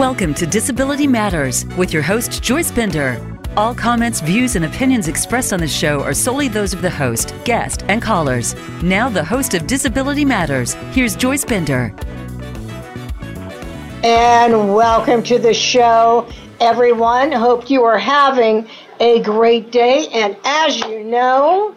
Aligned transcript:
Welcome 0.00 0.32
to 0.36 0.46
Disability 0.46 1.06
Matters 1.06 1.66
with 1.76 1.92
your 1.92 2.02
host, 2.02 2.42
Joyce 2.42 2.70
Bender. 2.72 3.20
All 3.54 3.74
comments, 3.74 4.22
views, 4.22 4.56
and 4.56 4.64
opinions 4.64 5.08
expressed 5.08 5.52
on 5.52 5.60
the 5.60 5.68
show 5.68 6.02
are 6.02 6.14
solely 6.14 6.48
those 6.48 6.72
of 6.72 6.80
the 6.80 6.88
host, 6.88 7.34
guest, 7.44 7.84
and 7.86 8.00
callers. 8.00 8.54
Now, 8.82 9.10
the 9.10 9.22
host 9.22 9.52
of 9.52 9.66
Disability 9.66 10.24
Matters, 10.24 10.72
here's 10.92 11.14
Joyce 11.14 11.44
Bender. 11.44 11.94
And 14.02 14.74
welcome 14.74 15.22
to 15.24 15.38
the 15.38 15.52
show, 15.52 16.26
everyone. 16.60 17.30
Hope 17.30 17.68
you 17.68 17.84
are 17.84 17.98
having 17.98 18.70
a 19.00 19.20
great 19.20 19.70
day. 19.70 20.08
And 20.14 20.34
as 20.44 20.78
you 20.78 21.04
know, 21.04 21.74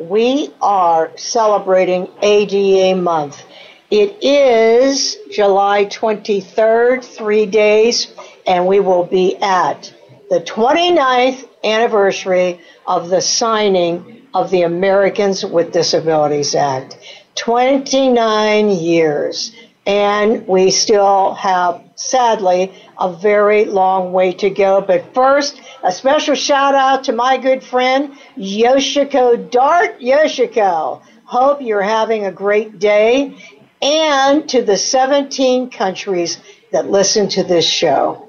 we 0.00 0.52
are 0.60 1.16
celebrating 1.16 2.08
ADA 2.22 3.00
month. 3.00 3.44
It 3.92 4.24
is 4.24 5.18
July 5.30 5.84
23rd, 5.84 7.04
three 7.04 7.44
days, 7.44 8.10
and 8.46 8.66
we 8.66 8.80
will 8.80 9.04
be 9.04 9.36
at 9.36 9.92
the 10.30 10.40
29th 10.40 11.46
anniversary 11.62 12.58
of 12.86 13.10
the 13.10 13.20
signing 13.20 14.22
of 14.32 14.50
the 14.50 14.62
Americans 14.62 15.44
with 15.44 15.74
Disabilities 15.74 16.54
Act. 16.54 16.96
29 17.34 18.70
years. 18.70 19.54
And 19.84 20.48
we 20.48 20.70
still 20.70 21.34
have, 21.34 21.82
sadly, 21.94 22.72
a 22.98 23.12
very 23.12 23.66
long 23.66 24.14
way 24.14 24.32
to 24.32 24.48
go. 24.48 24.80
But 24.80 25.12
first, 25.12 25.60
a 25.82 25.92
special 25.92 26.34
shout 26.34 26.74
out 26.74 27.04
to 27.04 27.12
my 27.12 27.36
good 27.36 27.62
friend, 27.62 28.16
Yoshiko 28.38 29.50
Dart. 29.50 30.00
Yoshiko, 30.00 31.02
hope 31.32 31.62
you're 31.62 31.82
having 31.82 32.26
a 32.26 32.32
great 32.32 32.78
day 32.78 33.34
and 33.82 34.48
to 34.48 34.62
the 34.62 34.76
17 34.76 35.70
countries 35.70 36.40
that 36.70 36.88
listen 36.88 37.28
to 37.30 37.42
this 37.42 37.68
show. 37.68 38.28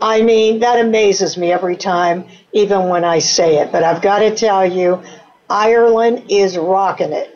I 0.00 0.22
mean, 0.22 0.60
that 0.60 0.84
amazes 0.84 1.36
me 1.36 1.52
every 1.52 1.76
time, 1.76 2.26
even 2.52 2.88
when 2.88 3.04
I 3.04 3.20
say 3.20 3.58
it. 3.58 3.72
But 3.72 3.84
I've 3.84 4.02
got 4.02 4.18
to 4.20 4.34
tell 4.34 4.66
you, 4.66 5.02
Ireland 5.48 6.24
is 6.28 6.58
rocking 6.58 7.12
it. 7.12 7.34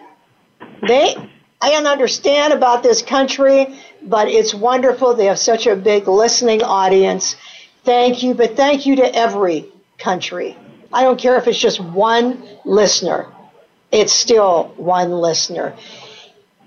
They, 0.86 1.16
I 1.60 1.70
don't 1.70 1.86
understand 1.86 2.52
about 2.52 2.82
this 2.82 3.02
country, 3.02 3.78
but 4.02 4.28
it's 4.28 4.52
wonderful. 4.52 5.14
They 5.14 5.26
have 5.26 5.38
such 5.38 5.66
a 5.66 5.76
big 5.76 6.08
listening 6.08 6.62
audience. 6.62 7.36
Thank 7.84 8.22
you, 8.22 8.34
but 8.34 8.56
thank 8.56 8.86
you 8.86 8.96
to 8.96 9.14
every 9.14 9.66
country. 9.98 10.56
I 10.92 11.02
don't 11.02 11.18
care 11.18 11.36
if 11.36 11.46
it's 11.48 11.58
just 11.58 11.80
one 11.80 12.42
listener. 12.64 13.26
It's 13.90 14.12
still 14.12 14.72
one 14.76 15.10
listener. 15.10 15.74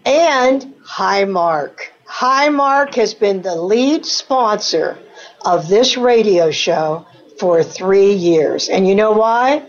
And 0.05 0.74
Highmark. 0.87 1.79
Highmark 2.07 2.93
has 2.95 3.13
been 3.13 3.41
the 3.41 3.55
lead 3.55 4.05
sponsor 4.05 4.97
of 5.43 5.67
this 5.67 5.97
radio 5.97 6.51
show 6.51 7.05
for 7.39 7.63
three 7.63 8.13
years. 8.13 8.69
And 8.69 8.87
you 8.87 8.95
know 8.95 9.11
why? 9.11 9.63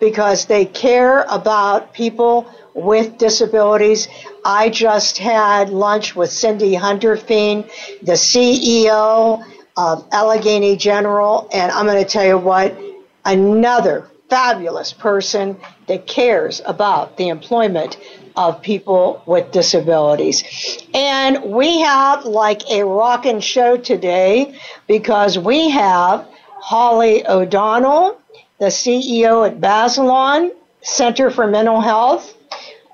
Because 0.00 0.46
they 0.46 0.64
care 0.64 1.22
about 1.28 1.92
people 1.92 2.50
with 2.74 3.18
disabilities. 3.18 4.08
I 4.44 4.70
just 4.70 5.18
had 5.18 5.68
lunch 5.70 6.16
with 6.16 6.30
Cindy 6.30 6.74
Hunterfein, 6.74 7.70
the 8.02 8.12
CEO 8.12 9.44
of 9.76 10.08
Allegheny 10.12 10.76
General, 10.76 11.48
and 11.52 11.70
I'm 11.70 11.86
going 11.86 12.02
to 12.02 12.08
tell 12.08 12.26
you 12.26 12.38
what, 12.38 12.76
another 13.24 14.10
fabulous 14.28 14.92
person 14.92 15.56
that 15.86 16.06
cares 16.06 16.60
about 16.64 17.16
the 17.16 17.28
employment 17.28 17.98
of 18.36 18.60
people 18.62 19.22
with 19.26 19.52
disabilities. 19.52 20.42
And 20.92 21.42
we 21.44 21.80
have 21.80 22.24
like 22.24 22.68
a 22.70 22.84
rockin' 22.84 23.40
show 23.40 23.76
today 23.76 24.58
because 24.88 25.38
we 25.38 25.70
have 25.70 26.26
Holly 26.60 27.26
O'Donnell, 27.26 28.20
the 28.58 28.66
CEO 28.66 29.46
at 29.46 29.60
Bazelon 29.60 30.50
Center 30.82 31.30
for 31.30 31.46
Mental 31.46 31.80
Health. 31.80 32.34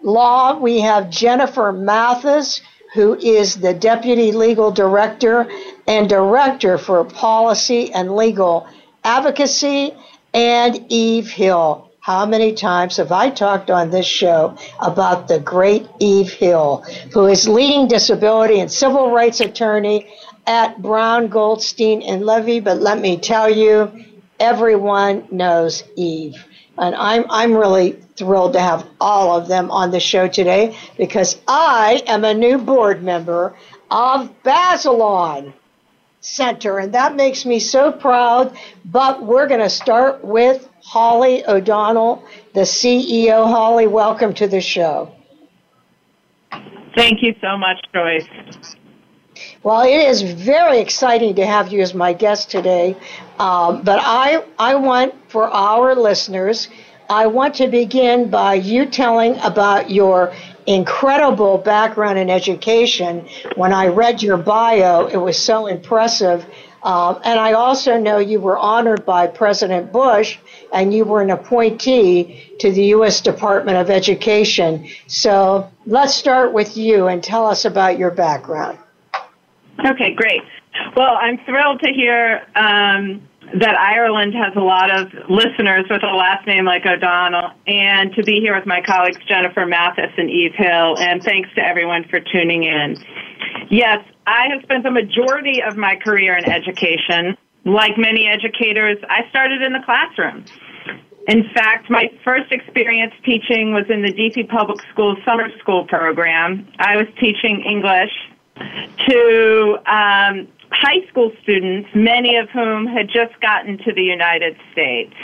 Law, 0.03 0.59
we 0.59 0.81
have 0.81 1.11
Jennifer 1.11 1.73
Mathis, 1.73 2.61
who 2.95 3.17
is 3.17 3.57
the 3.57 3.75
Deputy 3.75 4.33
Legal 4.33 4.71
Director 4.71 5.49
and 5.87 6.09
Director 6.09 6.79
for 6.79 7.05
Policy 7.05 7.93
and 7.93 8.17
Legal 8.17 8.67
Advocacy, 9.05 9.95
and 10.35 10.85
Eve 10.89 11.31
Hill, 11.31 11.90
how 12.01 12.25
many 12.25 12.55
times 12.55 12.97
have 12.97 13.13
I 13.13 13.29
talked 13.29 13.71
on 13.71 13.91
this 13.91 14.07
show 14.07 14.57
about 14.81 15.29
the 15.29 15.39
great 15.39 15.87
Eve 15.99 16.33
Hill, 16.33 16.79
who 17.13 17.27
is 17.27 17.47
leading 17.47 17.89
disability 17.89 18.61
and 18.61 18.73
civil 18.73 19.11
rights 19.11 19.41
attorney 19.41 20.09
at 20.47 20.81
Brown, 20.81 21.29
Goldstein, 21.29 22.01
and 22.03 22.25
Levy? 22.25 22.61
But 22.61 22.81
let 22.81 22.99
me 22.99 23.19
tell 23.19 23.51
you, 23.51 23.93
everyone 24.39 25.29
knows 25.31 25.85
Eve. 25.95 26.43
And 26.79 26.95
I'm, 26.95 27.27
I'm 27.29 27.53
really 27.55 27.93
thrilled 28.17 28.55
to 28.55 28.61
have 28.61 28.87
all 28.99 29.39
of 29.39 29.47
them 29.47 29.71
on 29.71 29.91
the 29.91 30.01
show 30.01 30.27
today 30.27 30.75
because 30.97 31.39
I 31.47 32.03
am 32.07 32.25
a 32.25 32.33
new 32.33 32.57
board 32.57 33.03
member 33.03 33.55
of 33.91 34.31
Bazelon 34.43 35.53
Center, 36.23 36.79
and 36.79 36.95
that 36.95 37.15
makes 37.15 37.45
me 37.45 37.61
so 37.61 37.93
proud. 37.93 38.57
But 38.87 39.23
we're 39.23 39.49
going 39.49 39.61
to 39.61 39.69
start 39.69 40.25
with 40.25 40.70
Holly 40.83 41.45
O'Donnell, 41.47 42.25
the 42.55 42.63
CEO. 42.63 43.47
Holly, 43.47 43.87
welcome 43.87 44.35
to 44.35 44.47
the 44.47 44.61
show. 44.61 45.13
Thank 46.97 47.23
you 47.23 47.35
so 47.41 47.57
much, 47.57 47.79
Joyce. 47.93 48.27
Well, 49.63 49.83
it 49.83 50.09
is 50.09 50.23
very 50.23 50.79
exciting 50.79 51.35
to 51.37 51.47
have 51.47 51.73
you 51.73 51.81
as 51.81 51.95
my 51.95 52.13
guest 52.13 52.51
today. 52.51 52.97
Um, 53.39 53.83
but 53.83 54.01
I, 54.03 54.43
I 54.59 54.75
want 54.75 55.15
for 55.29 55.49
our 55.49 55.95
listeners, 55.95 56.69
I 57.09 57.27
want 57.27 57.55
to 57.57 57.69
begin 57.69 58.31
by 58.31 58.55
you 58.55 58.87
telling 58.87 59.39
about 59.39 59.91
your 59.91 60.33
incredible 60.67 61.59
background 61.59 62.19
in 62.19 62.31
education. 62.31 63.29
When 63.57 63.73
I 63.73 63.89
read 63.89 64.23
your 64.23 64.37
bio, 64.37 65.07
it 65.07 65.17
was 65.17 65.39
so 65.39 65.67
impressive. 65.67 66.45
Um, 66.83 67.21
and 67.25 67.39
I 67.39 67.53
also 67.53 67.99
know 67.99 68.19
you 68.19 68.41
were 68.41 68.57
honored 68.57 69.05
by 69.05 69.27
President 69.27 69.93
Bush 69.93 70.39
and 70.73 70.93
you 70.95 71.05
were 71.05 71.21
an 71.21 71.31
appointee 71.31 72.55
to 72.59 72.71
the 72.73 72.85
U.S. 72.87 73.21
Department 73.21 73.77
of 73.77 73.91
Education. 73.91 74.89
So 75.07 75.71
let's 75.87 76.15
start 76.15 76.53
with 76.53 76.77
you 76.77 77.09
and 77.09 77.23
tell 77.23 77.47
us 77.47 77.65
about 77.65 77.99
your 77.99 78.11
background. 78.11 78.79
Okay, 79.85 80.15
great. 80.15 80.43
Well, 80.97 81.17
I'm 81.21 81.39
thrilled 81.45 81.81
to 81.81 81.93
hear 81.93 82.47
um, 82.55 83.23
that 83.59 83.77
Ireland 83.77 84.35
has 84.35 84.55
a 84.55 84.61
lot 84.61 84.91
of 84.91 85.13
listeners 85.29 85.87
with 85.91 86.03
a 86.03 86.15
last 86.15 86.47
name 86.47 86.65
like 86.65 86.87
O'Donnell, 86.87 87.51
and 87.67 88.15
to 88.15 88.23
be 88.23 88.41
here 88.41 88.55
with 88.55 88.67
my 88.67 88.81
colleagues 88.81 89.19
Jennifer 89.27 89.67
Mathis 89.67 90.13
and 90.17 90.31
Eve 90.31 90.55
Hill, 90.55 90.99
and 90.99 91.23
thanks 91.23 91.49
to 91.57 91.65
everyone 91.65 92.05
for 92.09 92.21
tuning 92.21 92.65
in. 92.65 92.97
Yes, 93.71 94.05
I 94.27 94.49
have 94.53 94.63
spent 94.63 94.85
the 94.85 94.91
majority 94.91 95.63
of 95.63 95.77
my 95.77 95.97
career 95.97 96.37
in 96.37 96.49
education. 96.49 97.37
Like 97.65 97.99
many 97.99 98.27
educators, 98.27 98.99
I 99.09 99.29
started 99.31 99.63
in 99.63 99.73
the 99.73 99.81
classroom. 99.85 100.45
In 101.29 101.45
fact, 101.55 101.91
my 101.91 102.11
first 102.25 102.51
experience 102.51 103.13
teaching 103.25 103.73
was 103.73 103.85
in 103.91 104.03
the 104.03 104.13
DC 104.13 104.49
Public 104.49 104.81
Schools 104.93 105.19
summer 105.25 105.49
school 105.59 105.87
program. 105.87 106.67
I 106.79 106.97
was 106.97 107.07
teaching 107.21 107.63
English 107.63 108.11
to 109.09 109.79
um, 109.87 110.49
high 110.73 111.07
school 111.09 111.31
students, 111.43 111.89
many 111.95 112.37
of 112.37 112.49
whom 112.51 112.87
had 112.87 113.09
just 113.09 113.39
gotten 113.41 113.79
to 113.79 113.93
the 113.93 114.03
United 114.03 114.57
States. 114.73 115.15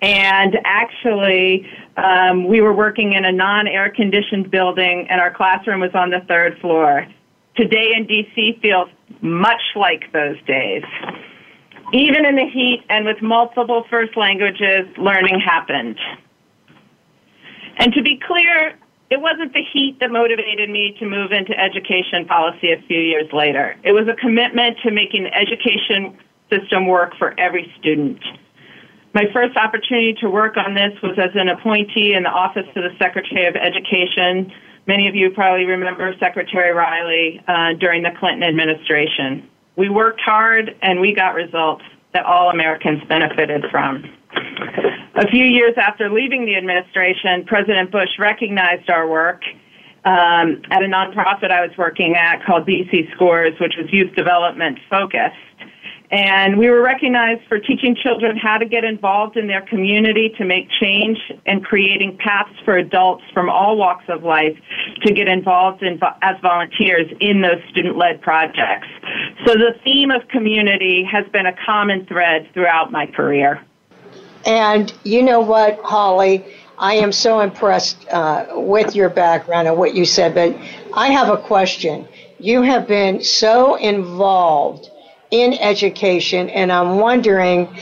And 0.00 0.56
actually, 0.64 1.68
um, 1.96 2.46
we 2.46 2.60
were 2.60 2.72
working 2.72 3.12
in 3.12 3.24
a 3.24 3.32
non 3.32 3.66
air 3.66 3.90
conditioned 3.90 4.50
building, 4.50 5.06
and 5.10 5.20
our 5.20 5.32
classroom 5.32 5.80
was 5.80 5.94
on 5.94 6.10
the 6.10 6.20
third 6.26 6.58
floor. 6.60 7.06
Today 7.56 7.92
in 7.96 8.06
DC 8.06 8.60
feels 8.62 8.88
much 9.20 9.62
like 9.74 10.10
those 10.12 10.40
days. 10.46 10.84
Even 11.92 12.26
in 12.26 12.36
the 12.36 12.46
heat 12.46 12.84
and 12.90 13.06
with 13.06 13.22
multiple 13.22 13.84
first 13.88 14.16
languages, 14.16 14.86
learning 14.98 15.40
happened. 15.40 15.98
And 17.78 17.92
to 17.94 18.02
be 18.02 18.20
clear, 18.26 18.78
it 19.10 19.20
wasn't 19.20 19.54
the 19.54 19.62
heat 19.72 19.98
that 20.00 20.10
motivated 20.10 20.68
me 20.68 20.94
to 20.98 21.06
move 21.06 21.32
into 21.32 21.58
education 21.58 22.26
policy 22.26 22.72
a 22.72 22.82
few 22.86 23.00
years 23.00 23.32
later. 23.32 23.76
It 23.84 23.92
was 23.92 24.06
a 24.06 24.14
commitment 24.14 24.76
to 24.84 24.90
making 24.90 25.24
the 25.24 25.34
education 25.34 26.18
system 26.50 26.86
work 26.86 27.16
for 27.18 27.38
every 27.40 27.72
student. 27.78 28.22
My 29.14 29.24
first 29.32 29.56
opportunity 29.56 30.14
to 30.20 30.28
work 30.28 30.58
on 30.58 30.74
this 30.74 30.92
was 31.02 31.18
as 31.18 31.30
an 31.34 31.48
appointee 31.48 32.12
in 32.12 32.24
the 32.24 32.28
Office 32.28 32.66
of 32.76 32.82
the 32.82 32.94
Secretary 32.98 33.46
of 33.46 33.56
Education. 33.56 34.52
Many 34.86 35.08
of 35.08 35.14
you 35.14 35.30
probably 35.30 35.64
remember 35.64 36.14
Secretary 36.20 36.72
Riley 36.72 37.42
uh, 37.48 37.72
during 37.80 38.02
the 38.02 38.10
Clinton 38.18 38.42
administration. 38.42 39.48
We 39.78 39.88
worked 39.88 40.20
hard 40.20 40.76
and 40.82 41.00
we 41.00 41.14
got 41.14 41.34
results 41.34 41.84
that 42.12 42.26
all 42.26 42.50
Americans 42.50 43.00
benefited 43.08 43.64
from. 43.70 44.04
A 45.14 45.28
few 45.28 45.44
years 45.44 45.74
after 45.76 46.10
leaving 46.10 46.46
the 46.46 46.56
administration, 46.56 47.44
President 47.46 47.92
Bush 47.92 48.08
recognized 48.18 48.90
our 48.90 49.06
work 49.08 49.42
um, 50.04 50.62
at 50.72 50.82
a 50.82 50.86
nonprofit 50.86 51.52
I 51.52 51.64
was 51.64 51.70
working 51.78 52.16
at 52.16 52.44
called 52.44 52.66
DC 52.66 53.14
Scores, 53.14 53.54
which 53.60 53.74
was 53.78 53.86
youth 53.92 54.12
development 54.16 54.80
focused. 54.90 55.36
And 56.10 56.58
we 56.58 56.70
were 56.70 56.80
recognized 56.80 57.42
for 57.48 57.58
teaching 57.58 57.94
children 57.94 58.38
how 58.38 58.56
to 58.56 58.64
get 58.64 58.82
involved 58.82 59.36
in 59.36 59.46
their 59.46 59.60
community 59.62 60.30
to 60.38 60.44
make 60.44 60.68
change 60.80 61.18
and 61.44 61.62
creating 61.62 62.16
paths 62.16 62.58
for 62.64 62.78
adults 62.78 63.24
from 63.34 63.50
all 63.50 63.76
walks 63.76 64.04
of 64.08 64.22
life 64.22 64.56
to 65.02 65.12
get 65.12 65.28
involved 65.28 65.82
in, 65.82 66.00
as 66.22 66.36
volunteers 66.40 67.12
in 67.20 67.42
those 67.42 67.60
student-led 67.70 68.22
projects. 68.22 68.88
So 69.46 69.52
the 69.52 69.74
theme 69.84 70.10
of 70.10 70.26
community 70.28 71.04
has 71.04 71.26
been 71.28 71.44
a 71.44 71.54
common 71.66 72.06
thread 72.06 72.48
throughout 72.54 72.90
my 72.90 73.06
career. 73.06 73.62
And 74.46 74.92
you 75.04 75.22
know 75.22 75.40
what, 75.40 75.78
Holly? 75.82 76.42
I 76.78 76.94
am 76.94 77.12
so 77.12 77.40
impressed 77.40 78.08
uh, 78.08 78.46
with 78.52 78.94
your 78.94 79.10
background 79.10 79.68
and 79.68 79.76
what 79.76 79.94
you 79.94 80.06
said, 80.06 80.34
but 80.34 80.56
I 80.94 81.08
have 81.08 81.28
a 81.28 81.36
question. 81.36 82.08
You 82.38 82.62
have 82.62 82.86
been 82.86 83.22
so 83.22 83.74
involved 83.74 84.88
in 85.30 85.54
education, 85.54 86.48
and 86.50 86.72
I'm 86.72 86.98
wondering, 86.98 87.76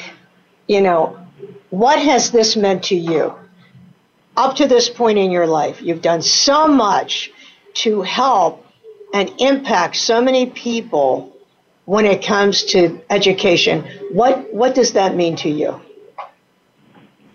you 0.66 0.81
know, 0.81 1.19
what 1.70 1.98
has 1.98 2.31
this 2.31 2.56
meant 2.56 2.84
to 2.84 2.96
you? 2.96 3.34
Up 4.37 4.56
to 4.56 4.66
this 4.66 4.88
point 4.88 5.19
in 5.19 5.31
your 5.31 5.46
life, 5.46 5.81
you've 5.81 6.02
done 6.02 6.22
so 6.22 6.69
much 6.69 7.31
to 7.75 8.02
help 8.02 8.66
and 9.14 9.32
impact 9.38 9.96
so 9.96 10.20
many 10.20 10.46
people 10.46 11.37
when 11.84 12.04
it 12.04 12.25
comes 12.25 12.64
to 12.64 13.00
education. 13.08 13.84
What 14.12 14.52
what 14.52 14.75
does 14.75 14.92
that 14.92 15.14
mean 15.14 15.37
to 15.37 15.49
you? 15.49 15.81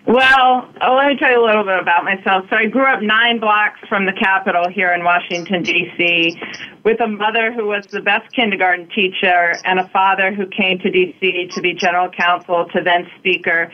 Well, 0.08 0.68
oh, 0.82 0.96
let 0.96 1.10
me 1.10 1.18
tell 1.18 1.32
you 1.32 1.44
a 1.44 1.46
little 1.46 1.64
bit 1.64 1.80
about 1.80 2.04
myself. 2.04 2.46
So 2.50 2.56
I 2.56 2.66
grew 2.66 2.86
up 2.86 3.04
nine 3.04 3.40
blocks 3.40 3.80
from 3.88 4.06
the 4.06 4.14
Capitol 4.14 4.68
here 4.68 4.94
in 4.94 5.04
Washington, 5.04 5.62
D.C., 5.62 6.42
with 6.84 7.00
a 7.02 7.08
mother 7.08 7.54
who 7.54 7.68
was 7.68 7.86
the 7.86 8.02
best 8.02 8.32
kindergarten 8.34 8.90
teacher 8.90 9.54
and 9.64 9.80
a 9.80 9.88
father 9.90 10.34
who 10.34 10.48
came 10.48 10.80
to 10.80 10.90
D.C. 10.90 11.50
to 11.54 11.62
be 11.62 11.74
general 11.74 12.10
counsel 12.10 12.66
to 12.74 12.82
then 12.84 13.08
Speaker 13.20 13.72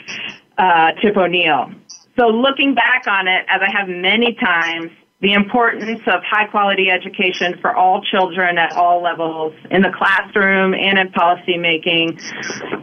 uh, 0.57 0.91
Tip 1.01 1.15
O'Neill. 1.15 1.71
So 2.19 2.27
looking 2.27 2.75
back 2.75 3.07
on 3.07 3.27
it, 3.30 3.45
as 3.47 3.62
I 3.62 3.71
have 3.71 3.88
many 3.88 4.33
times, 4.33 4.91
the 5.21 5.33
importance 5.33 6.01
of 6.07 6.21
high 6.23 6.45
quality 6.45 6.89
education 6.89 7.57
for 7.62 7.75
all 7.75 8.01
children 8.03 8.57
at 8.57 8.73
all 8.73 9.01
levels 9.01 9.53
in 9.71 9.81
the 9.81 9.91
classroom 9.97 10.73
and 10.73 11.00
in 11.00 11.09
policy 11.12 11.57
making. 11.57 12.19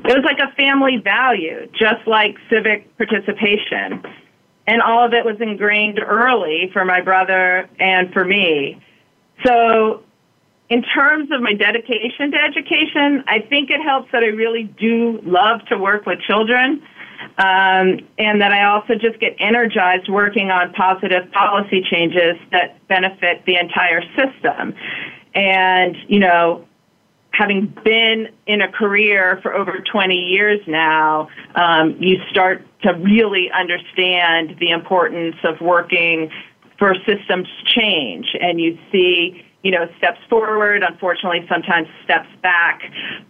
It 0.04 0.14
was 0.14 0.24
like 0.24 0.38
a 0.38 0.54
family 0.54 0.98
value, 0.98 1.66
just 1.72 2.06
like 2.06 2.36
civic 2.50 2.94
participation. 2.98 4.02
And 4.66 4.82
all 4.82 5.04
of 5.04 5.12
it 5.14 5.24
was 5.24 5.36
ingrained 5.40 5.98
early 5.98 6.70
for 6.72 6.84
my 6.84 7.00
brother 7.00 7.68
and 7.78 8.12
for 8.12 8.24
me. 8.24 8.82
So 9.44 10.02
in 10.68 10.82
terms 10.82 11.30
of 11.32 11.42
my 11.42 11.54
dedication 11.54 12.30
to 12.32 12.38
education, 12.38 13.24
I 13.26 13.40
think 13.40 13.70
it 13.70 13.82
helps 13.82 14.10
that 14.12 14.22
I 14.22 14.28
really 14.28 14.64
do 14.64 15.20
love 15.22 15.64
to 15.66 15.78
work 15.78 16.06
with 16.06 16.20
children 16.20 16.82
um, 17.38 18.00
and 18.18 18.40
that 18.40 18.52
I 18.52 18.64
also 18.64 18.94
just 18.94 19.18
get 19.20 19.36
energized 19.38 20.08
working 20.08 20.50
on 20.50 20.72
positive 20.72 21.30
policy 21.32 21.82
changes 21.90 22.36
that 22.52 22.86
benefit 22.88 23.44
the 23.46 23.56
entire 23.56 24.02
system. 24.16 24.74
And, 25.34 25.96
you 26.08 26.20
know, 26.20 26.66
having 27.36 27.74
been 27.84 28.28
in 28.46 28.60
a 28.60 28.70
career 28.70 29.40
for 29.42 29.54
over 29.54 29.78
20 29.80 30.14
years 30.14 30.60
now, 30.66 31.28
um, 31.56 31.96
you 31.98 32.18
start 32.30 32.64
to 32.82 32.92
really 32.92 33.50
understand 33.50 34.56
the 34.60 34.70
importance 34.70 35.36
of 35.42 35.60
working 35.60 36.30
for 36.78 36.94
systems 37.06 37.48
change. 37.64 38.36
And 38.40 38.60
you 38.60 38.78
see, 38.92 39.44
you 39.62 39.70
know, 39.70 39.88
steps 39.98 40.20
forward, 40.28 40.82
unfortunately, 40.82 41.46
sometimes 41.48 41.88
steps 42.04 42.28
back. 42.42 42.82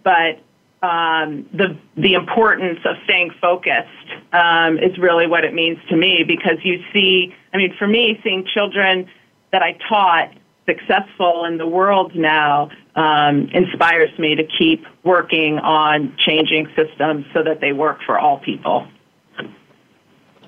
But 0.03 0.41
um, 0.83 1.49
the 1.55 1.77
the 1.97 2.13
importance 2.13 2.81
of 2.85 2.97
staying 3.05 3.31
focused 3.41 3.89
um, 4.33 4.79
is 4.79 4.99
really 4.99 5.27
what 5.27 5.45
it 5.45 5.55
means 5.55 5.79
to 5.89 5.97
me 5.97 6.25
because 6.25 6.59
you 6.63 6.83
see, 6.93 7.35
I 7.55 7.57
mean, 7.57 7.75
for 7.79 7.87
me, 7.87 8.21
seeing 8.23 8.45
children 8.45 9.09
that 9.51 9.63
I 9.63 9.79
taught 9.89 10.35
successful 10.67 11.45
in 11.45 11.59
the 11.59 11.67
world 11.67 12.15
now 12.15 12.71
um, 12.95 13.49
inspires 13.53 14.17
me 14.19 14.35
to 14.35 14.45
keep 14.45 14.85
working 15.03 15.59
on 15.59 16.17
changing 16.19 16.69
systems 16.77 17.27
so 17.33 17.43
that 17.43 17.61
they 17.61 17.73
work 17.73 17.99
for 18.07 18.19
all 18.19 18.39
people. 18.39 18.87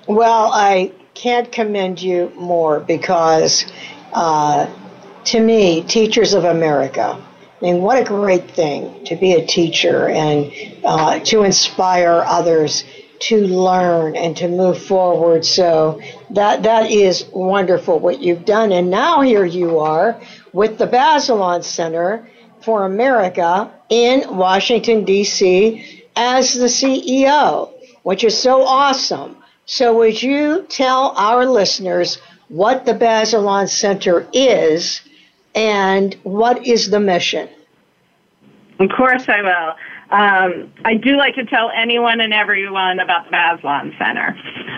Well, 0.07 0.51
I 0.53 0.93
can't 1.13 1.51
commend 1.51 2.01
you 2.01 2.31
more 2.35 2.79
because, 2.79 3.65
uh, 4.13 4.67
to 5.25 5.39
me, 5.39 5.83
Teachers 5.83 6.33
of 6.33 6.45
America 6.45 7.21
I 7.59 7.65
mean, 7.65 7.81
what 7.81 7.99
a 7.99 8.03
great 8.03 8.51
thing 8.51 9.03
to 9.05 9.15
be 9.15 9.33
a 9.33 9.45
teacher 9.45 10.07
and 10.09 10.51
uh, 10.85 11.19
to 11.21 11.41
inspire 11.41 12.23
others 12.23 12.83
to 13.19 13.47
learn 13.47 14.15
and 14.15 14.35
to 14.37 14.47
move 14.47 14.81
forward. 14.81 15.45
So 15.45 16.01
that 16.31 16.63
that 16.63 16.91
is 16.91 17.25
wonderful 17.33 17.99
what 17.99 18.21
you've 18.21 18.45
done. 18.45 18.71
And 18.71 18.89
now 18.89 19.21
here 19.21 19.45
you 19.45 19.79
are 19.79 20.19
with 20.53 20.77
the 20.77 20.87
Bazelon 20.87 21.63
Center 21.63 22.29
for 22.61 22.85
America 22.85 23.71
in 23.89 24.35
Washington 24.35 25.05
D.C. 25.05 26.03
as 26.15 26.53
the 26.53 26.65
CEO, 26.65 27.71
which 28.03 28.23
is 28.23 28.37
so 28.37 28.63
awesome. 28.63 29.37
So 29.65 29.97
would 29.97 30.21
you 30.21 30.65
tell 30.69 31.13
our 31.17 31.45
listeners 31.45 32.19
what 32.47 32.85
the 32.85 32.93
Bazelon 32.93 33.67
Center 33.67 34.27
is 34.33 35.01
and 35.53 36.13
what 36.23 36.65
is 36.65 36.89
the 36.89 36.99
mission? 36.99 37.49
Of 38.79 38.89
course 38.95 39.27
I 39.27 39.41
will. 39.41 39.75
Um, 40.09 40.71
I 40.85 40.93
do 40.93 41.17
like 41.17 41.35
to 41.35 41.45
tell 41.45 41.69
anyone 41.75 42.21
and 42.21 42.33
everyone 42.33 42.99
about 42.99 43.25
the 43.25 43.31
Bazelon 43.31 43.97
Center. 43.97 44.37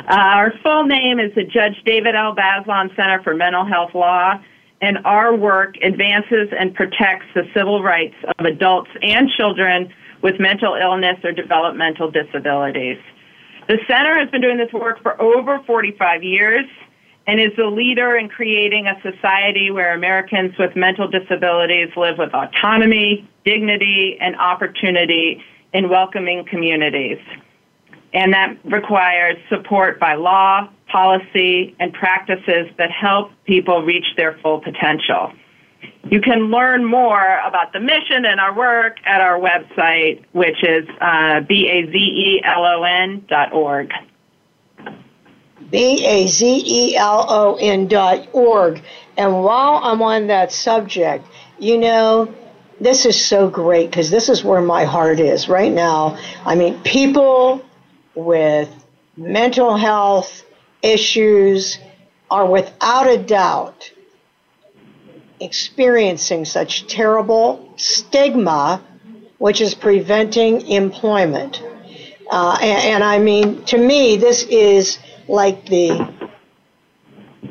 Uh, 0.10 0.16
our 0.16 0.54
full 0.64 0.86
name 0.86 1.20
is 1.20 1.34
the 1.36 1.44
Judge 1.44 1.76
David 1.86 2.16
L. 2.16 2.36
Bazelon 2.36 2.96
Center 2.96 3.22
for 3.22 3.36
Mental 3.36 3.64
Health 3.64 3.94
Law, 3.94 4.42
and 4.82 4.98
our 5.06 5.36
work 5.36 5.76
advances 5.84 6.50
and 6.58 6.74
protects 6.74 7.28
the 7.36 7.44
civil 7.54 7.84
rights 7.84 8.16
of 8.40 8.46
adults 8.46 8.90
and 9.04 9.30
children 9.38 9.94
with 10.24 10.40
mental 10.40 10.74
illness 10.74 11.18
or 11.24 11.32
developmental 11.32 12.10
disabilities. 12.10 12.98
The 13.68 13.78
center 13.88 14.18
has 14.18 14.32
been 14.32 14.42
doing 14.42 14.58
this 14.58 14.74
work 14.74 15.00
for 15.04 15.22
over 15.22 15.60
45 15.68 16.24
years 16.24 16.66
and 17.30 17.40
is 17.40 17.56
a 17.60 17.68
leader 17.68 18.18
in 18.18 18.28
creating 18.28 18.88
a 18.88 19.00
society 19.04 19.70
where 19.70 19.94
Americans 19.94 20.52
with 20.58 20.76
mental 20.76 21.08
disabilities 21.08 21.90
live 21.96 22.18
with 22.18 22.34
autonomy, 22.34 23.30
dignity, 23.46 24.18
and 24.20 24.36
opportunity 24.38 25.40
in 25.72 25.90
welcoming 25.90 26.44
communities. 26.46 27.20
And 28.14 28.34
that 28.34 28.58
requires 28.64 29.38
support 29.48 30.00
by 30.00 30.16
law, 30.16 30.70
policy, 30.88 31.76
and 31.80 31.94
practices 31.94 32.66
that 32.80 32.90
help 32.90 33.32
people 33.46 33.84
reach 33.84 34.08
their 34.18 34.40
full 34.42 34.60
potential. 34.60 35.32
You 36.10 36.22
can 36.22 36.50
learn 36.50 36.84
more 36.84 37.38
about 37.46 37.74
the 37.74 37.80
mission 37.80 38.26
and 38.26 38.40
our 38.40 38.56
work 38.56 38.98
at 39.06 39.22
our 39.22 39.40
website, 39.40 40.26
which 40.32 40.64
is 40.64 40.90
uh, 41.00 41.42
B-A-Z-E-L-O-N 41.42 43.26
dot 43.30 43.54
org. 43.54 43.92
B 45.72 46.06
A 46.06 46.28
Z 46.28 46.64
E 46.66 46.96
L 46.96 47.26
O 47.30 47.58
N 47.60 47.88
dot 47.88 48.28
org. 48.34 48.82
And 49.18 49.44
while 49.44 49.82
I'm 49.84 50.02
on 50.02 50.28
that 50.28 50.52
subject, 50.52 51.26
you 51.58 51.78
know, 51.78 52.34
this 52.80 53.06
is 53.06 53.24
so 53.24 53.50
great 53.50 53.90
because 53.90 54.10
this 54.10 54.30
is 54.30 54.44
where 54.44 54.62
my 54.62 54.86
heart 54.86 55.20
is 55.20 55.50
right 55.50 55.72
now. 55.72 56.18
I 56.46 56.56
mean, 56.56 56.82
people 56.82 57.62
with 58.16 58.70
mental 59.18 59.76
health 59.76 60.46
issues 60.82 61.78
are 62.32 62.46
without 62.46 63.08
a 63.08 63.18
doubt 63.18 63.92
experiencing 65.40 66.46
such 66.46 66.88
terrible 66.88 67.74
stigma, 67.78 68.82
which 69.38 69.62
is 69.62 69.74
preventing 69.74 70.68
employment. 70.68 71.62
Uh, 72.30 72.58
and, 72.62 72.84
and 72.84 73.04
I 73.04 73.20
mean, 73.20 73.64
to 73.66 73.78
me, 73.78 74.18
this 74.18 74.44
is 74.44 75.00
like 75.30 75.66
the 75.68 76.14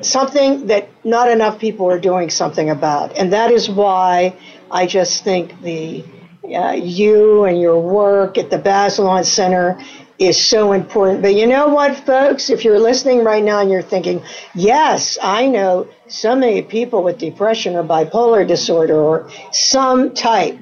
something 0.00 0.66
that 0.66 0.88
not 1.04 1.30
enough 1.30 1.58
people 1.58 1.90
are 1.90 1.98
doing 1.98 2.30
something 2.30 2.70
about, 2.70 3.16
and 3.16 3.32
that 3.32 3.50
is 3.50 3.70
why 3.70 4.36
I 4.70 4.86
just 4.86 5.24
think 5.24 5.60
the 5.62 6.04
uh, 6.44 6.72
you 6.72 7.44
and 7.44 7.60
your 7.60 7.80
work 7.80 8.38
at 8.38 8.50
the 8.50 8.58
Bazelon 8.58 9.24
Center 9.24 9.78
is 10.18 10.36
so 10.36 10.72
important. 10.72 11.22
But 11.22 11.34
you 11.34 11.46
know 11.46 11.68
what, 11.68 11.96
folks? 11.96 12.50
If 12.50 12.64
you're 12.64 12.78
listening 12.78 13.22
right 13.22 13.42
now 13.42 13.60
and 13.60 13.70
you're 13.70 13.82
thinking, 13.82 14.22
yes, 14.54 15.18
I 15.22 15.46
know 15.46 15.88
so 16.08 16.34
many 16.34 16.62
people 16.62 17.02
with 17.02 17.18
depression 17.18 17.76
or 17.76 17.84
bipolar 17.84 18.46
disorder 18.46 18.96
or 18.96 19.30
some 19.52 20.14
type 20.14 20.58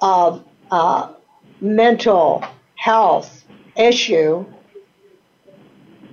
of 0.00 0.44
uh, 0.70 1.12
mental 1.60 2.44
health 2.76 3.44
issue, 3.76 4.46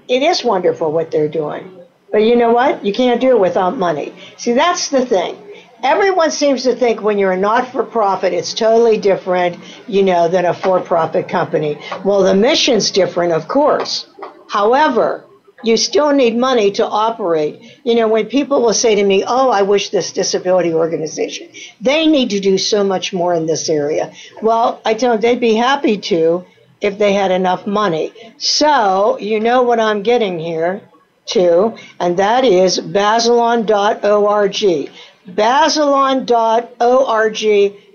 it 0.08 0.22
is 0.24 0.44
wonderful 0.44 0.92
what 0.92 1.12
they're 1.12 1.28
doing. 1.28 1.72
But 2.12 2.20
you 2.20 2.36
know 2.36 2.52
what? 2.52 2.86
You 2.86 2.94
can't 2.94 3.20
do 3.20 3.32
it 3.32 3.40
without 3.40 3.78
money. 3.78 4.14
See, 4.38 4.54
that's 4.54 4.90
the 4.90 5.06
thing. 5.06 5.36
everyone 5.84 6.32
seems 6.32 6.64
to 6.64 6.76
think 6.76 7.02
when 7.02 7.18
you're 7.18 7.34
a 7.34 7.38
not 7.38 7.72
for 7.72 7.84
profit, 7.84 8.34
it's 8.34 8.54
totally 8.54 8.98
different, 8.98 9.58
you 9.88 10.04
know, 10.04 10.28
than 10.28 10.46
a 10.46 10.54
for 10.54 10.80
profit 10.80 11.28
company. 11.30 11.78
Well, 12.04 12.24
the 12.24 12.34
mission's 12.34 12.92
different, 12.92 13.34
of 13.34 13.48
course. 13.48 14.08
However, 14.50 15.24
you 15.64 15.76
still 15.78 16.12
need 16.14 16.38
money 16.38 16.72
to 16.72 16.86
operate. 16.86 17.80
You 17.84 17.96
know, 17.96 18.08
when 18.08 18.28
people 18.28 18.62
will 18.62 18.74
say 18.74 18.96
to 18.96 19.04
me, 19.04 19.24
Oh, 19.28 19.50
I 19.50 19.64
wish 19.64 19.90
this 19.90 20.12
disability 20.14 20.74
organization, 20.74 21.50
they 21.82 22.08
need 22.08 22.30
to 22.32 22.40
do 22.40 22.58
so 22.58 22.84
much 22.84 23.14
more 23.14 23.34
in 23.34 23.46
this 23.46 23.70
area. 23.70 24.14
Well, 24.42 24.82
I 24.86 24.94
tell 24.94 25.12
them 25.14 25.22
they'd 25.22 25.40
be 25.40 25.56
happy 25.56 25.98
to 25.98 26.46
if 26.82 26.98
they 26.98 27.14
had 27.14 27.32
enough 27.32 27.66
money. 27.66 28.12
So, 28.38 29.18
you 29.20 29.40
know 29.40 29.64
what 29.64 29.80
I'm 29.80 30.04
getting 30.04 30.40
here 30.40 30.82
to, 31.28 31.76
and 32.00 32.18
that 32.18 32.44
is 32.44 32.80
bazelon.org. 32.80 34.92
Bazelon.org, 35.28 37.44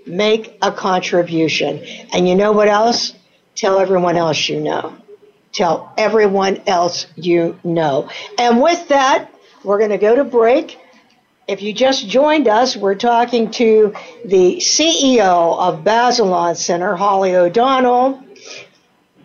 make 0.06 0.58
a 0.60 0.72
contribution. 0.72 1.84
And 2.12 2.28
you 2.28 2.34
know 2.34 2.52
what 2.52 2.68
else? 2.68 3.14
Tell 3.54 3.78
everyone 3.78 4.16
else 4.16 4.48
you 4.48 4.60
know. 4.60 4.96
Tell 5.52 5.92
everyone 5.96 6.62
else 6.66 7.06
you 7.16 7.58
know. 7.62 8.10
And 8.38 8.60
with 8.60 8.88
that, 8.88 9.30
we're 9.64 9.78
going 9.78 9.90
to 9.90 9.98
go 9.98 10.16
to 10.16 10.24
break. 10.24 10.78
If 11.46 11.62
you 11.62 11.72
just 11.72 12.08
joined 12.08 12.48
us, 12.48 12.76
we're 12.76 12.94
talking 12.94 13.50
to 13.52 13.94
the 14.24 14.56
CEO 14.56 15.58
of 15.58 15.84
Bazelon 15.84 16.54
Center, 16.54 16.96
Holly 16.96 17.34
O'Donnell, 17.34 18.22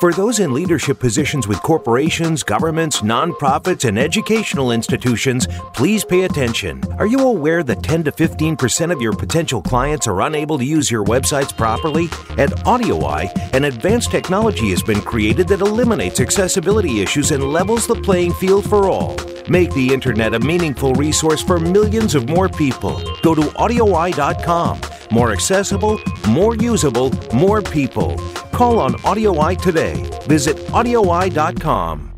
For 0.00 0.12
those 0.12 0.40
in 0.40 0.52
leadership 0.52 0.98
positions 0.98 1.46
with 1.46 1.62
corporations, 1.62 2.42
governments, 2.42 3.02
nonprofits, 3.02 3.86
and 3.88 3.98
educational 3.98 4.72
institutions, 4.72 5.46
please 5.74 6.04
pay 6.04 6.24
attention. 6.24 6.82
Are 6.98 7.06
you 7.06 7.20
aware 7.20 7.62
that 7.62 7.82
10 7.82 8.04
to 8.04 8.12
15% 8.12 8.92
of 8.92 9.00
your 9.00 9.12
potential 9.12 9.62
clients 9.62 10.06
are 10.06 10.22
unable 10.22 10.58
to 10.58 10.64
use 10.64 10.90
your 10.90 11.04
websites 11.04 11.56
properly? 11.56 12.06
At 12.36 12.50
AudioEye, 12.64 13.54
an 13.54 13.64
advanced 13.64 14.10
technology 14.10 14.70
has 14.70 14.82
been 14.82 15.00
created 15.00 15.48
that 15.48 15.60
eliminates 15.60 16.20
accessibility 16.20 17.00
issues 17.00 17.30
and 17.30 17.52
levels 17.52 17.86
the 17.86 17.94
playing 17.94 18.32
field 18.34 18.68
for 18.68 18.88
all. 18.88 19.16
Make 19.48 19.72
the 19.74 19.92
internet 19.92 20.34
a 20.34 20.40
meaningful 20.40 20.94
resource 20.94 21.42
for 21.42 21.58
millions 21.58 22.14
of 22.14 22.28
more 22.28 22.48
people. 22.48 23.02
Go 23.22 23.34
to 23.34 23.42
audioeye.com. 23.42 24.80
More 25.10 25.32
accessible, 25.32 26.00
more 26.28 26.54
usable, 26.56 27.10
more 27.34 27.60
people. 27.60 28.16
Call 28.52 28.78
on 28.78 28.94
AudioEye 28.94 29.60
today. 29.60 30.02
Visit 30.24 30.56
audioeye.com. 30.68 32.12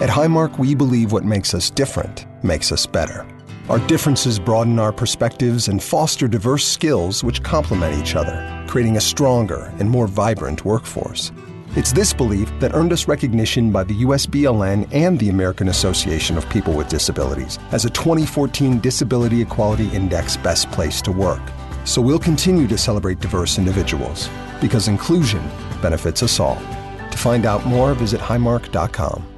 At 0.00 0.10
Highmark, 0.10 0.58
we 0.58 0.74
believe 0.74 1.12
what 1.12 1.24
makes 1.24 1.54
us 1.54 1.70
different 1.70 2.26
makes 2.42 2.72
us 2.72 2.84
better. 2.84 3.26
Our 3.70 3.78
differences 3.86 4.38
broaden 4.38 4.78
our 4.78 4.92
perspectives 4.92 5.68
and 5.68 5.82
foster 5.82 6.28
diverse 6.28 6.66
skills 6.66 7.24
which 7.24 7.42
complement 7.42 7.98
each 7.98 8.14
other, 8.14 8.64
creating 8.68 8.98
a 8.98 9.00
stronger 9.00 9.72
and 9.78 9.88
more 9.88 10.06
vibrant 10.06 10.64
workforce. 10.66 11.32
It's 11.76 11.90
this 11.90 12.12
belief 12.12 12.52
that 12.60 12.72
earned 12.72 12.92
us 12.92 13.08
recognition 13.08 13.72
by 13.72 13.82
the 13.82 14.04
USBLN 14.04 14.88
and 14.92 15.18
the 15.18 15.28
American 15.28 15.70
Association 15.70 16.38
of 16.38 16.48
People 16.48 16.72
with 16.72 16.88
Disabilities 16.88 17.58
as 17.72 17.84
a 17.84 17.90
2014 17.90 18.78
Disability 18.78 19.42
Equality 19.42 19.88
Index 19.88 20.36
Best 20.36 20.70
Place 20.70 21.02
to 21.02 21.10
Work. 21.10 21.42
So 21.84 22.00
we'll 22.00 22.20
continue 22.20 22.68
to 22.68 22.78
celebrate 22.78 23.18
diverse 23.18 23.58
individuals 23.58 24.30
because 24.60 24.86
inclusion 24.86 25.42
benefits 25.82 26.22
us 26.22 26.38
all. 26.38 26.62
To 27.10 27.18
find 27.18 27.44
out 27.44 27.66
more, 27.66 27.92
visit 27.94 28.20
highmark.com. 28.20 29.33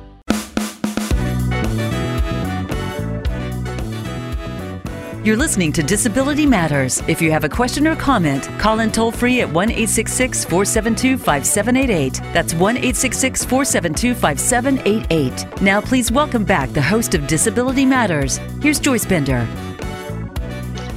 You're 5.26 5.36
listening 5.36 5.72
to 5.72 5.82
Disability 5.82 6.46
Matters. 6.46 7.02
If 7.08 7.20
you 7.20 7.32
have 7.32 7.42
a 7.42 7.48
question 7.48 7.88
or 7.88 7.96
comment, 7.96 8.48
call 8.60 8.78
in 8.78 8.92
toll 8.92 9.10
free 9.10 9.40
at 9.40 9.52
1 9.52 9.70
472 9.70 11.18
5788. 11.18 12.20
That's 12.32 12.54
1 12.54 12.76
472 12.76 14.14
5788. 14.14 15.60
Now, 15.60 15.80
please 15.80 16.12
welcome 16.12 16.44
back 16.44 16.72
the 16.72 16.80
host 16.80 17.16
of 17.16 17.26
Disability 17.26 17.84
Matters. 17.84 18.36
Here's 18.62 18.78
Joyce 18.78 19.04
Bender. 19.04 19.48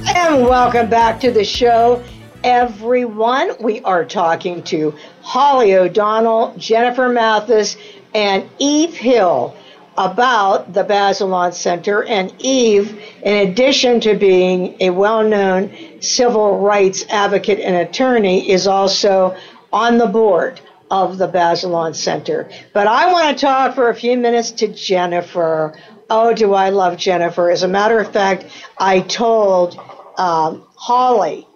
And 0.06 0.44
welcome 0.44 0.88
back 0.88 1.18
to 1.22 1.32
the 1.32 1.42
show, 1.42 2.00
everyone. 2.44 3.56
We 3.58 3.80
are 3.80 4.04
talking 4.04 4.62
to 4.62 4.94
Holly 5.22 5.74
O'Donnell, 5.74 6.54
Jennifer 6.56 7.08
Mathis, 7.08 7.76
and 8.14 8.48
Eve 8.60 8.94
Hill 8.94 9.56
about 9.96 10.72
the 10.72 10.84
Bazelon 10.84 11.52
Center. 11.52 12.04
And 12.04 12.32
Eve, 12.38 13.02
in 13.22 13.48
addition 13.48 14.00
to 14.00 14.14
being 14.14 14.76
a 14.80 14.90
well 14.90 15.22
known 15.22 15.70
civil 16.00 16.60
rights 16.60 17.04
advocate 17.08 17.60
and 17.60 17.76
attorney, 17.76 18.50
is 18.50 18.66
also 18.66 19.36
on 19.72 19.98
the 19.98 20.06
board 20.06 20.60
of 20.90 21.18
the 21.18 21.28
Bazelon 21.28 21.94
Center. 21.94 22.50
But 22.72 22.86
I 22.86 23.12
want 23.12 23.36
to 23.36 23.46
talk 23.46 23.74
for 23.74 23.90
a 23.90 23.94
few 23.94 24.16
minutes 24.16 24.50
to 24.52 24.68
Jennifer. 24.68 25.78
Oh, 26.08 26.34
do 26.34 26.54
I 26.54 26.70
love 26.70 26.96
Jennifer? 26.96 27.50
As 27.50 27.62
a 27.62 27.68
matter 27.68 27.98
of 28.00 28.12
fact, 28.12 28.46
I 28.78 29.00
told 29.00 29.78
um, 30.18 30.66
Holly 30.74 31.46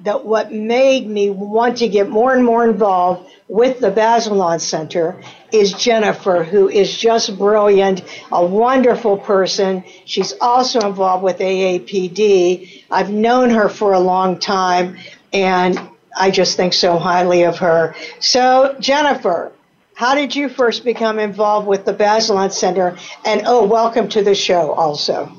that 0.00 0.24
what 0.24 0.52
made 0.52 1.06
me 1.06 1.30
want 1.30 1.78
to 1.78 1.88
get 1.88 2.10
more 2.10 2.34
and 2.34 2.44
more 2.44 2.68
involved 2.68 3.30
with 3.48 3.80
the 3.80 3.90
Bazelon 3.90 4.60
Center 4.60 5.20
is 5.52 5.72
Jennifer, 5.72 6.44
who 6.44 6.68
is 6.68 6.96
just 6.96 7.36
brilliant, 7.38 8.02
a 8.32 8.44
wonderful 8.44 9.18
person. 9.18 9.84
She's 10.06 10.32
also 10.40 10.80
involved 10.80 11.22
with 11.22 11.38
AAPD. 11.38 12.84
I've 12.90 13.10
known 13.10 13.50
her 13.50 13.68
for 13.68 13.92
a 13.92 14.00
long 14.00 14.38
time, 14.38 14.96
and 15.32 15.78
I 16.16 16.30
just 16.30 16.56
think 16.56 16.72
so 16.72 16.98
highly 16.98 17.42
of 17.42 17.58
her. 17.58 17.94
So, 18.18 18.76
Jennifer, 18.80 19.52
how 19.94 20.14
did 20.14 20.34
you 20.34 20.48
first 20.48 20.84
become 20.84 21.18
involved 21.18 21.66
with 21.66 21.84
the 21.84 21.94
Bazelon 21.94 22.50
Center? 22.50 22.96
And 23.24 23.42
oh, 23.46 23.64
welcome 23.66 24.08
to 24.10 24.22
the 24.22 24.34
show 24.34 24.72
also. 24.72 25.30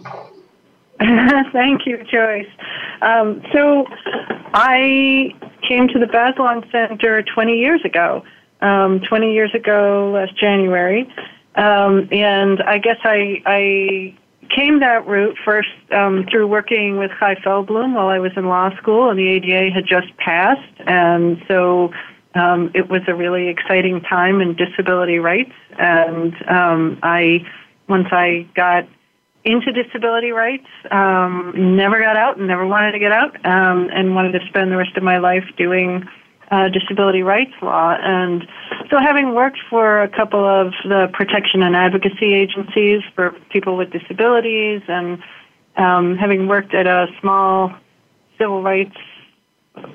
Thank 0.99 1.85
you, 1.85 2.03
Joyce. 2.09 2.47
Um, 3.01 3.43
so 3.51 3.85
I 4.53 5.35
came 5.67 5.87
to 5.89 5.99
the 5.99 6.05
Bazelon 6.05 6.69
Center 6.71 7.21
20 7.21 7.57
years 7.57 7.81
ago. 7.83 8.23
Um, 8.61 9.01
20 9.01 9.33
years 9.33 9.53
ago, 9.53 10.11
last 10.13 10.35
January, 10.37 11.07
um, 11.55 12.07
and 12.11 12.63
I 12.63 12.77
guess 12.77 12.97
I, 13.03 13.41
I 13.45 14.15
came 14.49 14.79
that 14.79 15.05
route 15.05 15.37
first 15.43 15.69
um, 15.91 16.25
through 16.31 16.47
working 16.47 16.97
with 16.97 17.11
Chai 17.19 17.35
Feldblum 17.35 17.93
while 17.93 18.07
I 18.07 18.19
was 18.19 18.31
in 18.37 18.47
law 18.47 18.75
school, 18.77 19.09
and 19.09 19.19
the 19.19 19.27
ADA 19.27 19.73
had 19.73 19.85
just 19.85 20.15
passed, 20.17 20.73
and 20.87 21.43
so 21.47 21.91
um, 22.35 22.71
it 22.73 22.89
was 22.89 23.01
a 23.07 23.15
really 23.15 23.47
exciting 23.47 24.01
time 24.01 24.41
in 24.41 24.55
disability 24.55 25.19
rights. 25.19 25.53
And 25.79 26.33
um, 26.47 26.99
I, 27.01 27.45
once 27.87 28.07
I 28.11 28.47
got 28.55 28.87
into 29.45 29.71
disability 29.71 30.31
rights, 30.31 30.67
um, 30.91 31.53
never 31.55 31.99
got 31.99 32.17
out 32.17 32.37
and 32.37 32.47
never 32.47 32.65
wanted 32.65 32.93
to 32.93 32.99
get 32.99 33.11
out, 33.11 33.35
um, 33.45 33.89
and 33.93 34.15
wanted 34.15 34.31
to 34.31 34.45
spend 34.47 34.71
the 34.71 34.77
rest 34.77 34.97
of 34.97 35.03
my 35.03 35.19
life 35.19 35.45
doing 35.55 36.03
uh, 36.51 36.67
disability 36.69 37.21
rights 37.21 37.53
law. 37.61 37.95
And 37.99 38.47
so, 38.89 38.99
having 38.99 39.33
worked 39.33 39.59
for 39.69 40.01
a 40.01 40.09
couple 40.09 40.43
of 40.43 40.73
the 40.83 41.09
protection 41.13 41.61
and 41.63 41.75
advocacy 41.75 42.33
agencies 42.33 43.01
for 43.13 43.31
people 43.49 43.77
with 43.77 43.91
disabilities, 43.91 44.81
and 44.87 45.21
um, 45.77 46.17
having 46.17 46.47
worked 46.47 46.73
at 46.73 46.87
a 46.87 47.07
small 47.21 47.73
civil 48.37 48.61
rights 48.61 48.97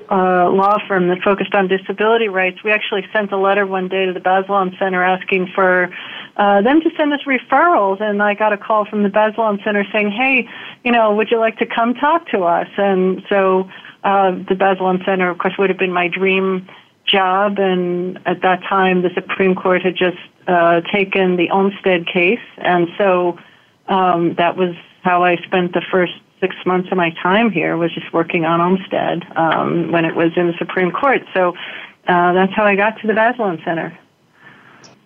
uh, 0.09 0.49
law 0.49 0.77
firm 0.87 1.07
that 1.07 1.21
focused 1.23 1.55
on 1.55 1.67
disability 1.67 2.27
rights, 2.27 2.63
we 2.63 2.71
actually 2.71 3.05
sent 3.13 3.31
a 3.31 3.37
letter 3.37 3.65
one 3.65 3.87
day 3.87 4.05
to 4.05 4.13
the 4.13 4.19
Bazelon 4.19 4.77
Center 4.77 5.03
asking 5.03 5.47
for 5.55 5.93
uh, 6.37 6.61
them 6.61 6.81
to 6.81 6.89
send 6.97 7.13
us 7.13 7.21
referrals. 7.25 8.01
And 8.01 8.21
I 8.21 8.33
got 8.33 8.53
a 8.53 8.57
call 8.57 8.85
from 8.85 9.03
the 9.03 9.09
Bazelon 9.09 9.63
Center 9.63 9.85
saying, 9.91 10.11
"Hey, 10.11 10.47
you 10.83 10.91
know, 10.91 11.15
would 11.15 11.31
you 11.31 11.39
like 11.39 11.57
to 11.59 11.65
come 11.65 11.93
talk 11.93 12.27
to 12.29 12.43
us?" 12.43 12.67
And 12.77 13.23
so 13.29 13.69
uh, 14.03 14.31
the 14.31 14.55
Bazelon 14.55 15.03
Center, 15.05 15.29
of 15.29 15.37
course, 15.37 15.53
would 15.57 15.69
have 15.69 15.79
been 15.79 15.93
my 15.93 16.07
dream 16.07 16.67
job. 17.05 17.57
And 17.57 18.19
at 18.25 18.41
that 18.41 18.61
time, 18.63 19.01
the 19.01 19.11
Supreme 19.13 19.55
Court 19.55 19.81
had 19.81 19.95
just 19.95 20.17
uh, 20.47 20.81
taken 20.91 21.37
the 21.37 21.49
Olmstead 21.51 22.07
case, 22.07 22.39
and 22.57 22.87
so 22.97 23.37
um, 23.87 24.35
that 24.35 24.57
was 24.57 24.75
how 25.03 25.23
I 25.23 25.37
spent 25.37 25.73
the 25.73 25.81
first 25.91 26.13
six 26.41 26.55
months 26.65 26.89
of 26.91 26.97
my 26.97 27.11
time 27.23 27.51
here 27.51 27.77
was 27.77 27.93
just 27.93 28.11
working 28.11 28.43
on 28.43 28.59
Olmstead 28.59 29.25
um, 29.37 29.91
when 29.91 30.03
it 30.03 30.15
was 30.15 30.31
in 30.35 30.47
the 30.47 30.53
Supreme 30.57 30.91
Court. 30.91 31.21
So 31.33 31.53
uh, 32.07 32.33
that's 32.33 32.51
how 32.53 32.65
I 32.65 32.75
got 32.75 32.99
to 33.01 33.07
the 33.07 33.13
Bazelon 33.13 33.63
Center. 33.63 33.97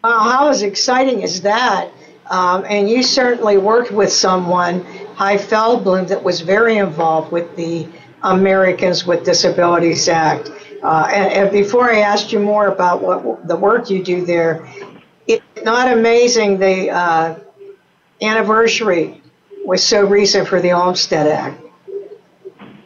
Wow, 0.04 0.20
how 0.20 0.50
as 0.50 0.64
exciting 0.64 1.22
is 1.22 1.42
that? 1.42 1.92
Um, 2.30 2.66
and 2.68 2.90
you 2.90 3.04
certainly 3.04 3.58
worked 3.58 3.92
with 3.92 4.12
someone, 4.12 4.84
Chai 5.18 5.38
Feldblum, 5.38 6.08
that 6.08 6.24
was 6.24 6.42
very 6.42 6.78
involved 6.78 7.32
with 7.32 7.56
the 7.56 7.88
Americans 8.24 9.06
with 9.06 9.24
Disabilities 9.24 10.08
Act. 10.08 10.50
Uh, 10.82 11.08
and, 11.14 11.34
and, 11.34 11.52
before 11.52 11.92
I 11.92 12.00
ask 12.00 12.32
you 12.32 12.40
more 12.40 12.68
about 12.68 13.02
what 13.02 13.48
the 13.48 13.56
work 13.56 13.90
you 13.90 14.04
do 14.04 14.26
there, 14.26 14.68
it's 15.28 15.44
not 15.64 15.92
amazing 15.92 16.60
the 16.60 16.90
uh, 16.92 17.40
anniversary 18.22 19.22
was 19.66 19.84
so 19.84 20.06
recent 20.06 20.48
for 20.48 20.62
the 20.62 20.72
Olmstead 20.72 21.28
Act. 21.28 21.62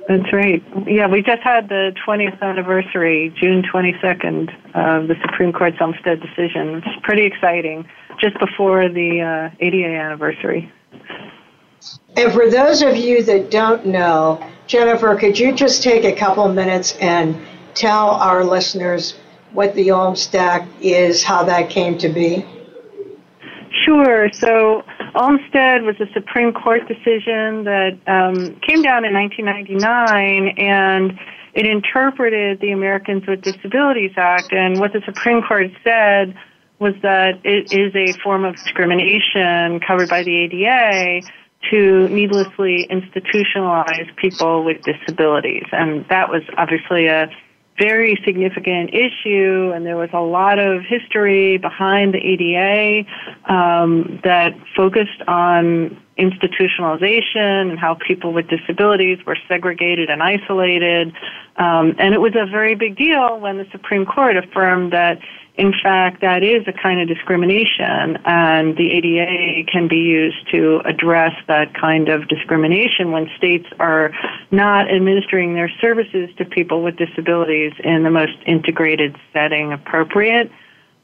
That's 0.08 0.34
right. 0.34 0.64
Yeah, 0.88 1.08
we 1.08 1.22
just 1.22 1.44
had 1.44 1.70
the 1.70 1.94
20th 2.08 2.42
anniversary, 2.42 3.32
June 3.40 3.62
22nd, 3.62 4.50
of 4.74 5.08
the 5.08 5.16
Supreme 5.22 5.54
Court's 5.54 5.78
Olmstead 5.80 6.20
decision. 6.20 6.82
It's 6.84 6.88
pretty 7.04 7.26
exciting, 7.26 7.88
just 8.20 8.40
before 8.40 8.90
the 8.90 9.22
uh, 9.22 9.56
ADA 9.60 9.86
anniversary. 9.86 10.72
And 12.18 12.34
for 12.34 12.50
those 12.50 12.82
of 12.82 12.98
you 12.98 13.24
that 13.24 13.52
don't 13.52 13.86
know, 13.86 14.44
Jennifer, 14.66 15.16
could 15.16 15.38
you 15.38 15.54
just 15.54 15.84
take 15.84 16.04
a 16.06 16.16
couple 16.16 16.48
minutes 16.52 16.98
and 17.00 17.40
tell 17.76 18.10
our 18.10 18.44
listeners 18.44 19.16
what 19.54 19.76
the 19.76 19.92
Olmstead 19.92 20.68
is, 20.82 21.24
how 21.24 21.44
that 21.44 21.70
came 21.70 22.00
to 22.00 22.10
be? 22.10 22.46
Sure. 23.86 24.32
So 24.34 24.84
Olmstead 25.16 25.84
was 25.84 25.96
a 26.00 26.12
Supreme 26.14 26.54
Court 26.54 26.88
decision 26.88 27.64
that 27.66 27.98
um, 28.08 28.60
came 28.62 28.82
down 28.82 29.06
in 29.06 29.14
1999, 29.14 30.58
and 30.58 31.20
it 31.54 31.66
interpreted 31.66 32.60
the 32.60 32.72
Americans 32.72 33.26
with 33.28 33.42
Disabilities 33.42 34.12
Act. 34.18 34.52
And 34.52 34.80
what 34.80 34.94
the 34.94 35.02
Supreme 35.06 35.42
Court 35.42 35.72
said 35.84 36.36
was 36.80 36.94
that 37.02 37.40
it 37.44 37.74
is 37.74 37.94
a 37.96 38.14
form 38.22 38.46
of 38.46 38.56
discrimination 38.56 39.80
covered 39.86 40.10
by 40.10 40.24
the 40.24 40.36
ADA 40.36 41.28
to 41.72 42.08
needlessly 42.08 42.88
institutionalize 42.90 44.16
people 44.16 44.64
with 44.64 44.82
disabilities. 44.84 45.66
And 45.72 46.08
that 46.08 46.30
was 46.30 46.42
obviously 46.58 47.08
a 47.08 47.30
very 47.80 48.20
significant 48.26 48.94
issue, 48.94 49.72
and 49.74 49.86
there 49.86 49.98
was 49.98 50.10
a 50.14 50.20
lot 50.20 50.60
of 50.60 50.84
history 50.84 51.58
behind 51.58 52.14
the 52.14 52.20
ADA 52.20 53.08
um, 53.52 54.20
that 54.24 54.54
focused 54.76 55.22
on 55.28 55.98
institutionalization 56.18 57.72
and 57.72 57.80
how 57.80 57.96
people 57.96 58.34
with 58.34 58.48
disabilities 58.50 59.18
were 59.26 59.38
segregated 59.48 60.10
and 60.10 60.22
isolated. 60.22 61.14
Um, 61.56 61.96
and 61.98 62.14
it 62.14 62.20
was 62.20 62.34
a 62.36 62.46
very 62.46 62.76
big 62.76 62.98
deal 62.98 63.40
when 63.40 63.58
the 63.58 63.66
Supreme 63.72 64.06
Court 64.06 64.36
affirmed 64.36 64.92
that 64.92 65.20
in 65.60 65.74
fact, 65.84 66.22
that 66.22 66.42
is 66.42 66.66
a 66.68 66.72
kind 66.72 67.02
of 67.02 67.08
discrimination, 67.10 68.18
and 68.24 68.78
the 68.78 68.92
ADA 68.92 69.70
can 69.70 69.90
be 69.90 69.98
used 69.98 70.50
to 70.52 70.82
address 70.86 71.34
that 71.50 71.74
kind 71.74 72.08
of 72.08 72.30
discrimination 72.30 73.12
when 73.12 73.30
states 73.38 73.68
are 73.78 74.12
not 74.52 74.90
administering 74.90 75.56
their 75.56 75.70
services 75.82 76.30
to 76.38 76.46
people 76.46 76.82
with 76.82 76.96
disabilities 76.96 77.74
in 77.84 78.04
the 78.04 78.10
most 78.10 78.38
integrated 78.48 79.18
setting 79.34 79.74
appropriate. 79.74 80.50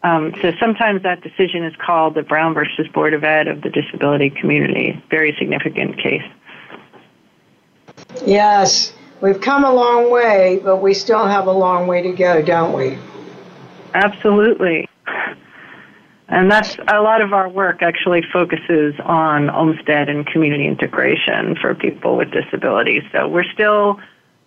Um, 0.04 0.34
so 0.42 0.54
sometimes 0.58 1.04
that 1.04 1.22
decision 1.22 1.66
is 1.66 1.74
called 1.86 2.16
the 2.16 2.24
Brown 2.24 2.54
versus 2.54 2.88
Board 2.94 3.14
of 3.14 3.26
Ed 3.26 3.50
of 3.50 3.62
the 3.62 3.70
disability 3.70 4.30
community. 4.30 5.04
Very 5.10 5.36
significant 5.38 5.98
case. 5.98 6.24
Yes, 8.26 8.94
we've 9.20 9.42
come 9.42 9.66
a 9.66 9.74
long 9.74 10.10
way, 10.10 10.62
but 10.64 10.78
we 10.78 10.94
still 10.94 11.26
have 11.26 11.48
a 11.48 11.52
long 11.52 11.88
way 11.88 12.04
to 12.04 12.14
go, 12.14 12.42
don't 12.42 12.72
we? 12.72 12.98
Absolutely. 13.96 14.90
And 16.28 16.52
that's 16.52 16.76
a 16.88 17.02
lot 17.02 17.22
of 17.22 17.32
our 17.32 17.48
work 17.48 17.82
actually 17.82 18.24
focuses 18.34 18.94
on 19.06 19.50
Olmstead 19.50 20.10
and 20.10 20.26
community 20.28 20.68
integration 20.68 21.56
for 21.56 21.74
people 21.76 22.18
with 22.18 22.32
disabilities. 22.32 23.04
So 23.14 23.28
we're 23.28 23.50
still 23.54 24.00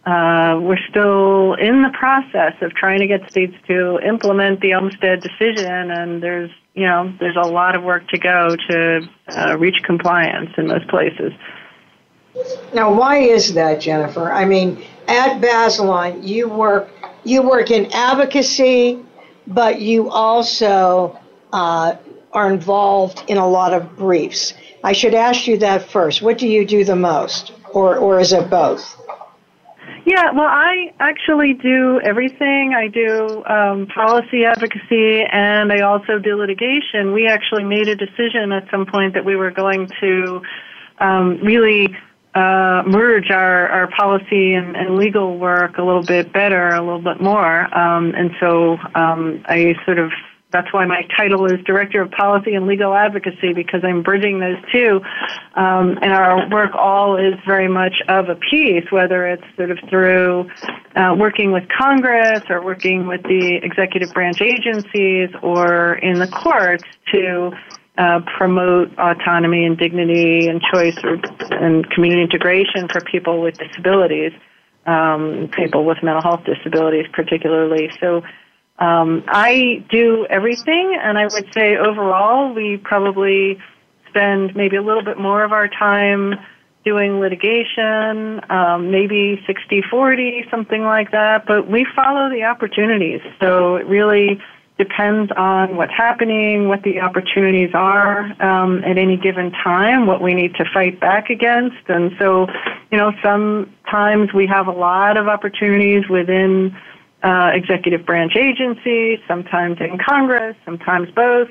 uh, 0.05 0.59
we're 0.61 0.85
still 0.91 1.55
in 1.55 1.83
the 1.83 1.91
process 1.91 2.55
of 2.61 2.75
trying 2.75 3.01
to 3.01 3.07
get 3.07 3.31
states 3.31 3.55
to 3.69 3.99
implement 4.01 4.61
the 4.61 4.75
Olmstead 4.75 5.21
decision, 5.23 5.91
and 5.91 6.23
there's 6.23 6.51
you 6.75 6.85
know 6.85 7.13
there's 7.19 7.37
a 7.37 7.49
lot 7.49 7.75
of 7.75 7.83
work 7.83 8.07
to 8.09 8.19
go 8.19 8.55
to 8.69 9.09
uh, 9.29 9.57
reach 9.59 9.83
compliance 9.83 10.51
in 10.59 10.67
most 10.67 10.89
places. 10.89 11.33
Now, 12.75 12.93
why 12.93 13.19
is 13.19 13.55
that, 13.55 13.81
Jennifer? 13.81 14.31
I 14.31 14.45
mean, 14.45 14.83
at 15.07 15.41
Bazelon, 15.41 16.27
you 16.27 16.49
work 16.49 16.91
you 17.25 17.43
work 17.43 17.71
in 17.71 17.91
advocacy 17.93 19.05
but 19.49 19.81
you 19.81 20.11
also 20.11 21.19
uh, 21.53 21.97
are 22.33 22.53
involved 22.53 23.25
in 23.29 23.39
a 23.39 23.49
lot 23.49 23.73
of 23.73 23.97
briefs. 23.97 24.55
I 24.85 24.93
should 24.93 25.15
ask 25.15 25.47
you 25.47 25.59
that 25.59 25.91
first. 25.91 26.23
What 26.23 26.39
do 26.39 26.47
you 26.47 26.67
do 26.67 26.85
the 26.85 26.97
most, 26.97 27.53
or, 27.73 27.97
or 27.97 28.21
is 28.21 28.33
it 28.33 28.49
both? 28.51 28.95
Yeah, 30.05 30.31
well, 30.33 30.47
I 30.49 30.95
actually 31.01 31.55
do 31.55 32.01
everything. 32.03 32.75
I 32.75 32.89
do 32.89 33.45
um, 33.45 33.87
policy 33.89 34.45
advocacy 34.45 35.23
and 35.31 35.73
I 35.73 35.81
also 35.81 36.19
do 36.19 36.37
litigation. 36.37 37.13
We 37.13 37.27
actually 37.27 37.65
made 37.65 37.89
a 37.89 37.97
decision 37.97 38.53
at 38.53 38.71
some 38.71 38.87
point 38.87 39.15
that 39.15 39.25
we 39.25 39.37
were 39.37 39.51
going 39.51 39.91
to 40.01 40.43
um, 40.99 41.39
really 41.43 41.95
uh, 42.35 42.83
merge 42.87 43.31
our, 43.31 43.69
our 43.69 43.91
policy 43.91 44.55
and, 44.55 44.77
and 44.77 44.97
legal 44.97 45.39
work 45.39 45.79
a 45.79 45.83
little 45.83 46.03
bit 46.03 46.33
better, 46.33 46.69
a 46.69 46.81
little 46.81 47.03
bit 47.03 47.21
more. 47.21 47.63
Um, 47.77 48.15
and 48.15 48.31
so 48.41 48.77
um, 48.95 49.43
I 49.47 49.75
sort 49.85 49.99
of 49.99 50.11
that's 50.51 50.73
why 50.73 50.87
my 50.87 51.03
title 51.15 51.45
is 51.45 51.63
Director 51.65 52.01
of 52.01 52.11
Policy 52.11 52.55
and 52.55 52.67
Legal 52.67 52.95
Advocacy 52.95 53.53
because 53.53 53.83
I'm 53.85 54.03
bridging 54.03 54.41
those 54.41 54.57
two. 54.73 55.01
Um, 55.55 55.99
and 56.01 56.13
our 56.13 56.49
work 56.49 56.75
all 56.75 57.17
is 57.17 57.35
very 57.47 57.69
much 57.69 58.01
of 58.09 58.31
a 58.31 58.35
piece, 58.35 58.91
whether 58.91 59.27
it's 59.27 59.45
sort 59.57 59.71
of 59.71 59.79
through 59.91 60.49
uh, 60.97 61.15
working 61.19 61.53
with 61.53 61.65
Congress 61.69 62.43
or 62.49 62.65
working 62.65 63.07
with 63.07 63.23
the 63.25 63.61
executive 63.63 64.15
branch 64.15 64.41
agencies 64.41 65.29
or 65.43 65.95
in 65.97 66.19
the 66.19 66.29
courts 66.29 66.85
to 67.13 67.53
uh, 67.99 68.21
promote 68.37 68.97
autonomy 68.97 69.65
and 69.65 69.77
dignity 69.77 70.47
and 70.47 70.63
choice 70.73 70.97
and 71.51 71.91
community 71.91 72.23
integration 72.23 72.89
for 72.89 73.01
people 73.01 73.43
with 73.43 73.59
disabilities, 73.59 74.33
um, 74.87 75.51
people 75.57 75.85
with 75.85 75.99
mental 76.03 76.23
health 76.23 76.45
disabilities 76.45 77.07
particularly. 77.13 77.91
So 78.01 78.23
um, 78.79 79.25
I 79.27 79.85
do 79.91 80.27
everything, 80.31 80.97
and 81.03 81.19
I 81.19 81.25
would 81.25 81.53
say 81.53 81.77
overall 81.77 82.55
we 82.55 82.77
probably 82.77 83.59
spend 84.09 84.55
maybe 84.55 84.77
a 84.77 84.83
little 84.83 85.03
bit 85.03 85.19
more 85.19 85.43
of 85.43 85.53
our 85.53 85.67
time 85.67 86.35
doing 86.85 87.19
litigation, 87.19 88.41
um, 88.49 88.93
maybe 88.93 89.43
60-40, 89.49 90.49
something 90.51 90.83
like 90.85 91.11
that, 91.11 91.45
but 91.47 91.69
we 91.69 91.85
follow 91.97 92.31
the 92.31 92.45
opportunities. 92.45 93.21
So 93.41 93.77
it 93.77 93.87
really 93.87 94.41
depends 94.79 95.31
on 95.37 95.77
what's 95.77 95.93
happening, 95.93 96.69
what 96.69 96.83
the 96.85 97.01
opportunities 97.01 97.71
are 97.75 98.21
um, 98.41 98.83
at 98.85 98.97
any 98.97 99.17
given 99.17 99.51
time, 99.51 100.07
what 100.07 100.23
we 100.23 100.35
need 100.35 100.55
to 100.55 100.65
fight 100.73 101.01
back 101.01 101.31
against. 101.31 101.77
And 101.89 102.13
so, 102.19 102.47
you 102.91 102.99
know, 102.99 103.13
sometimes 103.23 104.33
we 104.33 104.47
have 104.47 104.69
a 104.69 104.73
lot 104.73 105.17
of 105.17 105.27
opportunities 105.27 106.09
within 106.09 106.77
uh, 107.23 107.51
executive 107.53 108.07
branch 108.07 108.37
agencies, 108.37 109.19
sometimes 109.27 109.79
in 109.81 109.99
Congress, 109.99 110.57
sometimes 110.65 111.11
both. 111.11 111.49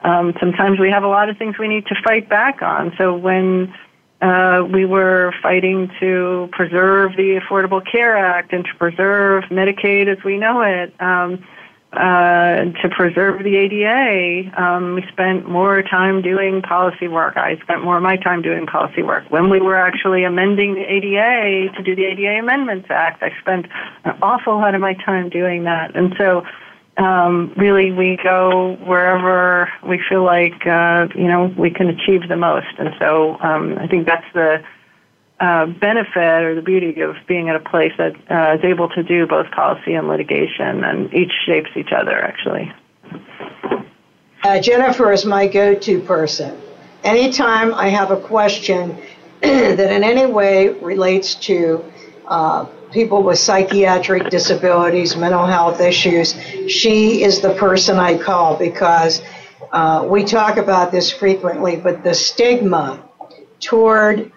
Um, 0.00 0.34
sometimes 0.40 0.78
we 0.78 0.90
have 0.90 1.04
a 1.04 1.08
lot 1.08 1.30
of 1.30 1.38
things 1.38 1.56
we 1.58 1.68
need 1.68 1.86
to 1.86 1.94
fight 2.04 2.28
back 2.28 2.60
on. 2.60 2.92
So 2.98 3.16
when 3.16 3.72
uh, 4.20 4.64
we 4.64 4.84
were 4.84 5.32
fighting 5.42 5.90
to 6.00 6.48
preserve 6.52 7.12
the 7.16 7.40
Affordable 7.40 7.82
Care 7.90 8.16
Act 8.16 8.52
and 8.52 8.64
to 8.64 8.74
preserve 8.74 9.44
Medicaid 9.44 10.08
as 10.08 10.22
we 10.24 10.38
know 10.38 10.62
it. 10.62 10.92
Um, 11.00 11.44
uh, 11.96 12.72
to 12.82 12.88
preserve 12.90 13.42
the 13.42 13.56
ADA, 13.56 14.60
um, 14.60 14.94
we 14.94 15.04
spent 15.12 15.48
more 15.48 15.82
time 15.82 16.22
doing 16.22 16.62
policy 16.62 17.08
work. 17.08 17.36
I 17.36 17.56
spent 17.62 17.82
more 17.82 17.96
of 17.96 18.02
my 18.02 18.16
time 18.16 18.42
doing 18.42 18.66
policy 18.66 19.02
work. 19.02 19.24
When 19.30 19.50
we 19.50 19.60
were 19.60 19.76
actually 19.76 20.24
amending 20.24 20.74
the 20.74 20.82
ADA 20.82 21.72
to 21.72 21.82
do 21.82 21.94
the 21.94 22.04
ADA 22.04 22.38
Amendments 22.40 22.88
Act, 22.90 23.22
I 23.22 23.30
spent 23.40 23.66
an 24.04 24.18
awful 24.22 24.56
lot 24.56 24.74
of 24.74 24.80
my 24.80 24.94
time 24.94 25.28
doing 25.28 25.64
that. 25.64 25.94
And 25.96 26.14
so, 26.18 26.44
um, 26.96 27.52
really, 27.56 27.90
we 27.90 28.18
go 28.22 28.76
wherever 28.84 29.68
we 29.86 30.00
feel 30.08 30.24
like 30.24 30.66
uh, 30.66 31.08
you 31.14 31.26
know 31.26 31.52
we 31.58 31.70
can 31.70 31.88
achieve 31.88 32.28
the 32.28 32.36
most. 32.36 32.78
And 32.78 32.90
so, 32.98 33.36
um, 33.40 33.76
I 33.78 33.88
think 33.88 34.06
that's 34.06 34.26
the 34.32 34.62
uh, 35.40 35.66
benefit 35.66 36.42
or 36.42 36.54
the 36.54 36.62
beauty 36.62 37.00
of 37.00 37.16
being 37.26 37.48
at 37.48 37.56
a 37.56 37.60
place 37.60 37.92
that 37.98 38.14
uh, 38.30 38.56
is 38.56 38.64
able 38.64 38.88
to 38.90 39.02
do 39.02 39.26
both 39.26 39.50
policy 39.50 39.94
and 39.94 40.08
litigation, 40.08 40.84
and 40.84 41.12
each 41.12 41.32
shapes 41.44 41.70
each 41.76 41.92
other, 41.92 42.22
actually. 42.22 42.72
Uh, 44.44 44.60
Jennifer 44.60 45.10
is 45.12 45.24
my 45.24 45.46
go 45.46 45.74
to 45.74 46.00
person. 46.00 46.60
Anytime 47.02 47.74
I 47.74 47.88
have 47.88 48.10
a 48.10 48.16
question 48.16 48.96
that 49.40 49.92
in 49.92 50.04
any 50.04 50.26
way 50.26 50.68
relates 50.68 51.34
to 51.46 51.84
uh, 52.26 52.64
people 52.92 53.22
with 53.22 53.38
psychiatric 53.38 54.30
disabilities, 54.30 55.16
mental 55.16 55.46
health 55.46 55.80
issues, 55.80 56.34
she 56.68 57.22
is 57.22 57.40
the 57.40 57.54
person 57.54 57.98
I 57.98 58.16
call 58.16 58.56
because 58.56 59.20
uh, 59.72 60.06
we 60.08 60.24
talk 60.24 60.56
about 60.58 60.92
this 60.92 61.10
frequently, 61.10 61.76
but 61.76 62.04
the 62.04 62.14
stigma 62.14 63.02
toward 63.60 64.30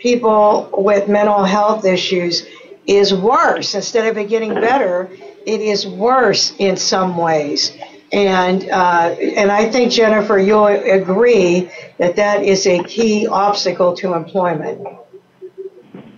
people 0.00 0.70
with 0.72 1.08
mental 1.08 1.44
health 1.44 1.84
issues 1.84 2.46
is 2.86 3.14
worse. 3.14 3.74
Instead 3.74 4.08
of 4.08 4.18
it 4.18 4.28
getting 4.28 4.54
better, 4.54 5.10
it 5.46 5.60
is 5.60 5.86
worse 5.86 6.54
in 6.58 6.76
some 6.76 7.16
ways. 7.16 7.76
And 8.12 8.68
uh, 8.68 9.14
and 9.36 9.52
I 9.52 9.70
think 9.70 9.92
Jennifer, 9.92 10.36
you'll 10.38 10.66
agree 10.66 11.70
that 11.98 12.16
that 12.16 12.42
is 12.42 12.66
a 12.66 12.82
key 12.82 13.28
obstacle 13.28 13.94
to 13.96 14.14
employment. 14.14 14.84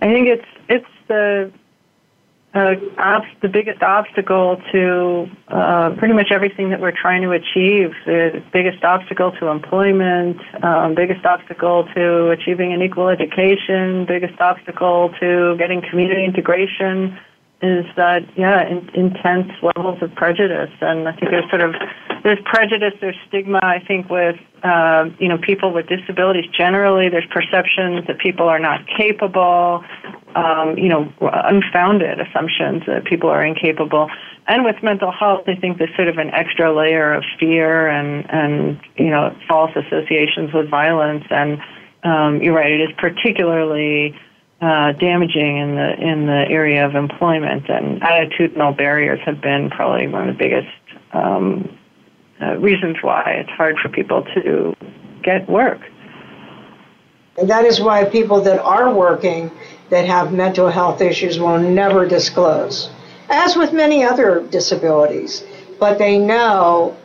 I 0.01 0.07
think 0.07 0.27
it's 0.27 0.47
it's 0.69 0.87
the 1.07 1.51
uh, 2.53 2.75
ob- 2.99 3.23
the 3.41 3.47
biggest 3.47 3.81
obstacle 3.81 4.61
to 4.71 5.27
uh, 5.47 5.91
pretty 5.97 6.13
much 6.13 6.31
everything 6.31 6.69
that 6.69 6.79
we're 6.79 6.95
trying 6.95 7.21
to 7.23 7.31
achieve. 7.31 7.91
The 8.05 8.43
biggest 8.53 8.83
obstacle 8.83 9.31
to 9.39 9.47
employment, 9.47 10.37
um, 10.63 10.93
biggest 10.93 11.25
obstacle 11.25 11.87
to 11.95 12.29
achieving 12.29 12.71
an 12.73 12.81
equal 12.81 13.09
education, 13.09 14.05
biggest 14.05 14.39
obstacle 14.39 15.13
to 15.19 15.55
getting 15.57 15.81
community 15.81 16.23
integration 16.23 17.17
is 17.63 17.85
that 17.95 18.23
yeah, 18.37 18.67
in, 18.67 18.89
intense 18.93 19.51
levels 19.63 20.03
of 20.03 20.13
prejudice. 20.15 20.71
And 20.81 21.07
I 21.07 21.13
think 21.13 21.31
there's 21.31 21.49
sort 21.49 21.61
of 21.61 21.73
there's 22.23 22.39
prejudice, 22.45 22.93
there's 23.01 23.15
stigma. 23.27 23.59
I 23.63 23.79
think 23.79 24.09
with 24.09 24.35
uh, 24.63 25.09
you 25.17 25.27
know 25.27 25.37
people 25.37 25.73
with 25.73 25.87
disabilities 25.87 26.45
generally, 26.55 27.09
there's 27.09 27.25
perceptions 27.31 28.05
that 28.07 28.19
people 28.19 28.47
are 28.47 28.59
not 28.59 28.81
capable 28.87 29.83
um, 30.35 30.77
you 30.77 30.89
know, 30.89 31.11
unfounded 31.21 32.19
assumptions 32.19 32.83
that 32.87 33.05
people 33.05 33.29
are 33.29 33.45
incapable. 33.45 34.09
And 34.47 34.63
with 34.63 34.81
mental 34.83 35.11
health, 35.11 35.43
I 35.47 35.55
think 35.55 35.77
there's 35.77 35.95
sort 35.95 36.07
of 36.07 36.17
an 36.17 36.31
extra 36.31 36.75
layer 36.75 37.13
of 37.13 37.23
fear 37.39 37.87
and, 37.87 38.29
and 38.29 38.79
you 38.97 39.09
know, 39.09 39.35
false 39.47 39.71
associations 39.75 40.53
with 40.53 40.69
violence. 40.69 41.25
And 41.29 41.61
um, 42.03 42.41
you're 42.41 42.55
right, 42.55 42.71
it 42.71 42.81
is 42.81 42.95
particularly 42.97 44.19
uh, 44.61 44.93
damaging 44.93 45.57
in 45.57 45.75
the 45.75 45.93
in 45.99 46.25
the 46.25 46.45
area 46.49 46.85
of 46.85 46.95
employment. 46.95 47.69
And 47.69 48.01
attitudinal 48.01 48.75
barriers 48.77 49.19
have 49.25 49.41
been 49.41 49.69
probably 49.69 50.07
one 50.07 50.29
of 50.29 50.37
the 50.37 50.39
biggest 50.39 50.67
um, 51.13 51.77
uh, 52.41 52.57
reasons 52.57 52.97
why 53.01 53.23
it's 53.39 53.49
hard 53.51 53.77
for 53.79 53.89
people 53.89 54.23
to 54.35 54.75
get 55.21 55.47
work. 55.49 55.81
And 57.37 57.49
that 57.49 57.65
is 57.65 57.79
why 57.79 58.05
people 58.05 58.41
that 58.41 58.59
are 58.59 58.93
working 58.93 59.51
that 59.93 60.05
have 60.05 60.33
mental 60.33 60.69
health 60.69 61.01
issues 61.01 61.37
will 61.39 61.59
never 61.59 62.07
disclose, 62.07 62.89
as 63.29 63.55
with 63.55 63.71
many 63.73 64.03
other 64.03 64.41
disabilities. 64.49 65.43
But 65.79 65.99
they 65.99 66.17
know, 66.17 66.97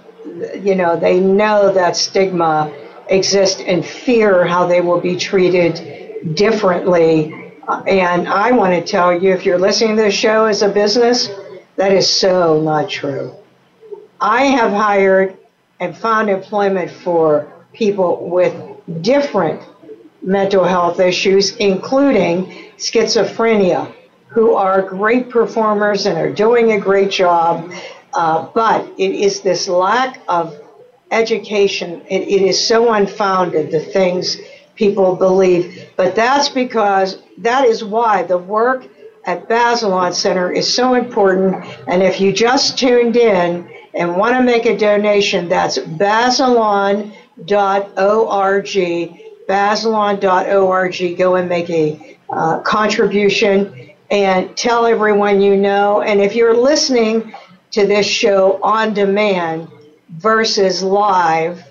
you 0.58 0.74
know, 0.74 0.96
they 0.96 1.20
know 1.20 1.70
that 1.70 1.98
stigma 1.98 2.72
exists 3.10 3.60
and 3.66 3.84
fear 3.84 4.46
how 4.46 4.66
they 4.66 4.80
will 4.80 5.00
be 5.00 5.16
treated 5.16 6.34
differently. 6.34 7.52
And 7.86 8.26
I 8.26 8.52
want 8.52 8.72
to 8.72 8.80
tell 8.80 9.12
you, 9.12 9.34
if 9.34 9.44
you're 9.44 9.58
listening 9.58 9.96
to 9.96 10.02
this 10.04 10.14
show 10.14 10.46
as 10.46 10.62
a 10.62 10.70
business, 10.70 11.28
that 11.76 11.92
is 11.92 12.08
so 12.08 12.58
not 12.62 12.88
true. 12.88 13.34
I 14.18 14.44
have 14.44 14.72
hired 14.72 15.36
and 15.78 15.94
found 15.94 16.30
employment 16.30 16.90
for 16.90 17.52
people 17.74 18.30
with 18.30 18.54
different 19.02 19.60
mental 20.22 20.64
health 20.64 21.00
issues, 21.00 21.56
including 21.56 22.46
schizophrenia 22.76 23.92
who 24.28 24.54
are 24.54 24.82
great 24.82 25.30
performers 25.30 26.06
and 26.06 26.18
are 26.18 26.30
doing 26.30 26.72
a 26.72 26.78
great 26.78 27.10
job, 27.10 27.72
uh, 28.14 28.46
but 28.54 28.86
it 28.98 29.12
is 29.12 29.40
this 29.40 29.68
lack 29.68 30.20
of 30.28 30.54
education. 31.10 32.02
It, 32.08 32.22
it 32.22 32.42
is 32.42 32.62
so 32.62 32.92
unfounded, 32.92 33.70
the 33.70 33.80
things 33.80 34.36
people 34.74 35.16
believe. 35.16 35.88
But 35.96 36.14
that's 36.14 36.48
because 36.48 37.22
that 37.38 37.64
is 37.64 37.82
why 37.82 38.22
the 38.22 38.38
work 38.38 38.86
at 39.24 39.48
Bazelon 39.48 40.14
Center 40.14 40.52
is 40.52 40.72
so 40.72 40.94
important. 40.94 41.64
And 41.86 42.02
if 42.02 42.20
you 42.20 42.32
just 42.32 42.78
tuned 42.78 43.16
in 43.16 43.68
and 43.94 44.16
want 44.16 44.36
to 44.36 44.42
make 44.42 44.66
a 44.66 44.76
donation, 44.76 45.48
that's 45.48 45.78
bazelon.org. 45.78 47.12
Bazelon.org. 49.48 51.16
Go 51.16 51.34
and 51.36 51.48
make 51.48 51.70
a 51.70 52.18
uh, 52.30 52.60
contribution 52.60 53.90
and 54.10 54.56
tell 54.56 54.86
everyone 54.86 55.40
you 55.40 55.56
know. 55.56 56.02
And 56.02 56.20
if 56.20 56.34
you're 56.34 56.56
listening 56.56 57.34
to 57.72 57.86
this 57.86 58.06
show 58.06 58.60
on 58.62 58.94
demand 58.94 59.68
versus 60.10 60.82
live, 60.82 61.62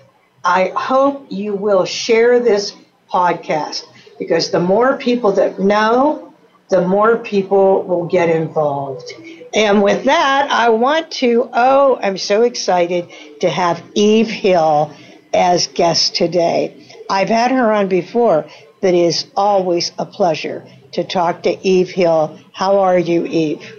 I 0.44 0.72
hope 0.76 1.26
you 1.30 1.54
will 1.54 1.84
share 1.84 2.40
this 2.40 2.74
podcast 3.12 3.84
because 4.18 4.50
the 4.50 4.60
more 4.60 4.96
people 4.96 5.32
that 5.32 5.58
know, 5.58 6.34
the 6.68 6.86
more 6.86 7.16
people 7.16 7.82
will 7.82 8.06
get 8.06 8.28
involved. 8.28 9.12
And 9.54 9.82
with 9.82 10.04
that, 10.04 10.50
I 10.50 10.68
want 10.68 11.10
to, 11.12 11.48
oh, 11.52 11.98
I'm 12.02 12.18
so 12.18 12.42
excited 12.42 13.08
to 13.40 13.48
have 13.48 13.82
Eve 13.94 14.28
Hill 14.28 14.92
as 15.32 15.66
guest 15.68 16.14
today. 16.14 16.87
I've 17.10 17.28
had 17.28 17.50
her 17.50 17.72
on 17.72 17.88
before, 17.88 18.46
that 18.80 18.94
is 18.94 19.26
always 19.36 19.92
a 19.98 20.06
pleasure 20.06 20.64
to 20.92 21.04
talk 21.04 21.42
to 21.42 21.66
Eve 21.66 21.90
Hill. 21.90 22.38
How 22.52 22.80
are 22.80 22.98
you, 22.98 23.26
Eve? 23.26 23.74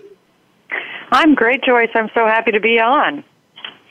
I'm 1.12 1.36
great, 1.36 1.64
Joyce. 1.64 1.90
I'm 1.96 2.10
so 2.14 2.26
happy 2.26 2.52
to 2.52 2.60
be 2.60 2.80
on. 2.80 3.24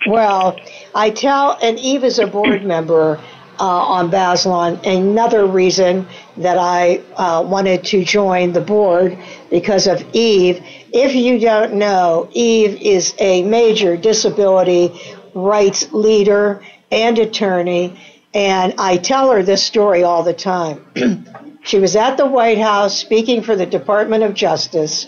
Well, 0.06 0.58
I 0.94 1.10
tell, 1.10 1.58
and 1.60 1.78
Eve 1.78 2.04
is 2.04 2.18
a 2.18 2.26
board 2.26 2.64
member 2.74 3.20
uh, 3.58 3.64
on 3.64 4.10
Bazelon. 4.10 4.84
Another 4.86 5.46
reason 5.46 6.06
that 6.36 6.58
I 6.58 7.02
uh, 7.16 7.42
wanted 7.42 7.84
to 7.86 8.04
join 8.04 8.52
the 8.52 8.60
board 8.60 9.18
because 9.50 9.86
of 9.86 10.04
Eve. 10.12 10.62
If 10.92 11.14
you 11.14 11.40
don't 11.40 11.74
know, 11.74 12.28
Eve 12.32 12.80
is 12.80 13.14
a 13.18 13.42
major 13.42 13.96
disability 13.96 15.00
rights 15.34 15.92
leader 15.92 16.64
and 16.90 17.18
attorney 17.18 18.00
and 18.34 18.74
I 18.78 18.96
tell 18.96 19.30
her 19.32 19.42
this 19.42 19.62
story 19.62 20.02
all 20.02 20.22
the 20.22 20.34
time. 20.34 20.84
she 21.64 21.78
was 21.78 21.96
at 21.96 22.16
the 22.16 22.26
White 22.26 22.58
House 22.58 22.98
speaking 22.98 23.42
for 23.42 23.56
the 23.56 23.66
Department 23.66 24.22
of 24.22 24.34
Justice 24.34 25.06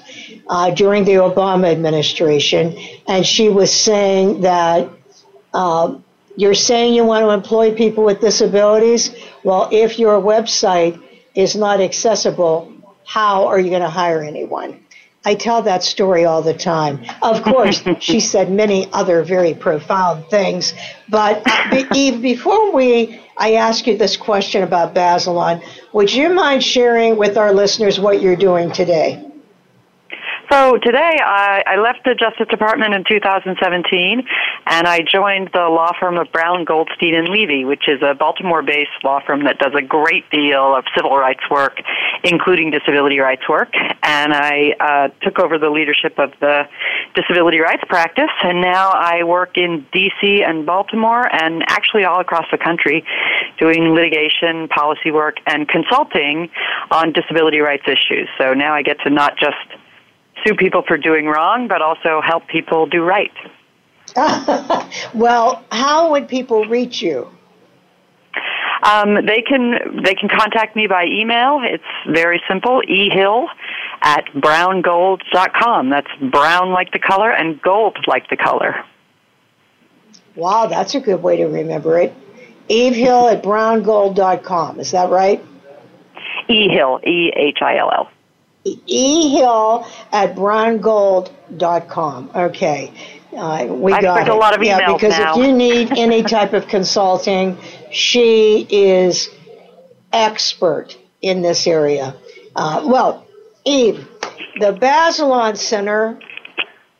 uh, 0.48 0.70
during 0.70 1.04
the 1.04 1.12
Obama 1.12 1.70
administration, 1.70 2.76
and 3.06 3.26
she 3.26 3.48
was 3.48 3.72
saying 3.72 4.42
that 4.42 4.88
uh, 5.52 5.96
you're 6.36 6.54
saying 6.54 6.94
you 6.94 7.04
want 7.04 7.24
to 7.24 7.30
employ 7.30 7.74
people 7.74 8.04
with 8.04 8.20
disabilities. 8.20 9.14
Well, 9.44 9.68
if 9.70 9.98
your 9.98 10.20
website 10.20 11.00
is 11.34 11.54
not 11.54 11.80
accessible, 11.80 12.72
how 13.04 13.46
are 13.48 13.58
you 13.58 13.70
going 13.70 13.82
to 13.82 13.90
hire 13.90 14.22
anyone? 14.22 14.84
I 15.24 15.34
tell 15.34 15.62
that 15.62 15.82
story 15.82 16.24
all 16.24 16.40
the 16.42 16.54
time. 16.54 17.04
Of 17.22 17.42
course, 17.42 17.82
she 18.00 18.20
said 18.20 18.50
many 18.50 18.90
other 18.92 19.22
very 19.22 19.54
profound 19.54 20.26
things. 20.26 20.72
But 21.08 21.42
uh, 21.46 21.84
Eve, 21.94 22.22
before 22.22 22.72
we, 22.72 23.20
I 23.36 23.54
ask 23.54 23.86
you 23.86 23.98
this 23.98 24.16
question 24.16 24.62
about 24.62 24.94
Bazelon, 24.94 25.62
would 25.92 26.12
you 26.12 26.30
mind 26.32 26.64
sharing 26.64 27.16
with 27.16 27.36
our 27.36 27.52
listeners 27.52 28.00
what 28.00 28.22
you're 28.22 28.36
doing 28.36 28.72
today? 28.72 29.29
So 30.50 30.78
today 30.78 31.16
I, 31.22 31.62
I 31.64 31.76
left 31.76 32.00
the 32.04 32.16
Justice 32.16 32.48
Department 32.50 32.92
in 32.92 33.04
2017 33.08 34.26
and 34.66 34.86
I 34.88 34.98
joined 34.98 35.50
the 35.54 35.68
law 35.70 35.92
firm 36.00 36.18
of 36.18 36.26
Brown, 36.32 36.64
Goldstein, 36.64 37.14
and 37.14 37.28
Levy, 37.28 37.64
which 37.64 37.84
is 37.86 38.02
a 38.02 38.14
Baltimore-based 38.14 39.04
law 39.04 39.20
firm 39.24 39.44
that 39.44 39.60
does 39.60 39.74
a 39.78 39.82
great 39.82 40.28
deal 40.32 40.74
of 40.74 40.84
civil 40.96 41.16
rights 41.16 41.44
work, 41.52 41.78
including 42.24 42.72
disability 42.72 43.20
rights 43.20 43.48
work. 43.48 43.68
And 44.02 44.34
I 44.34 44.74
uh, 44.80 45.08
took 45.22 45.38
over 45.38 45.56
the 45.56 45.70
leadership 45.70 46.18
of 46.18 46.32
the 46.40 46.64
disability 47.14 47.60
rights 47.60 47.84
practice, 47.88 48.30
and 48.42 48.60
now 48.60 48.90
I 48.90 49.22
work 49.22 49.56
in 49.56 49.86
D.C. 49.92 50.42
and 50.42 50.66
Baltimore, 50.66 51.32
and 51.32 51.62
actually 51.68 52.04
all 52.04 52.20
across 52.20 52.46
the 52.50 52.58
country, 52.58 53.04
doing 53.60 53.94
litigation, 53.94 54.66
policy 54.66 55.12
work, 55.12 55.36
and 55.46 55.68
consulting 55.68 56.50
on 56.90 57.12
disability 57.12 57.60
rights 57.60 57.84
issues. 57.86 58.28
So 58.36 58.52
now 58.52 58.74
I 58.74 58.82
get 58.82 58.98
to 59.04 59.10
not 59.10 59.38
just 59.38 59.69
sue 60.44 60.54
people 60.54 60.82
for 60.86 60.96
doing 60.96 61.26
wrong, 61.26 61.68
but 61.68 61.82
also 61.82 62.20
help 62.20 62.46
people 62.48 62.86
do 62.86 63.02
right. 63.02 63.32
well, 65.14 65.62
how 65.70 66.10
would 66.10 66.28
people 66.28 66.64
reach 66.64 67.00
you? 67.00 67.28
Um, 68.82 69.26
they 69.26 69.42
can 69.42 70.02
they 70.02 70.14
can 70.14 70.28
contact 70.28 70.74
me 70.74 70.86
by 70.86 71.04
email. 71.04 71.60
It's 71.62 71.84
very 72.08 72.42
simple. 72.48 72.82
ehill 72.88 73.46
at 74.02 74.24
browngold.com. 74.34 75.90
That's 75.90 76.08
brown 76.30 76.72
like 76.72 76.92
the 76.92 76.98
color 76.98 77.30
and 77.30 77.60
gold 77.60 77.98
like 78.06 78.28
the 78.30 78.36
color. 78.36 78.84
Wow, 80.34 80.66
that's 80.66 80.94
a 80.94 81.00
good 81.00 81.22
way 81.22 81.36
to 81.36 81.46
remember 81.46 81.98
it. 81.98 82.14
Eve 82.68 82.94
Hill 82.94 83.28
at 83.28 83.42
browngold.com. 83.42 84.80
Is 84.80 84.92
that 84.92 85.10
right? 85.10 85.44
Ehill, 86.48 87.04
E 87.04 87.32
H 87.36 87.58
I 87.60 87.76
L 87.76 87.90
L 87.92 88.10
ehill 88.64 89.86
at 90.12 90.34
browngold.com. 90.34 92.30
Okay. 92.34 92.92
Uh, 93.36 93.66
we 93.68 93.92
I 93.92 94.00
got 94.00 94.28
a 94.28 94.34
lot 94.34 94.54
of 94.54 94.60
emails 94.60 94.80
yeah, 94.80 94.92
because 94.92 95.18
now. 95.18 95.32
if 95.32 95.46
you 95.46 95.52
need 95.52 95.92
any 95.96 96.22
type 96.22 96.52
of 96.52 96.66
consulting, 96.66 97.56
she 97.92 98.66
is 98.68 99.30
expert 100.12 100.96
in 101.22 101.42
this 101.42 101.66
area. 101.66 102.16
Uh, 102.56 102.82
well, 102.84 103.26
Eve, 103.64 104.08
the 104.58 104.72
Bazelon 104.72 105.56
Center 105.56 106.18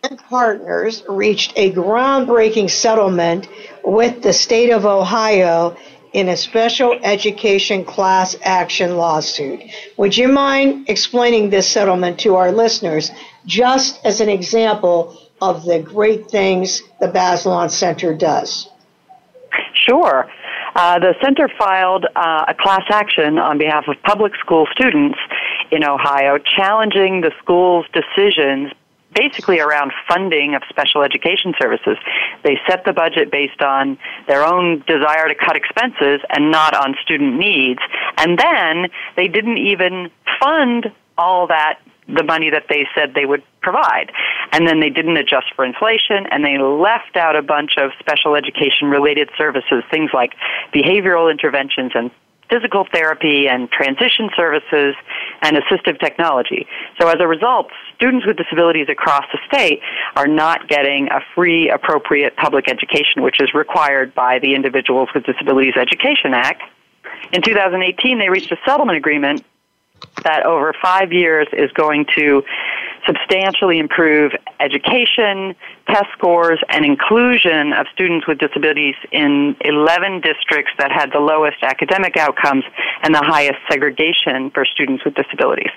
and 0.03 0.19
partners 0.19 1.03
reached 1.09 1.53
a 1.57 1.73
groundbreaking 1.73 2.71
settlement 2.71 3.49
with 3.85 4.23
the 4.23 4.33
state 4.33 4.71
of 4.71 4.87
Ohio 4.87 5.77
in 6.13 6.29
a 6.29 6.37
special 6.37 6.99
education 7.03 7.85
class 7.85 8.37
action 8.43 8.97
lawsuit. 8.97 9.61
Would 9.97 10.17
you 10.17 10.29
mind 10.29 10.89
explaining 10.89 11.51
this 11.51 11.69
settlement 11.69 12.19
to 12.21 12.37
our 12.37 12.53
listeners 12.53 13.11
just 13.47 14.05
as 14.05 14.21
an 14.21 14.29
example 14.29 15.17
of 15.41 15.65
the 15.65 15.81
great 15.81 16.31
things 16.31 16.83
the 17.01 17.09
Bazelon 17.09 17.71
Center 17.71 18.15
does? 18.15 18.69
Sure. 19.75 20.29
Uh, 20.75 20.99
the 20.99 21.15
center 21.23 21.49
filed 21.59 22.07
uh, 22.15 22.45
a 22.49 22.55
class 22.55 22.85
action 22.91 23.39
on 23.39 23.59
behalf 23.59 23.89
of 23.89 23.97
public 24.05 24.33
school 24.37 24.67
students 24.73 25.19
in 25.71 25.85
Ohio 25.85 26.39
challenging 26.39 27.21
the 27.23 27.33
school's 27.43 27.87
decisions 27.93 28.73
basically 29.15 29.61
around 29.61 29.93
funding 30.09 30.55
of 30.55 30.63
special 30.69 31.03
education 31.03 31.55
services. 31.61 31.97
They 32.43 32.59
set 32.69 32.85
the 32.85 32.93
budget 32.93 33.31
based 33.31 33.61
on 33.63 33.99
their 34.27 34.45
own 34.45 34.85
desire 34.87 35.29
to 35.29 35.35
cut 35.35 35.57
expenses 35.57 36.21
and 36.31 36.51
not 36.51 36.75
on 36.75 36.95
student 37.03 37.37
needs. 37.37 37.81
And 38.17 38.39
then 38.39 38.91
they 39.17 39.29
didn't 39.29 39.59
even 39.59 40.11
fund 40.41 40.93
all 41.19 41.47
that 41.49 41.81
the 42.09 42.25
money 42.25 42.51
that 42.51 42.65
they 42.69 42.87
said 42.95 43.15
they 43.15 43.27
would 43.27 43.43
provide. 43.61 44.11
And 44.53 44.67
then 44.67 44.81
they 44.81 44.91
didn't 44.91 45.17
adjust 45.17 45.47
for 45.55 45.65
inflation 45.65 46.27
and 46.31 46.45
they 46.45 46.59
left 46.59 47.17
out 47.17 47.37
a 47.37 47.43
bunch 47.43 47.73
of 47.79 47.93
special 48.01 48.35
education 48.35 48.89
related 48.89 49.31
services, 49.37 49.85
things 49.91 50.11
like 50.13 50.35
behavioral 50.75 51.31
interventions 51.31 51.93
and 51.95 52.11
physical 52.51 52.87
therapy 52.93 53.49
and 53.49 53.71
transition 53.71 54.29
services 54.37 54.95
and 55.43 55.57
assistive 55.57 55.99
technology. 56.01 56.67
So 57.01 57.09
as 57.09 57.17
a 57.21 57.27
result, 57.27 57.69
students 57.95 58.27
with 58.27 58.37
disabilities 58.37 58.89
across 58.89 59.25
the 59.33 59.39
state 59.47 59.81
are 60.17 60.27
not 60.27 60.69
getting 60.69 61.09
a 61.11 61.21
free, 61.35 61.71
appropriate 61.71 62.37
public 62.37 62.69
education, 62.69 63.23
which 63.23 63.41
is 63.41 63.55
required 63.55 64.15
by 64.15 64.39
the 64.39 64.55
Individuals 64.55 65.09
with 65.15 65.25
Disabilities 65.25 65.75
Education 65.77 66.35
Act. 66.35 66.63
In 67.33 67.43
2018, 67.43 68.19
they 68.19 68.29
reached 68.29 68.51
a 68.51 68.59
settlement 68.67 68.99
agreement 68.99 69.45
that 70.25 70.45
over 70.45 70.75
five 70.83 71.13
years 71.13 71.47
is 71.53 71.71
going 71.73 72.07
to 72.17 72.43
substantially 73.07 73.79
improve 73.79 74.33
education, 74.61 75.55
test 75.89 76.07
scores, 76.17 76.61
and 76.69 76.85
inclusion 76.85 77.73
of 77.73 77.87
students 77.93 78.27
with 78.27 78.39
disabilities 78.39 78.95
in 79.13 79.57
11 79.63 80.21
districts 80.21 80.73
that 80.79 80.93
had 80.93 81.13
the 81.13 81.19
lowest 81.19 81.59
academic 81.63 82.17
outcomes 82.17 82.65
and 83.03 83.15
the 83.15 83.23
highest 83.23 83.59
segregation 83.71 84.51
for 84.51 84.65
students 84.65 85.05
with 85.05 85.15
disabilities. 85.15 85.73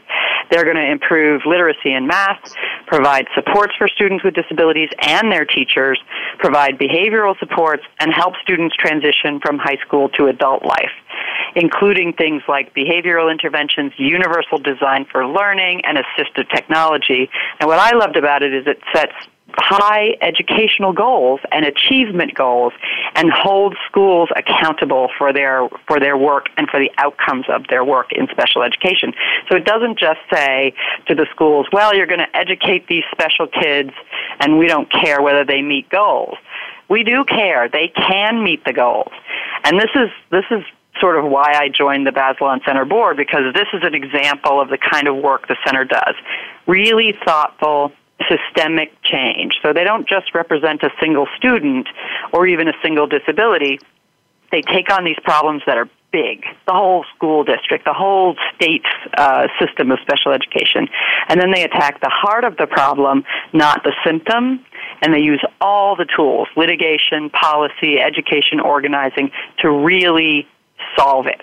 They're 0.51 0.65
going 0.65 0.77
to 0.77 0.89
improve 0.89 1.41
literacy 1.45 1.93
and 1.93 2.07
math, 2.07 2.39
provide 2.88 3.27
supports 3.33 3.73
for 3.77 3.88
students 3.88 4.23
with 4.23 4.33
disabilities 4.33 4.89
and 5.01 5.31
their 5.31 5.45
teachers, 5.45 5.99
provide 6.39 6.77
behavioral 6.77 7.38
supports, 7.39 7.83
and 7.99 8.13
help 8.13 8.36
students 8.41 8.75
transition 8.75 9.39
from 9.39 9.57
high 9.57 9.77
school 9.86 10.09
to 10.09 10.27
adult 10.27 10.63
life 10.63 10.91
including 11.55 12.13
things 12.13 12.41
like 12.47 12.73
behavioral 12.73 13.31
interventions, 13.31 13.91
universal 13.97 14.57
design 14.57 15.05
for 15.12 15.27
learning, 15.27 15.81
and 15.86 15.97
assistive 15.97 16.49
technology. 16.49 17.12
And 17.60 17.67
what 17.67 17.80
I 17.80 17.95
loved 17.95 18.15
about 18.15 18.43
it 18.43 18.54
is 18.54 18.65
it 18.67 18.80
sets 18.93 19.13
high 19.56 20.17
educational 20.21 20.93
goals 20.93 21.39
and 21.52 21.65
achievement 21.65 22.34
goals 22.36 22.73
and 23.15 23.32
holds 23.32 23.76
schools 23.89 24.30
accountable 24.36 25.10
for 25.17 25.32
their 25.32 25.67
for 25.88 25.99
their 25.99 26.17
work 26.17 26.47
and 26.58 26.67
for 26.69 26.80
the 26.80 26.89
outcomes 26.97 27.45
of 27.49 27.67
their 27.69 27.84
work 27.84 28.12
in 28.12 28.28
special 28.32 28.63
education. 28.63 29.13
So 29.49 29.56
it 29.56 29.65
doesn't 29.65 29.99
just 29.99 30.19
say 30.32 30.73
to 31.08 31.15
the 31.15 31.28
schools, 31.32 31.67
well, 31.71 31.95
you're 31.95 32.08
going 32.08 32.19
to 32.19 32.36
educate 32.36 32.88
these 32.88 33.04
special 33.12 33.47
kids 33.47 33.91
and 34.39 34.58
we 34.58 34.67
don't 34.67 34.91
care 34.91 35.21
whether 35.21 35.45
they 35.45 35.62
meet 35.62 35.89
goals. 35.89 36.38
We 36.89 37.04
do 37.04 37.23
care. 37.23 37.69
They 37.69 37.89
can 37.89 38.43
meet 38.43 38.65
the 38.65 38.73
goals. 38.73 39.12
And 39.63 39.78
this 39.78 39.91
is 39.95 40.10
this 40.32 40.45
is 40.52 40.63
sort 40.99 41.17
of 41.17 41.26
why 41.26 41.54
I 41.56 41.69
joined 41.69 42.06
the 42.06 42.12
Bazelon 42.12 42.63
Center 42.65 42.86
board 42.86 43.17
because 43.17 43.54
this 43.54 43.67
is 43.73 43.82
an 43.84 43.95
example 43.95 44.62
of 44.62 44.69
the 44.69 44.78
kind 44.78 45.08
of 45.08 45.15
work 45.15 45.47
the 45.47 45.58
center 45.65 45.86
does. 45.86 46.15
Really 46.67 47.13
thoughtful, 47.26 47.91
systemic 48.30 48.93
change. 49.04 49.54
So 49.62 49.73
they 49.73 49.84
don't 49.84 50.08
just 50.08 50.34
represent 50.34 50.84
a 50.84 50.89
single 50.99 51.28
student 51.38 51.88
or 52.32 52.47
even 52.47 52.67
a 52.67 52.73
single 52.82 53.08
disability. 53.08 53.80
They 54.52 54.62
take 54.62 54.91
on 54.91 55.04
these 55.04 55.19
problems 55.23 55.63
that 55.65 55.78
are 55.78 55.89
big, 56.12 56.45
the 56.67 56.73
whole 56.73 57.04
school 57.15 57.43
district, 57.43 57.86
the 57.86 57.93
whole 57.93 58.36
state 58.56 58.86
uh, 59.17 59.47
system 59.60 59.91
of 59.91 59.99
special 60.02 60.32
education. 60.32 60.88
And 61.28 61.41
then 61.41 61.52
they 61.52 61.63
attack 61.63 61.99
the 62.02 62.12
heart 62.12 62.43
of 62.43 62.56
the 62.58 62.67
problem, 62.67 63.26
not 63.52 63.84
the 63.84 63.93
symptom. 64.06 64.63
And 65.02 65.13
they 65.13 65.19
use 65.19 65.43
all 65.60 65.95
the 65.95 66.06
tools, 66.06 66.47
litigation, 66.56 67.30
policy, 67.32 67.99
education, 67.99 68.60
organizing, 68.60 69.32
to 69.60 69.69
really 69.69 70.47
solve 70.95 71.26
it. 71.26 71.41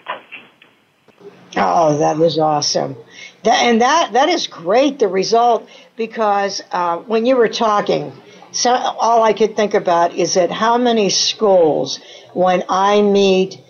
Oh, 1.56 1.98
that 1.98 2.18
is 2.20 2.38
awesome. 2.38 2.96
That, 3.44 3.62
and 3.62 3.80
that, 3.80 4.12
that 4.12 4.28
is 4.28 4.46
great, 4.46 4.98
the 4.98 5.08
result, 5.08 5.68
because 5.96 6.62
uh, 6.72 6.98
when 6.98 7.24
you 7.24 7.36
were 7.36 7.48
talking, 7.48 8.12
so 8.52 8.72
all 8.72 9.22
I 9.22 9.32
could 9.32 9.56
think 9.56 9.74
about 9.74 10.14
is 10.14 10.34
that 10.34 10.50
how 10.50 10.76
many 10.76 11.08
schools, 11.08 12.00
when 12.34 12.64
I 12.68 13.00
meet 13.00 13.60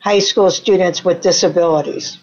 high 0.00 0.18
school 0.18 0.50
students 0.50 1.04
with 1.04 1.22
disabilities, 1.22 2.18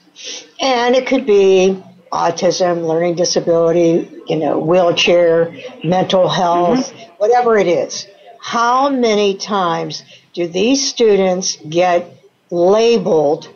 and 0.59 0.95
it 0.95 1.07
could 1.07 1.25
be 1.25 1.81
autism, 2.11 2.85
learning 2.85 3.15
disability, 3.15 4.09
you 4.27 4.35
know, 4.35 4.59
wheelchair, 4.59 5.55
mental 5.83 6.27
health, 6.27 6.91
mm-hmm. 6.91 7.13
whatever 7.17 7.57
it 7.57 7.67
is, 7.67 8.07
how 8.41 8.89
many 8.89 9.35
times 9.35 10.03
do 10.33 10.47
these 10.47 10.87
students 10.87 11.57
get 11.69 12.11
labeled, 12.51 13.49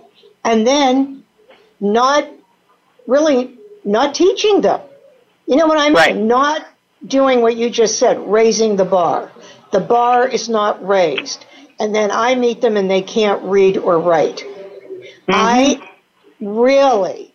and 0.44 0.66
then 0.66 1.24
not 1.80 2.28
really 3.08 3.58
not 3.84 4.16
teaching 4.16 4.62
them. 4.62 4.82
You 5.46 5.58
know 5.58 5.68
what 5.68 5.78
I 5.78 5.86
mean? 5.86 5.94
Right. 5.94 6.16
Not 6.16 6.66
doing 7.06 7.42
what 7.42 7.58
you 7.58 7.70
just 7.70 8.00
said, 8.00 8.18
raising 8.20 8.76
the 8.76 8.86
bar. 8.86 9.32
The 9.72 9.80
bar 9.80 10.28
is 10.28 10.48
not 10.48 10.86
raised. 10.88 11.46
And 11.80 11.94
then 11.94 12.12
I 12.12 12.36
meet 12.36 12.62
them 12.62 12.78
and 12.78 12.90
they 12.90 13.02
can't 13.02 13.44
read 13.44 13.78
or 13.78 14.00
write. 14.00 14.38
Mm-hmm. 14.38 15.32
I 15.32 15.90
really 16.40 17.34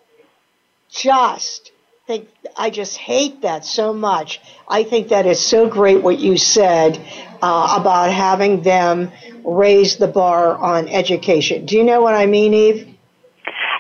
just 0.91 1.73
think, 2.07 2.29
I 2.57 2.71
just 2.71 2.97
hate 2.97 3.43
that 3.43 3.65
so 3.65 3.93
much. 3.93 4.41
I 4.67 4.85
think 4.85 5.09
that 5.09 5.27
is 5.27 5.39
so 5.39 5.69
great 5.69 6.03
what 6.03 6.19
you 6.19 6.39
said 6.39 6.99
uh, 7.43 7.77
about 7.79 8.11
having 8.11 8.63
them 8.63 9.11
raise 9.45 9.97
the 9.97 10.09
bar 10.09 10.57
on 10.57 10.89
education. 10.89 11.67
Do 11.67 11.77
you 11.77 11.85
know 11.85 12.01
what 12.01 12.15
I 12.15 12.27
mean, 12.27 12.55
Eve? 12.55 12.95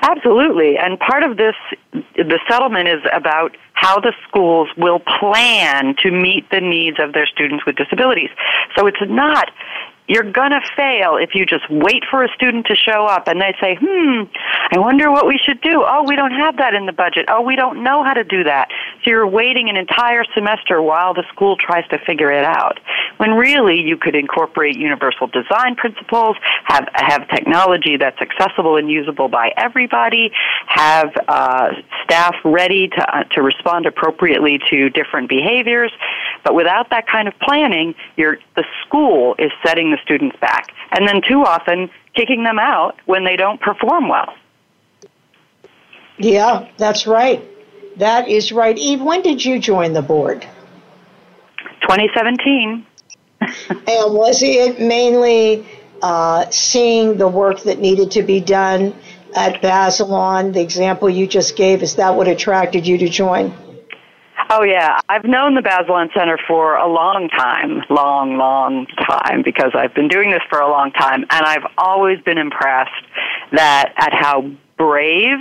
Absolutely. 0.02 0.76
And 0.78 0.98
part 0.98 1.22
of 1.22 1.36
this, 1.36 1.54
the 1.92 2.38
settlement 2.48 2.88
is 2.88 3.02
about 3.12 3.56
how 3.72 4.00
the 4.00 4.12
schools 4.26 4.68
will 4.76 5.00
plan 5.20 5.94
to 6.02 6.10
meet 6.10 6.50
the 6.50 6.60
needs 6.60 6.98
of 7.00 7.12
their 7.12 7.26
students 7.26 7.64
with 7.66 7.76
disabilities. 7.76 8.30
So 8.76 8.86
it's 8.86 9.02
not 9.02 9.50
you're 10.08 10.30
going 10.32 10.50
to 10.50 10.60
fail 10.74 11.16
if 11.16 11.34
you 11.34 11.44
just 11.44 11.68
wait 11.70 12.02
for 12.10 12.24
a 12.24 12.28
student 12.34 12.66
to 12.66 12.74
show 12.74 13.04
up 13.04 13.28
and 13.28 13.40
they 13.40 13.54
say, 13.60 13.76
hmm, 13.78 14.24
I 14.72 14.78
wonder 14.78 15.10
what 15.10 15.26
we 15.26 15.38
should 15.44 15.60
do. 15.60 15.84
Oh, 15.86 16.04
we 16.06 16.16
don't 16.16 16.32
have 16.32 16.56
that 16.56 16.72
in 16.74 16.86
the 16.86 16.92
budget. 16.92 17.26
Oh, 17.28 17.42
we 17.42 17.56
don't 17.56 17.84
know 17.84 18.02
how 18.02 18.14
to 18.14 18.24
do 18.24 18.42
that. 18.44 18.68
So 19.04 19.10
you're 19.10 19.26
waiting 19.26 19.68
an 19.68 19.76
entire 19.76 20.24
semester 20.34 20.80
while 20.80 21.12
the 21.12 21.24
school 21.32 21.56
tries 21.56 21.86
to 21.88 21.98
figure 22.06 22.32
it 22.32 22.44
out. 22.44 22.80
When 23.18 23.32
really 23.32 23.80
you 23.80 23.98
could 23.98 24.14
incorporate 24.14 24.78
universal 24.78 25.26
design 25.26 25.76
principles, 25.76 26.36
have, 26.64 26.88
have 26.94 27.28
technology 27.28 27.96
that's 27.98 28.18
accessible 28.20 28.76
and 28.76 28.90
usable 28.90 29.28
by 29.28 29.52
everybody, 29.56 30.30
have 30.66 31.10
uh, 31.28 31.68
staff 32.04 32.34
ready 32.44 32.88
to, 32.88 33.16
uh, 33.16 33.24
to 33.24 33.42
respond 33.42 33.84
appropriately 33.84 34.58
to 34.70 34.88
different 34.88 35.28
behaviors. 35.28 35.92
But 36.44 36.54
without 36.54 36.88
that 36.90 37.06
kind 37.06 37.28
of 37.28 37.34
planning, 37.40 37.94
the 38.16 38.64
school 38.86 39.34
is 39.38 39.50
setting 39.64 39.90
the 39.90 39.97
students 40.02 40.36
back. 40.40 40.68
And 40.90 41.06
then 41.06 41.20
too 41.26 41.44
often 41.44 41.90
kicking 42.14 42.44
them 42.44 42.58
out 42.58 42.96
when 43.06 43.24
they 43.24 43.36
don't 43.36 43.60
perform 43.60 44.08
well. 44.08 44.34
Yeah, 46.18 46.68
that's 46.76 47.06
right. 47.06 47.42
That 47.98 48.28
is 48.28 48.52
right. 48.52 48.76
Eve, 48.76 49.00
when 49.00 49.22
did 49.22 49.44
you 49.44 49.58
join 49.58 49.92
the 49.92 50.02
board? 50.02 50.46
2017. 51.82 52.86
and 53.40 54.14
was 54.14 54.42
it 54.42 54.80
mainly 54.80 55.66
uh, 56.02 56.50
seeing 56.50 57.16
the 57.16 57.28
work 57.28 57.62
that 57.62 57.78
needed 57.78 58.12
to 58.12 58.22
be 58.22 58.40
done 58.40 58.94
at 59.34 59.62
Bazelon? 59.62 60.52
The 60.52 60.60
example 60.60 61.08
you 61.08 61.26
just 61.26 61.56
gave, 61.56 61.82
is 61.82 61.96
that 61.96 62.14
what 62.14 62.28
attracted 62.28 62.86
you 62.86 62.98
to 62.98 63.08
join? 63.08 63.54
Oh 64.50 64.62
yeah, 64.62 65.00
I've 65.10 65.24
known 65.24 65.56
the 65.56 65.60
Bazelon 65.60 66.12
Center 66.14 66.38
for 66.46 66.76
a 66.76 66.88
long 66.88 67.28
time, 67.28 67.82
long, 67.90 68.38
long 68.38 68.86
time 68.86 69.42
because 69.42 69.72
I've 69.74 69.92
been 69.92 70.08
doing 70.08 70.30
this 70.30 70.40
for 70.48 70.58
a 70.58 70.70
long 70.70 70.90
time 70.92 71.26
and 71.30 71.44
I've 71.44 71.66
always 71.76 72.18
been 72.22 72.38
impressed 72.38 73.04
that 73.52 73.92
at 73.98 74.14
how 74.14 74.50
brave 74.78 75.38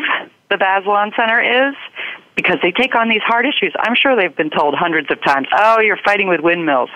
the 0.49 0.55
Bazelon 0.55 1.15
Center 1.15 1.69
is 1.69 1.75
because 2.35 2.57
they 2.61 2.71
take 2.73 2.95
on 2.95 3.07
these 3.07 3.21
hard 3.23 3.45
issues. 3.45 3.73
I'm 3.79 3.95
sure 3.95 4.17
they've 4.17 4.35
been 4.35 4.49
told 4.49 4.75
hundreds 4.75 5.09
of 5.09 5.23
times, 5.23 5.47
"Oh, 5.57 5.79
you're 5.79 5.99
fighting 6.03 6.27
with 6.27 6.41
windmills." 6.41 6.89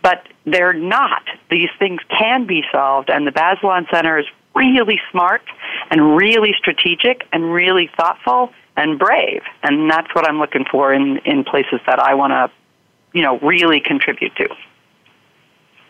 But 0.00 0.26
they're 0.46 0.72
not. 0.72 1.22
These 1.50 1.70
things 1.78 2.00
can 2.08 2.46
be 2.46 2.64
solved 2.72 3.10
and 3.10 3.26
the 3.26 3.32
Bazelon 3.32 3.88
Center 3.90 4.18
is 4.18 4.26
really 4.54 4.98
smart 5.10 5.42
and 5.90 6.16
really 6.16 6.54
strategic 6.56 7.26
and 7.34 7.52
really 7.52 7.90
thoughtful 7.98 8.50
and 8.78 8.98
brave. 8.98 9.42
And 9.62 9.90
that's 9.90 10.14
what 10.14 10.26
I'm 10.26 10.38
looking 10.38 10.64
for 10.70 10.94
in, 10.94 11.18
in 11.26 11.44
places 11.44 11.80
that 11.86 11.98
I 11.98 12.14
want 12.14 12.30
to, 12.30 12.50
you 13.12 13.22
know, 13.22 13.38
really 13.40 13.80
contribute 13.80 14.34
to. 14.36 14.48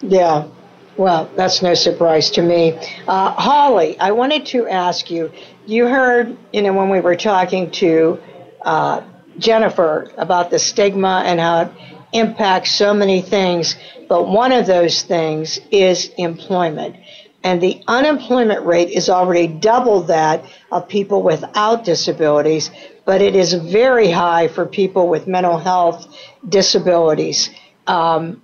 Yeah. 0.00 0.48
Well, 0.96 1.30
that's 1.36 1.62
no 1.62 1.74
surprise 1.74 2.30
to 2.32 2.42
me. 2.42 2.72
Uh, 3.06 3.32
Holly, 3.32 3.98
I 4.00 4.12
wanted 4.12 4.46
to 4.46 4.66
ask 4.66 5.10
you, 5.10 5.30
you 5.66 5.86
heard, 5.86 6.36
you 6.52 6.62
know, 6.62 6.72
when 6.72 6.88
we 6.88 7.00
were 7.00 7.14
talking 7.14 7.70
to 7.72 8.18
uh, 8.62 9.02
Jennifer 9.38 10.10
about 10.16 10.50
the 10.50 10.58
stigma 10.58 11.22
and 11.26 11.38
how 11.38 11.60
it 11.60 11.72
impacts 12.12 12.72
so 12.72 12.94
many 12.94 13.20
things, 13.20 13.76
but 14.08 14.28
one 14.28 14.50
of 14.50 14.66
those 14.66 15.02
things 15.02 15.60
is 15.70 16.10
employment 16.16 16.96
and 17.44 17.60
the 17.60 17.82
unemployment 17.86 18.64
rate 18.66 18.90
is 18.90 19.08
already 19.08 19.46
double 19.46 20.02
that 20.02 20.44
of 20.70 20.88
people 20.88 21.22
without 21.22 21.84
disabilities, 21.84 22.70
but 23.04 23.22
it 23.22 23.34
is 23.34 23.54
very 23.54 24.10
high 24.10 24.48
for 24.48 24.66
people 24.66 25.08
with 25.08 25.26
mental 25.26 25.58
health 25.58 26.06
disabilities. 26.48 27.50
Um, 27.86 28.42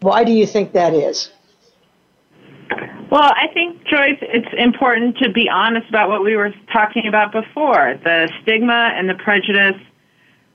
why 0.00 0.24
do 0.24 0.32
you 0.32 0.46
think 0.46 0.72
that 0.72 0.92
is? 0.92 1.30
Well, 3.10 3.32
I 3.34 3.48
think, 3.54 3.84
Joyce, 3.84 4.18
it's 4.20 4.52
important 4.58 5.18
to 5.18 5.30
be 5.30 5.48
honest 5.48 5.88
about 5.88 6.08
what 6.08 6.24
we 6.24 6.36
were 6.36 6.52
talking 6.72 7.06
about 7.06 7.32
before. 7.32 7.98
The 8.02 8.30
stigma 8.42 8.90
and 8.94 9.08
the 9.08 9.14
prejudice 9.14 9.80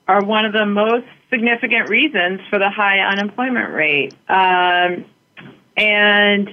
are 0.07 0.23
one 0.23 0.45
of 0.45 0.53
the 0.53 0.65
most 0.65 1.05
significant 1.29 1.89
reasons 1.89 2.41
for 2.49 2.59
the 2.59 2.69
high 2.69 2.99
unemployment 2.99 3.71
rate. 3.73 4.13
Um, 4.27 5.05
and 5.77 6.49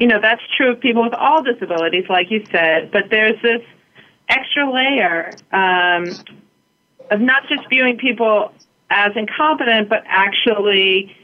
you 0.00 0.06
know, 0.06 0.18
that's 0.20 0.42
true 0.56 0.72
of 0.72 0.80
people 0.80 1.02
with 1.02 1.12
all 1.12 1.42
disabilities, 1.42 2.04
like 2.08 2.30
you 2.30 2.42
said, 2.50 2.90
but 2.90 3.04
there's 3.10 3.40
this 3.42 3.60
extra 4.30 4.72
layer 4.72 5.30
um, 5.52 6.08
of 7.10 7.20
not 7.20 7.42
just 7.48 7.68
viewing 7.68 7.98
people 7.98 8.50
as 8.88 9.12
incompetent, 9.14 9.90
but 9.90 10.02
actually 10.06 11.14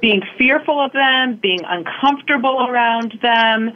being 0.00 0.22
fearful 0.36 0.84
of 0.84 0.92
them, 0.92 1.38
being 1.40 1.60
uncomfortable 1.64 2.66
around 2.68 3.16
them. 3.22 3.68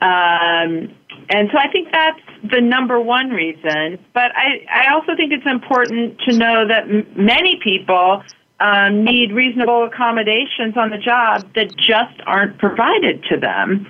Um, 0.00 0.94
and 1.28 1.48
so 1.50 1.58
I 1.58 1.68
think 1.72 1.88
that's 1.90 2.20
the 2.48 2.60
number 2.60 3.00
one 3.00 3.30
reason. 3.30 3.98
But 4.14 4.30
I, 4.36 4.64
I 4.72 4.92
also 4.94 5.16
think 5.16 5.32
it's 5.32 5.46
important 5.46 6.20
to 6.28 6.36
know 6.36 6.68
that 6.68 6.84
m- 6.84 7.06
many 7.16 7.58
people 7.62 8.22
um, 8.64 9.04
need 9.04 9.30
reasonable 9.32 9.84
accommodations 9.84 10.74
on 10.76 10.88
the 10.88 10.96
job 10.96 11.46
that 11.54 11.76
just 11.76 12.18
aren't 12.26 12.58
provided 12.58 13.22
to 13.30 13.36
them. 13.36 13.86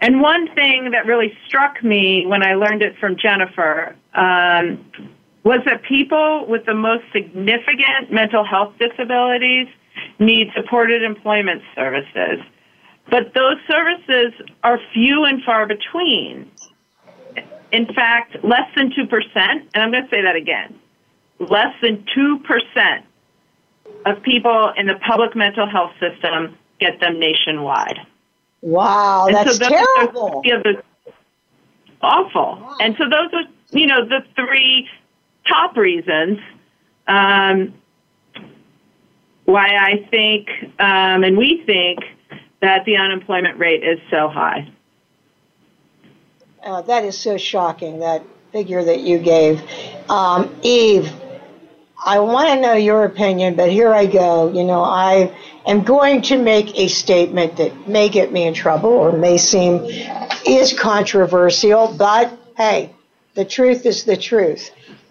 And 0.00 0.20
one 0.20 0.52
thing 0.56 0.90
that 0.90 1.06
really 1.06 1.32
struck 1.46 1.82
me 1.84 2.26
when 2.26 2.42
I 2.42 2.54
learned 2.54 2.82
it 2.82 2.98
from 2.98 3.16
Jennifer 3.16 3.94
um, 4.14 4.84
was 5.44 5.60
that 5.66 5.84
people 5.84 6.46
with 6.48 6.66
the 6.66 6.74
most 6.74 7.04
significant 7.12 8.10
mental 8.10 8.44
health 8.44 8.74
disabilities 8.80 9.68
need 10.18 10.48
supported 10.56 11.04
employment 11.04 11.62
services. 11.76 12.40
But 13.08 13.34
those 13.34 13.56
services 13.70 14.32
are 14.64 14.80
few 14.92 15.24
and 15.24 15.44
far 15.44 15.64
between. 15.64 16.50
In 17.70 17.86
fact, 17.94 18.36
less 18.42 18.68
than 18.74 18.90
2%, 18.90 19.08
and 19.36 19.68
I'm 19.76 19.92
going 19.92 20.02
to 20.02 20.10
say 20.10 20.22
that 20.22 20.34
again, 20.34 20.76
less 21.38 21.72
than 21.80 22.04
2% 22.16 23.02
of 24.06 24.22
people 24.22 24.72
in 24.76 24.86
the 24.86 24.94
public 25.06 25.36
mental 25.36 25.68
health 25.68 25.92
system 26.00 26.56
get 26.80 27.00
them 27.00 27.18
nationwide. 27.18 27.98
Wow, 28.62 29.26
and 29.26 29.36
that's 29.36 29.58
so 29.58 29.68
terrible. 29.68 30.42
Are, 30.46 30.62
the, 30.62 30.82
awful. 32.00 32.60
Wow. 32.60 32.76
And 32.80 32.96
so 32.96 33.04
those 33.04 33.30
are, 33.32 33.44
you 33.70 33.86
know, 33.86 34.06
the 34.06 34.24
three 34.34 34.88
top 35.46 35.76
reasons 35.76 36.38
um, 37.06 37.74
why 39.44 39.76
I 39.76 40.08
think, 40.10 40.48
um, 40.78 41.24
and 41.24 41.36
we 41.36 41.62
think, 41.66 42.00
that 42.60 42.84
the 42.84 42.96
unemployment 42.96 43.58
rate 43.58 43.84
is 43.84 44.00
so 44.10 44.28
high. 44.28 44.68
Uh, 46.64 46.82
that 46.82 47.04
is 47.04 47.16
so 47.16 47.36
shocking, 47.36 48.00
that 48.00 48.24
figure 48.50 48.82
that 48.82 49.00
you 49.00 49.18
gave. 49.18 49.62
Um, 50.10 50.52
Eve, 50.62 51.12
I 52.06 52.20
want 52.20 52.48
to 52.48 52.60
know 52.60 52.74
your 52.74 53.04
opinion, 53.04 53.56
but 53.56 53.68
here 53.68 53.92
I 53.92 54.06
go. 54.06 54.52
You 54.52 54.62
know, 54.62 54.84
I 54.84 55.36
am 55.66 55.82
going 55.82 56.22
to 56.22 56.38
make 56.38 56.78
a 56.78 56.86
statement 56.86 57.56
that 57.56 57.88
may 57.88 58.08
get 58.08 58.32
me 58.32 58.44
in 58.46 58.54
trouble 58.54 58.90
or 58.90 59.10
may 59.10 59.38
seem 59.38 59.80
is 60.46 60.72
controversial, 60.72 61.92
but 61.98 62.32
hey, 62.56 62.94
the 63.34 63.44
truth 63.44 63.84
is 63.86 64.04
the 64.04 64.16
truth. 64.16 64.70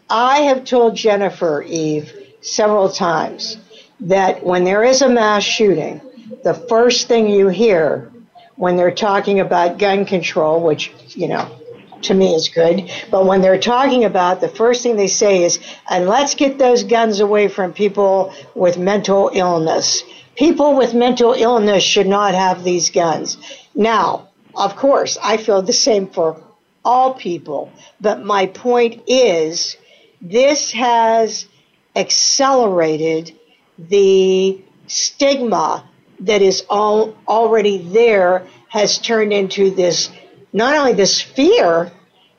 I 0.10 0.44
have 0.44 0.64
told 0.64 0.96
Jennifer 0.96 1.64
Eve 1.64 2.14
several 2.40 2.88
times 2.90 3.58
that 4.00 4.46
when 4.46 4.64
there 4.64 4.86
is 4.86 5.02
a 5.02 5.10
mass 5.10 5.44
shooting, 5.44 6.00
the 6.46 6.54
first 6.54 7.10
thing 7.10 7.28
you 7.28 7.50
hear 7.50 8.10
when 8.56 8.78
they're 8.78 8.90
talking 8.96 9.42
about 9.42 9.80
gun 9.80 10.06
control, 10.06 10.64
which, 10.64 10.94
you 11.10 11.28
know, 11.28 11.60
to 12.04 12.14
me 12.14 12.34
is 12.34 12.50
good. 12.50 12.90
But 13.10 13.26
when 13.26 13.42
they're 13.42 13.60
talking 13.60 14.06
about, 14.06 14.42
the 14.42 14.48
first 14.48 14.84
thing 14.84 14.96
they 14.96 15.08
say 15.08 15.44
is, 15.44 15.60
and 15.90 16.08
let's 16.08 16.36
get 16.36 16.58
those 16.58 16.84
guns 16.84 17.20
away 17.20 17.48
from 17.48 17.74
people 17.74 18.34
with 18.54 18.78
mental 18.78 19.32
illness. 19.34 20.04
People 20.36 20.76
with 20.76 20.94
mental 20.94 21.34
illness 21.34 21.84
should 21.84 22.08
not 22.08 22.34
have 22.34 22.64
these 22.64 22.90
guns. 22.90 23.38
Now, 23.74 24.30
of 24.56 24.76
course, 24.76 25.18
I 25.22 25.38
feel 25.38 25.62
the 25.62 25.74
same 25.74 26.08
for 26.08 26.42
all 26.84 27.14
people. 27.14 27.72
But 28.00 28.24
my 28.24 28.46
point 28.46 29.04
is, 29.08 29.78
this 30.22 30.72
has 30.72 31.48
accelerated 31.96 33.34
the 33.78 34.62
stigma 34.88 35.84
that 36.22 36.42
is 36.42 36.64
all 36.70 37.18
already 37.28 37.78
there 37.78 38.46
has 38.70 38.98
turned 38.98 39.34
into 39.34 39.72
this 39.72 40.10
not 40.56 40.74
only 40.74 40.94
this 40.94 41.22
fear, 41.22 41.92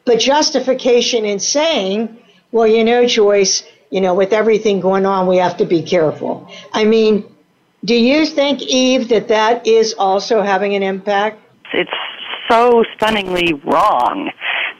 but 0.06 0.18
justification 0.18 1.26
in 1.26 1.38
saying, 1.38 2.16
well, 2.50 2.66
you 2.66 2.82
know, 2.82 3.04
Joyce, 3.04 3.62
you 3.90 4.00
know, 4.00 4.14
with 4.14 4.32
everything 4.32 4.80
going 4.80 5.04
on, 5.04 5.26
we 5.26 5.36
have 5.36 5.58
to 5.58 5.66
be 5.66 5.82
careful. 5.82 6.50
I 6.72 6.84
mean, 6.84 7.30
do 7.84 7.94
you 7.94 8.24
think, 8.24 8.62
Eve, 8.62 9.10
that 9.10 9.28
that 9.28 9.66
is 9.66 9.94
also 9.98 10.40
having 10.40 10.74
an 10.74 10.82
impact? 10.82 11.38
It's 11.74 11.90
so 12.48 12.84
stunningly 12.96 13.52
wrong. 13.52 14.30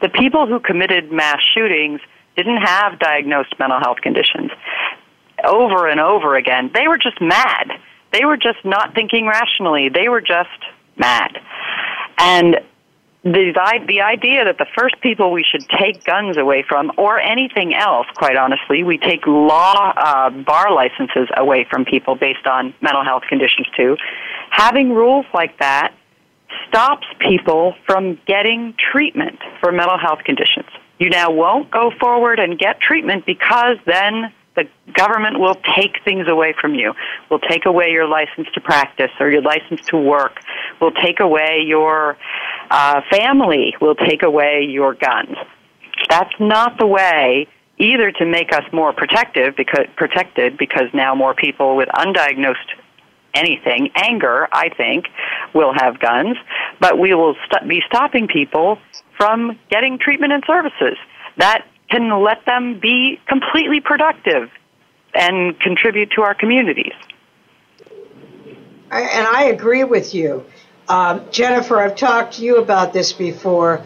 The 0.01 0.09
people 0.09 0.47
who 0.47 0.59
committed 0.59 1.11
mass 1.11 1.39
shootings 1.53 2.01
didn't 2.35 2.57
have 2.57 2.97
diagnosed 2.97 3.53
mental 3.59 3.79
health 3.79 3.97
conditions, 4.01 4.49
over 5.43 5.87
and 5.87 5.99
over 5.99 6.35
again, 6.35 6.71
they 6.73 6.87
were 6.87 6.97
just 6.97 7.21
mad. 7.21 7.71
They 8.11 8.25
were 8.25 8.37
just 8.37 8.65
not 8.65 8.95
thinking 8.95 9.27
rationally. 9.27 9.89
They 9.89 10.09
were 10.09 10.21
just 10.21 10.49
mad. 10.97 11.37
And 12.17 12.61
the, 13.23 13.83
the 13.87 14.01
idea 14.01 14.45
that 14.45 14.57
the 14.57 14.67
first 14.77 14.99
people 15.01 15.31
we 15.31 15.43
should 15.43 15.67
take 15.69 16.03
guns 16.03 16.37
away 16.37 16.63
from, 16.67 16.91
or 16.97 17.19
anything 17.19 17.73
else, 17.73 18.07
quite 18.15 18.37
honestly, 18.37 18.83
we 18.83 18.97
take 18.97 19.25
law 19.25 19.93
uh, 19.97 20.29
bar 20.29 20.73
licenses 20.73 21.27
away 21.35 21.65
from 21.69 21.83
people 21.83 22.15
based 22.15 22.45
on 22.45 22.73
mental 22.81 23.03
health 23.03 23.23
conditions 23.27 23.67
too. 23.75 23.97
Having 24.51 24.93
rules 24.93 25.25
like 25.33 25.57
that 25.59 25.93
stops 26.67 27.05
people 27.19 27.75
from 27.85 28.19
getting 28.25 28.73
treatment 28.91 29.39
for 29.59 29.71
mental 29.71 29.97
health 29.97 30.19
conditions. 30.23 30.67
You 30.99 31.09
now 31.09 31.31
won't 31.31 31.69
go 31.69 31.91
forward 31.99 32.39
and 32.39 32.57
get 32.57 32.79
treatment 32.79 33.25
because 33.25 33.77
then 33.85 34.33
the 34.57 34.67
government 34.93 35.39
will 35.39 35.55
take 35.77 36.03
things 36.03 36.27
away 36.27 36.53
from 36.59 36.73
you. 36.73 36.93
Will 37.29 37.39
take 37.39 37.65
away 37.65 37.91
your 37.91 38.07
license 38.07 38.47
to 38.55 38.59
practice 38.59 39.11
or 39.19 39.29
your 39.29 39.41
license 39.41 39.81
to 39.87 39.97
work. 39.97 40.39
Will 40.81 40.91
take 40.91 41.19
away 41.19 41.63
your 41.65 42.17
uh, 42.69 43.01
family. 43.09 43.75
Will 43.79 43.95
take 43.95 44.23
away 44.23 44.65
your 44.67 44.95
guns. 44.95 45.37
That's 46.09 46.33
not 46.39 46.77
the 46.79 46.87
way 46.87 47.47
either 47.77 48.11
to 48.11 48.25
make 48.25 48.51
us 48.51 48.63
more 48.73 48.91
protective 48.91 49.55
because 49.55 49.85
protected 49.95 50.57
because 50.57 50.89
now 50.93 51.13
more 51.13 51.35
people 51.35 51.77
with 51.77 51.89
undiagnosed 51.89 52.73
anything, 53.35 53.89
anger, 53.95 54.47
I 54.51 54.69
think, 54.69 55.05
will 55.53 55.73
have 55.73 55.99
guns, 55.99 56.37
but 56.79 56.97
we 56.97 57.13
will 57.13 57.35
st- 57.45 57.69
be 57.69 57.83
stopping 57.85 58.27
people 58.27 58.79
from 59.15 59.59
getting 59.69 59.99
treatment 59.99 60.33
and 60.33 60.43
services. 60.47 60.97
That 61.37 61.65
can 61.89 62.23
let 62.23 62.45
them 62.45 62.79
be 62.79 63.19
completely 63.27 63.79
productive 63.79 64.49
and 65.13 65.59
contribute 65.59 66.11
to 66.11 66.21
our 66.21 66.33
communities. 66.33 66.93
And 68.91 69.27
I 69.27 69.45
agree 69.45 69.83
with 69.83 70.13
you. 70.13 70.45
Um, 70.87 71.21
Jennifer, 71.31 71.79
I've 71.79 71.95
talked 71.95 72.35
to 72.35 72.43
you 72.43 72.57
about 72.57 72.93
this 72.93 73.11
before. 73.11 73.83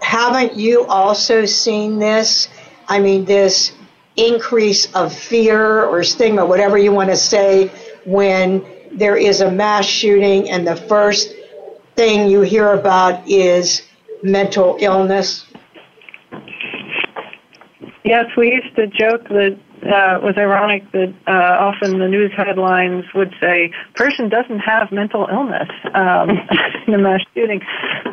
Haven't 0.00 0.56
you 0.56 0.84
also 0.86 1.44
seen 1.44 1.98
this? 1.98 2.48
I 2.88 2.98
mean, 2.98 3.24
this 3.24 3.72
increase 4.16 4.92
of 4.94 5.14
fear 5.14 5.84
or 5.84 6.02
stigma, 6.02 6.44
whatever 6.44 6.76
you 6.76 6.92
want 6.92 7.10
to 7.10 7.16
say, 7.16 7.70
when 8.04 8.64
there 8.90 9.16
is 9.16 9.40
a 9.40 9.50
mass 9.50 9.86
shooting 9.86 10.50
and 10.50 10.66
the 10.66 10.76
first 10.76 11.32
thing 11.94 12.28
you 12.28 12.40
hear 12.40 12.72
about 12.72 13.28
is 13.28 13.82
mental 14.22 14.76
illness? 14.80 15.46
Yes, 18.04 18.26
we 18.36 18.52
used 18.52 18.74
to 18.76 18.86
joke 18.88 19.28
that 19.28 19.58
uh, 19.84 20.16
it 20.16 20.22
was 20.22 20.34
ironic 20.36 20.90
that 20.92 21.12
uh, 21.26 21.32
often 21.32 21.98
the 21.98 22.08
news 22.08 22.32
headlines 22.36 23.04
would 23.14 23.34
say 23.40 23.72
person 23.94 24.28
doesn't 24.28 24.60
have 24.60 24.92
mental 24.92 25.26
illness 25.30 25.68
um, 25.94 26.30
in 26.86 26.94
a 26.94 26.98
mass 26.98 27.20
shooting, 27.34 27.60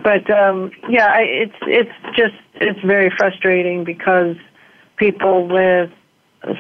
but 0.03 0.29
um, 0.29 0.71
yeah, 0.89 1.07
I, 1.07 1.21
it's 1.21 1.55
it's 1.61 2.15
just 2.15 2.35
it's 2.55 2.79
very 2.81 3.11
frustrating 3.17 3.83
because 3.83 4.35
people 4.97 5.47
with 5.47 5.91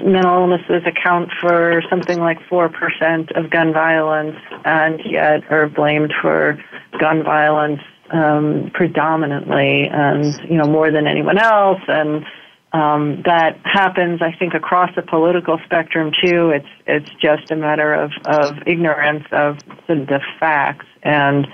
mental 0.03 0.33
illnesses 0.33 0.83
account 0.85 1.29
for 1.39 1.81
something 1.89 2.19
like 2.19 2.39
4% 2.49 3.37
of 3.37 3.49
gun 3.49 3.71
violence 3.71 4.37
and 4.65 4.99
yet 5.05 5.49
are 5.51 5.69
blamed 5.69 6.13
for 6.21 6.61
gun 6.99 7.23
violence 7.23 7.81
um, 8.11 8.71
predominantly 8.73 9.87
and, 9.87 10.25
you 10.49 10.57
know, 10.57 10.65
more 10.65 10.91
than 10.91 11.07
anyone 11.07 11.37
else. 11.37 11.79
And 11.87 12.25
um, 12.73 13.21
that 13.25 13.59
happens, 13.63 14.21
I 14.21 14.31
think, 14.31 14.53
across 14.53 14.93
the 14.95 15.01
political 15.01 15.59
spectrum 15.65 16.11
too. 16.23 16.51
It's, 16.51 16.67
it's 16.85 17.09
just 17.21 17.51
a 17.51 17.55
matter 17.55 17.93
of, 17.93 18.11
of 18.25 18.57
ignorance 18.67 19.25
of 19.31 19.57
the 19.87 20.21
facts. 20.39 20.85
And 21.01 21.47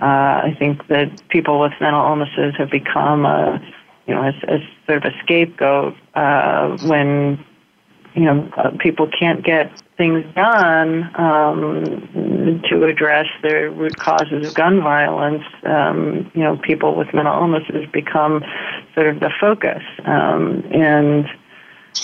uh, 0.00 0.42
I 0.44 0.56
think 0.58 0.86
that 0.88 1.28
people 1.28 1.60
with 1.60 1.72
mental 1.80 2.04
illnesses 2.04 2.54
have 2.58 2.70
become 2.70 3.24
a, 3.24 3.60
you 4.06 4.14
know, 4.14 4.22
as, 4.22 4.34
as 4.48 4.60
sort 4.86 5.04
of 5.04 5.12
a 5.12 5.18
scapegoat 5.22 5.94
uh, 6.14 6.76
when 6.86 7.44
you 8.16 8.24
know, 8.24 8.50
uh, 8.56 8.70
people 8.78 9.08
can't 9.08 9.44
get 9.44 9.70
things 9.96 10.24
done 10.34 11.10
um, 11.14 12.62
to 12.68 12.84
address 12.84 13.26
the 13.42 13.70
root 13.70 13.96
causes 13.96 14.46
of 14.46 14.54
gun 14.54 14.82
violence. 14.82 15.42
Um, 15.64 16.30
you 16.34 16.42
know, 16.42 16.58
people 16.58 16.94
with 16.94 17.12
mental 17.14 17.34
illnesses 17.34 17.86
become 17.92 18.44
sort 18.94 19.08
of 19.08 19.20
the 19.20 19.30
focus, 19.40 19.82
um, 20.04 20.62
and 20.72 21.26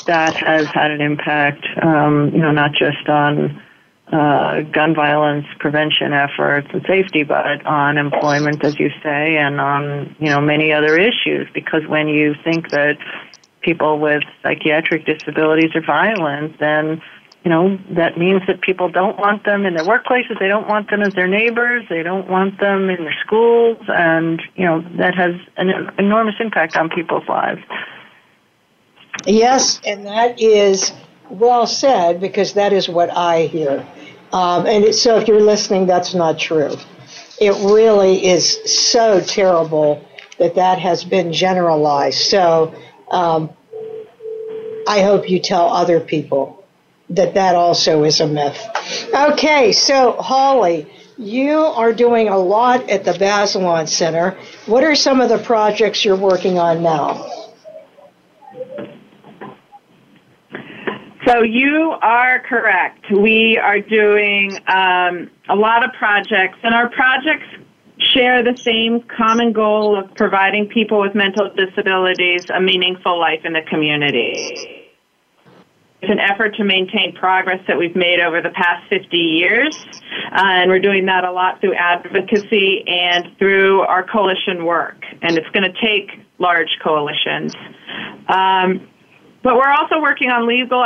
that 0.07 0.35
has 0.35 0.67
had 0.69 0.91
an 0.91 1.01
impact. 1.01 1.67
Um, 1.83 2.31
you 2.33 2.41
know, 2.41 2.51
not 2.51 2.73
just 2.73 3.09
on 3.09 3.63
uh, 4.11 4.63
gun 4.73 4.95
violence 4.95 5.47
prevention 5.59 6.13
efforts 6.13 6.69
and 6.73 6.83
safety, 6.87 7.25
but 7.25 7.65
on 7.67 7.99
employment, 7.99 8.65
as 8.65 8.79
you 8.79 8.91
say, 9.03 9.37
and 9.37 9.61
on 9.61 10.17
you 10.19 10.29
know 10.29 10.41
many 10.41 10.73
other 10.73 10.99
issues. 10.99 11.47
Because 11.53 11.87
when 11.87 12.09
you 12.09 12.35
think 12.43 12.71
that 12.71 12.97
people 13.61 13.99
with 13.99 14.23
psychiatric 14.43 15.05
disabilities 15.05 15.71
are 15.75 15.85
violent, 15.85 16.59
then 16.59 17.03
you 17.45 17.51
know 17.51 17.79
that 17.91 18.17
means 18.17 18.43
that 18.47 18.61
people 18.61 18.89
don't 18.89 19.19
want 19.19 19.45
them 19.45 19.67
in 19.67 19.75
their 19.75 19.85
workplaces. 19.85 20.39
They 20.39 20.49
don't 20.49 20.69
want 20.69 20.91
them 20.91 21.03
as 21.03 21.13
their 21.15 21.27
neighbors. 21.27 21.85
They 21.89 22.03
don't 22.03 22.29
want 22.29 22.61
them 22.61 22.89
in 22.89 23.05
their 23.05 23.17
schools, 23.25 23.79
and 23.89 24.41
you 24.55 24.65
know 24.65 24.81
that 24.99 25.15
has 25.17 25.35
an 25.57 25.91
enormous 25.99 26.37
impact 26.39 26.77
on 26.77 26.89
people's 26.89 27.27
lives. 27.29 27.61
Yes, 29.27 29.81
and 29.85 30.07
that 30.07 30.41
is 30.41 30.93
well 31.31 31.67
said 31.67 32.21
because 32.21 32.53
that 32.55 32.73
is 32.73 32.89
what 32.89 33.11
I 33.11 33.47
hear. 33.47 33.87
Um, 34.33 34.67
and 34.67 34.85
it, 34.85 34.95
so 34.95 35.19
if 35.19 35.27
you're 35.27 35.41
listening, 35.41 35.87
that's 35.87 36.15
not 36.15 36.39
true. 36.39 36.77
It 37.41 37.53
really 37.73 38.25
is 38.25 38.59
so 38.91 39.21
terrible 39.21 40.07
that 40.39 40.55
that 40.55 40.79
has 40.79 41.05
been 41.05 41.33
generalized. 41.33 42.19
So 42.19 42.75
um, 43.11 43.51
I 44.89 45.03
hope 45.03 45.29
you 45.29 45.41
tell 45.41 45.69
other 45.69 46.01
people 46.01 46.62
that 47.15 47.35
that 47.35 47.55
also 47.55 48.05
is 48.05 48.21
a 48.21 48.27
myth. 48.27 48.59
Okay, 49.15 49.73
so 49.73 50.13
Holly, 50.13 50.87
you 51.19 51.59
are 51.59 51.93
doing 51.93 52.29
a 52.29 52.39
lot 52.39 52.89
at 52.89 53.05
the 53.05 53.13
Bazelon 53.13 53.89
Center. 53.89 54.37
What 54.67 54.85
are 54.85 54.95
some 54.95 55.21
of 55.21 55.29
the 55.29 55.39
projects 55.39 56.05
you're 56.05 56.17
working 56.17 56.59
on 56.59 56.83
now? 56.83 57.29
So 61.27 61.43
you 61.43 61.95
are 62.03 62.41
correct. 62.41 63.05
We 63.11 63.57
are 63.57 63.81
doing 63.81 64.59
um, 64.67 65.31
a 65.49 65.55
lot 65.55 65.85
of 65.85 65.93
projects, 65.93 66.59
and 66.63 66.75
our 66.75 66.91
projects 66.91 67.47
share 67.99 68.43
the 68.43 68.57
same 68.57 69.03
common 69.03 69.53
goal 69.53 69.97
of 69.97 70.13
providing 70.17 70.67
people 70.67 71.01
with 71.01 71.15
mental 71.15 71.51
disabilities 71.55 72.51
a 72.51 72.61
meaningful 72.61 73.19
life 73.19 73.45
in 73.45 73.53
the 73.53 73.63
community. 73.63 74.82
It's 76.03 76.11
an 76.11 76.19
effort 76.19 76.57
to 76.57 76.65
maintain 76.65 77.15
progress 77.15 77.61
that 77.69 77.79
we've 77.79 77.95
made 77.95 78.19
over 78.19 78.43
the 78.43 78.51
past 78.51 78.83
50 78.91 79.17
years, 79.17 79.77
uh, 80.33 80.43
and 80.43 80.69
we're 80.69 80.81
doing 80.81 81.07
that 81.07 81.23
a 81.23 81.31
lot 81.31 81.61
through 81.61 81.75
advocacy 81.75 82.83
and 82.89 83.29
through 83.39 83.83
our 83.83 84.03
coalition 84.03 84.65
work. 84.65 85.01
And 85.23 85.39
it's 85.39 85.49
going 85.51 85.73
to 85.73 85.81
take 85.81 86.11
large 86.41 86.77
coalitions. 86.83 87.55
Um, 88.27 88.89
but 89.45 89.55
we're 89.55 89.71
also 89.71 90.01
working 90.01 90.31
on 90.31 90.49
legal 90.49 90.85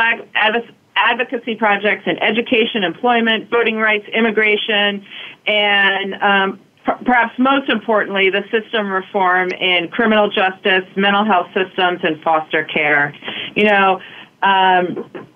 advocacy 0.94 1.54
projects 1.54 2.02
in 2.04 2.18
education, 2.18 2.84
employment, 2.84 3.48
voting 3.48 3.76
rights, 3.76 4.06
immigration, 4.12 5.02
and 5.46 6.14
um, 6.22 6.60
perhaps 7.06 7.32
most 7.38 7.70
importantly, 7.70 8.28
the 8.28 8.42
system 8.50 8.90
reform 8.90 9.50
in 9.52 9.88
criminal 9.88 10.28
justice, 10.28 10.84
mental 10.94 11.24
health 11.24 11.46
systems, 11.54 12.00
and 12.02 12.22
foster 12.22 12.64
care. 12.64 13.14
You 13.54 13.64
know, 13.64 14.00
um, 14.42 15.26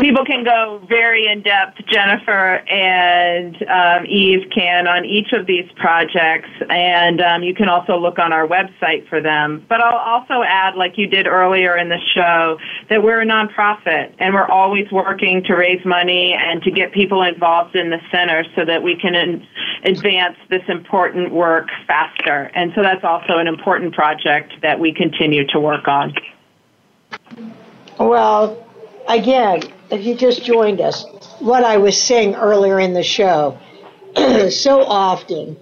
people 0.00 0.24
can 0.24 0.44
go 0.44 0.82
very 0.88 1.26
in 1.26 1.42
depth. 1.42 1.78
Jennifer 1.86 2.56
and 2.68 3.56
um, 3.68 4.06
Eve 4.06 4.48
can 4.54 4.86
on 4.86 5.04
each 5.04 5.32
of 5.32 5.46
these 5.46 5.70
projects, 5.76 6.48
and 6.68 7.20
um, 7.20 7.42
you 7.42 7.54
can 7.54 7.68
also 7.68 7.96
look 7.96 8.18
on 8.18 8.32
our 8.32 8.46
website 8.46 9.08
for 9.08 9.20
them. 9.20 9.64
But 9.68 9.80
I'll 9.80 9.98
also 9.98 10.42
add, 10.46 10.76
like 10.76 10.96
you 10.96 11.06
did 11.06 11.26
earlier 11.26 11.76
in 11.76 11.88
the 11.88 12.00
show, 12.14 12.58
that 12.88 13.02
we're 13.02 13.22
a 13.22 13.26
nonprofit 13.26 14.14
and 14.18 14.34
we're 14.34 14.48
always 14.48 14.90
working 14.90 15.42
to 15.44 15.54
raise 15.54 15.84
money 15.84 16.32
and 16.32 16.62
to 16.62 16.70
get 16.70 16.92
people 16.92 17.22
involved 17.22 17.76
in 17.76 17.90
the 17.90 18.00
center 18.10 18.44
so 18.56 18.64
that 18.64 18.82
we 18.82 18.96
can 18.96 19.14
in- 19.14 19.46
advance 19.84 20.36
this 20.50 20.62
important 20.68 21.32
work 21.32 21.68
faster. 21.86 22.50
And 22.54 22.72
so 22.74 22.82
that's 22.82 23.04
also 23.04 23.38
an 23.38 23.46
important 23.46 23.94
project 23.94 24.54
that 24.62 24.78
we 24.78 24.92
continue 24.92 25.46
to 25.48 25.60
work 25.60 25.86
on. 25.88 26.14
Well, 27.98 28.66
again, 29.08 29.62
if 29.90 30.04
you 30.04 30.14
just 30.14 30.44
joined 30.44 30.80
us, 30.80 31.04
what 31.38 31.64
I 31.64 31.76
was 31.76 32.00
saying 32.00 32.34
earlier 32.34 32.80
in 32.80 32.94
the 32.94 33.02
show, 33.02 33.58
so 34.50 34.84
often 34.84 35.56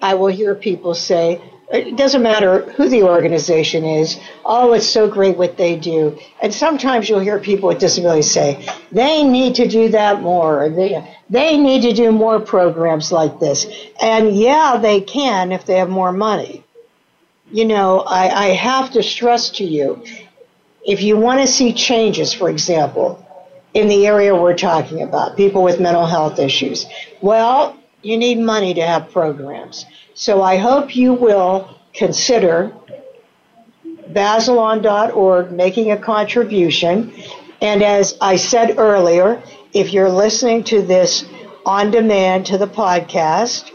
I 0.00 0.14
will 0.14 0.28
hear 0.28 0.54
people 0.54 0.94
say, 0.94 1.40
it 1.70 1.96
doesn't 1.96 2.22
matter 2.22 2.62
who 2.72 2.88
the 2.88 3.02
organization 3.02 3.84
is. 3.84 4.18
Oh, 4.44 4.72
it's 4.72 4.86
so 4.86 5.06
great 5.06 5.36
what 5.36 5.58
they 5.58 5.76
do. 5.76 6.18
And 6.40 6.52
sometimes 6.52 7.08
you'll 7.08 7.20
hear 7.20 7.38
people 7.38 7.68
with 7.68 7.78
disabilities 7.78 8.30
say, 8.30 8.66
they 8.90 9.22
need 9.22 9.54
to 9.56 9.68
do 9.68 9.90
that 9.90 10.22
more. 10.22 10.70
They, 10.70 11.06
they 11.28 11.58
need 11.58 11.82
to 11.82 11.92
do 11.92 12.10
more 12.10 12.40
programs 12.40 13.12
like 13.12 13.38
this. 13.38 13.66
And 14.00 14.34
yeah, 14.34 14.78
they 14.80 15.02
can 15.02 15.52
if 15.52 15.66
they 15.66 15.76
have 15.76 15.90
more 15.90 16.12
money. 16.12 16.64
You 17.50 17.66
know, 17.66 18.00
I, 18.00 18.44
I 18.44 18.46
have 18.48 18.92
to 18.92 19.02
stress 19.02 19.50
to 19.50 19.64
you, 19.64 20.02
if 20.86 21.02
you 21.02 21.16
want 21.16 21.40
to 21.40 21.46
see 21.46 21.72
changes, 21.72 22.32
for 22.32 22.48
example, 22.48 23.24
in 23.74 23.88
the 23.88 24.06
area 24.06 24.34
we're 24.34 24.56
talking 24.56 25.02
about, 25.02 25.36
people 25.36 25.62
with 25.62 25.80
mental 25.80 26.06
health 26.06 26.38
issues, 26.38 26.86
well, 27.20 27.76
you 28.02 28.16
need 28.16 28.38
money 28.38 28.74
to 28.74 28.82
have 28.82 29.10
programs. 29.10 29.84
So 30.14 30.42
I 30.42 30.56
hope 30.56 30.96
you 30.96 31.14
will 31.14 31.78
consider 31.92 32.72
bazelon.org 34.10 35.52
making 35.52 35.90
a 35.90 35.96
contribution. 35.96 37.12
And 37.60 37.82
as 37.82 38.16
I 38.20 38.36
said 38.36 38.78
earlier, 38.78 39.42
if 39.72 39.92
you're 39.92 40.10
listening 40.10 40.64
to 40.64 40.82
this 40.82 41.24
on 41.66 41.90
demand 41.90 42.46
to 42.46 42.56
the 42.56 42.66
podcast, 42.66 43.70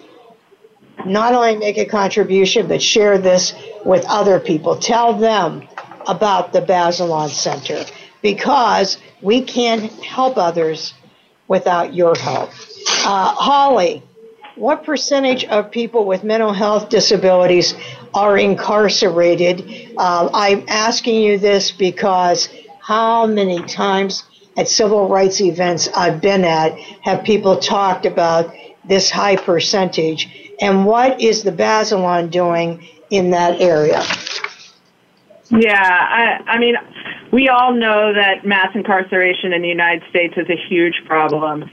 not 1.06 1.34
only 1.34 1.58
make 1.58 1.78
a 1.78 1.86
contribution, 1.86 2.68
but 2.68 2.82
share 2.82 3.18
this 3.18 3.54
with 3.86 4.06
other 4.08 4.40
people. 4.40 4.78
Tell 4.78 5.14
them 5.14 5.68
about 6.08 6.54
the 6.54 6.62
Bazelon 6.62 7.30
Center 7.30 7.86
because 8.22 8.98
we 9.22 9.42
can't 9.42 9.92
help 10.04 10.38
others 10.38 10.94
without 11.48 11.94
your 11.94 12.16
help. 12.16 12.50
Uh, 13.06 13.34
Holly, 13.36 14.02
what 14.56 14.84
percentage 14.84 15.46
of 15.46 15.72
people 15.72 16.06
with 16.06 16.24
mental 16.24 16.54
health 16.54 16.90
disabilities 16.90 17.74
are 18.14 18.38
incarcerated? 18.38 19.94
Uh, 19.98 20.30
I'm 20.34 20.66
asking 20.68 21.22
you 21.22 21.38
this 21.38 21.72
because 21.72 22.50
how 22.80 23.26
many 23.26 23.62
times 23.64 24.24
at 24.56 24.68
civil 24.68 25.08
rights 25.08 25.42
events 25.42 25.90
I've 25.96 26.22
been 26.22 26.46
at 26.46 26.78
have 27.02 27.24
people 27.24 27.58
talked 27.58 28.06
about 28.06 28.54
this 28.86 29.10
high 29.10 29.36
percentage? 29.38 30.30
And 30.62 30.86
what 30.86 31.20
is 31.20 31.44
the 31.44 31.52
Bazelon 31.52 32.30
doing 32.30 32.88
in 33.10 33.32
that 33.32 33.60
area? 33.60 34.04
Yeah, 35.50 35.82
I, 35.82 36.52
I 36.52 36.60
mean, 36.60 36.76
we 37.32 37.50
all 37.50 37.74
know 37.74 38.14
that 38.14 38.46
mass 38.46 38.70
incarceration 38.76 39.54
in 39.54 39.62
the 39.62 39.68
United 39.68 40.04
States 40.10 40.34
is 40.38 40.48
a 40.50 40.58
huge 40.70 40.96
problem. 41.06 41.70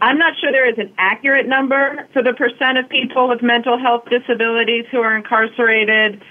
I'm 0.00 0.18
not 0.18 0.34
sure 0.40 0.52
there 0.52 0.68
is 0.68 0.78
an 0.78 0.92
accurate 0.98 1.46
number 1.46 2.08
for 2.12 2.22
the 2.22 2.32
percent 2.32 2.78
of 2.78 2.88
people 2.88 3.28
with 3.28 3.42
mental 3.42 3.78
health 3.78 4.04
disabilities 4.10 4.84
who 4.90 5.00
are 5.00 5.16
incarcerated, 5.16 6.22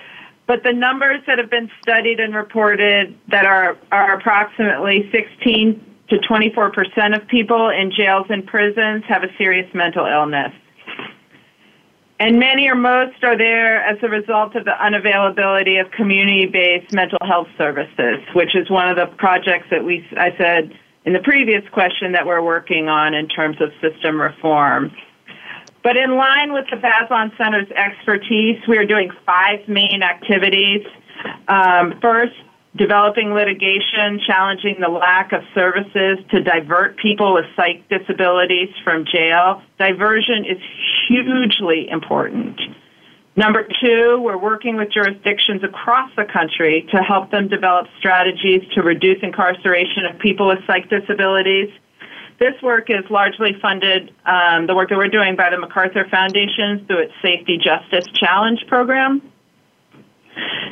but 0.47 0.63
the 0.63 0.73
numbers 0.73 1.21
that 1.27 1.37
have 1.37 1.49
been 1.49 1.69
studied 1.81 2.19
and 2.19 2.33
reported 2.33 3.17
that 3.27 3.45
are, 3.45 3.77
are 3.91 4.17
approximately 4.17 5.09
16 5.11 5.85
to 6.09 6.17
24 6.27 6.71
percent 6.71 7.13
of 7.13 7.27
people 7.27 7.69
in 7.69 7.91
jails 7.91 8.25
and 8.29 8.45
prisons 8.47 9.03
have 9.07 9.23
a 9.23 9.27
serious 9.37 9.71
mental 9.75 10.05
illness. 10.05 10.51
And 12.19 12.37
many 12.37 12.67
or 12.67 12.75
most 12.75 13.23
are 13.23 13.37
there 13.37 13.81
as 13.81 13.97
a 14.03 14.09
result 14.09 14.53
of 14.55 14.65
the 14.65 14.71
unavailability 14.71 15.79
of 15.79 15.89
community-based 15.91 16.91
mental 16.91 17.19
health 17.25 17.47
services, 17.57 18.19
which 18.33 18.55
is 18.55 18.69
one 18.69 18.89
of 18.89 18.97
the 18.97 19.05
projects 19.17 19.67
that 19.71 19.85
we, 19.85 20.05
I 20.17 20.35
said, 20.37 20.77
in 21.05 21.13
the 21.13 21.19
previous 21.19 21.63
question 21.71 22.11
that 22.11 22.25
we're 22.25 22.43
working 22.43 22.89
on 22.89 23.13
in 23.13 23.29
terms 23.29 23.55
of 23.61 23.71
system 23.79 24.19
reform. 24.19 24.91
But 25.81 25.95
in 25.95 26.17
line 26.17 26.51
with 26.51 26.65
the 26.69 26.75
Bazelon 26.75 27.35
Center's 27.37 27.71
expertise, 27.71 28.61
we 28.67 28.77
are 28.77 28.85
doing 28.85 29.11
five 29.25 29.65
main 29.69 30.03
activities. 30.03 30.85
Um, 31.47 31.99
first, 32.01 32.35
developing 32.75 33.33
litigation 33.33 34.19
challenging 34.25 34.75
the 34.79 34.87
lack 34.87 35.31
of 35.31 35.41
services 35.55 36.19
to 36.29 36.41
divert 36.41 36.97
people 36.97 37.33
with 37.33 37.45
psych 37.55 37.87
disabilities 37.89 38.69
from 38.83 39.05
jail. 39.05 39.61
Diversion 39.79 40.45
is 40.45 40.57
hugely 41.07 41.89
important. 41.89 42.59
Number 43.35 43.67
two, 43.81 44.19
we're 44.21 44.37
working 44.37 44.75
with 44.75 44.91
jurisdictions 44.91 45.63
across 45.63 46.11
the 46.15 46.25
country 46.25 46.87
to 46.91 46.97
help 46.97 47.31
them 47.31 47.47
develop 47.47 47.87
strategies 47.97 48.61
to 48.73 48.81
reduce 48.81 49.17
incarceration 49.23 50.05
of 50.05 50.19
people 50.19 50.47
with 50.47 50.59
psych 50.67 50.89
disabilities. 50.89 51.69
This 52.39 52.53
work 52.61 52.89
is 52.89 53.03
largely 53.09 53.55
funded, 53.61 54.13
um, 54.25 54.67
the 54.67 54.75
work 54.75 54.89
that 54.89 54.97
we're 54.97 55.09
doing 55.09 55.35
by 55.35 55.49
the 55.49 55.57
MacArthur 55.57 56.05
Foundation 56.09 56.85
through 56.85 56.99
its 56.99 57.13
Safety 57.21 57.57
Justice 57.57 58.05
Challenge 58.13 58.59
program. 58.67 59.21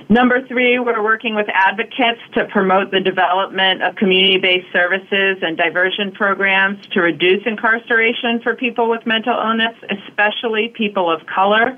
Number 0.10 0.46
three, 0.48 0.80
we're 0.80 1.04
working 1.04 1.36
with 1.36 1.48
advocates 1.54 2.22
to 2.36 2.46
promote 2.46 2.92
the 2.92 3.02
development 3.02 3.84
of 3.84 3.96
community 3.96 4.38
based 4.38 4.72
services 4.72 5.38
and 5.42 5.58
diversion 5.58 6.14
programs 6.14 6.86
to 6.94 7.02
reduce 7.02 7.46
incarceration 7.46 8.40
for 8.42 8.56
people 8.56 8.90
with 8.90 9.06
mental 9.06 9.34
illness, 9.34 9.76
especially 10.08 10.74
people 10.78 11.12
of 11.12 11.26
color. 11.28 11.78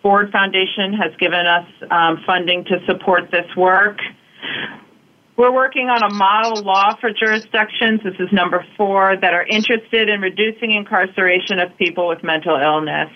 Ford 0.00 0.30
Foundation 0.30 0.92
has 0.92 1.10
given 1.18 1.46
us 1.46 1.66
um, 1.90 2.22
funding 2.24 2.64
to 2.66 2.78
support 2.86 3.32
this 3.32 3.46
work. 3.56 3.98
We're 5.36 5.52
working 5.52 5.88
on 5.90 6.02
a 6.02 6.14
model 6.14 6.62
law 6.62 6.94
for 7.00 7.10
jurisdictions, 7.10 8.00
this 8.04 8.14
is 8.20 8.32
number 8.32 8.64
four, 8.76 9.16
that 9.20 9.34
are 9.34 9.44
interested 9.44 10.08
in 10.08 10.20
reducing 10.20 10.72
incarceration 10.72 11.58
of 11.58 11.76
people 11.76 12.08
with 12.08 12.22
mental 12.22 12.56
illness. 12.56 13.10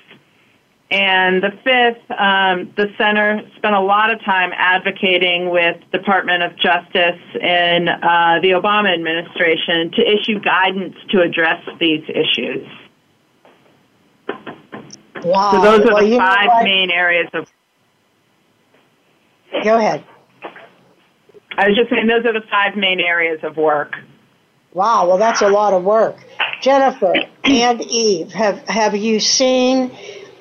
And 0.91 1.41
the 1.41 1.53
fifth, 1.63 2.11
um, 2.19 2.73
the 2.77 2.93
center 2.99 3.41
spent 3.57 3.75
a 3.77 3.81
lot 3.81 4.13
of 4.13 4.21
time 4.25 4.51
advocating 4.53 5.51
with 5.51 5.77
Department 5.93 6.43
of 6.43 6.57
Justice 6.57 7.21
in 7.35 7.89
uh, 7.89 8.41
the 8.43 8.51
Obama 8.51 8.93
administration 8.93 9.93
to 9.93 10.03
issue 10.03 10.41
guidance 10.41 10.97
to 11.11 11.23
address 11.23 11.63
these 11.79 12.03
issues. 12.09 12.67
Wow. 15.23 15.53
So 15.53 15.61
those 15.63 15.81
are 15.83 15.95
Well, 15.95 16.09
the 16.09 16.17
five 16.17 16.65
main 16.65 16.91
areas 16.91 17.29
of. 17.35 17.47
Go 19.63 19.77
ahead. 19.77 20.05
I 21.57 21.69
was 21.69 21.77
just 21.77 21.91
saying 21.91 22.07
those 22.07 22.25
are 22.25 22.33
the 22.33 22.47
five 22.51 22.77
main 22.77 23.01
areas 23.01 23.41
of 23.45 23.57
work. 23.57 23.95
Wow, 24.73 25.09
well, 25.09 25.19
that's 25.19 25.43
a 25.43 25.49
lot 25.49 25.73
of 25.73 25.83
work. 25.83 26.17
Jennifer 26.63 27.15
and 27.45 27.81
Eve, 27.83 28.33
have, 28.33 28.67
have 28.69 28.95
you 28.95 29.19
seen 29.19 29.91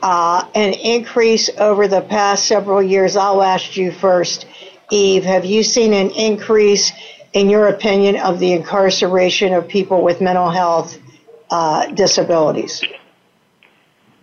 uh, 0.01 0.47
an 0.55 0.73
increase 0.73 1.49
over 1.57 1.87
the 1.87 2.01
past 2.01 2.45
several 2.45 2.81
years? 2.81 3.15
I'll 3.15 3.41
ask 3.41 3.77
you 3.77 3.91
first, 3.91 4.45
Eve. 4.91 5.23
Have 5.23 5.45
you 5.45 5.63
seen 5.63 5.93
an 5.93 6.11
increase, 6.11 6.91
in 7.33 7.49
your 7.49 7.67
opinion, 7.67 8.17
of 8.17 8.39
the 8.39 8.53
incarceration 8.53 9.53
of 9.53 9.67
people 9.67 10.03
with 10.03 10.21
mental 10.21 10.49
health 10.49 10.97
uh, 11.49 11.87
disabilities? 11.87 12.83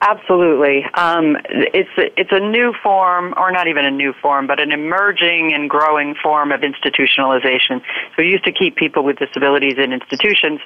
Absolutely. 0.03 0.85
Um, 0.95 1.39
it's 1.49 1.89
a, 1.97 2.21
it's 2.21 2.31
a 2.31 2.39
new 2.39 2.75
form, 2.83 3.33
or 3.37 3.51
not 3.51 3.67
even 3.67 3.87
a 3.87 3.91
new 3.91 4.13
form, 4.21 4.47
but 4.47 4.61
an 4.61 4.71
emerging 4.71 5.55
and 5.55 5.71
growing 5.71 6.15
form 6.23 6.53
of 6.53 6.61
institutionalization. 6.61 7.81
So 7.81 8.19
we 8.19 8.29
used 8.29 8.45
to 8.45 8.53
keep 8.53 8.77
people 8.77 9.05
with 9.05 9.17
disabilities 9.19 9.79
in 9.79 9.95
institutions, 9.95 10.61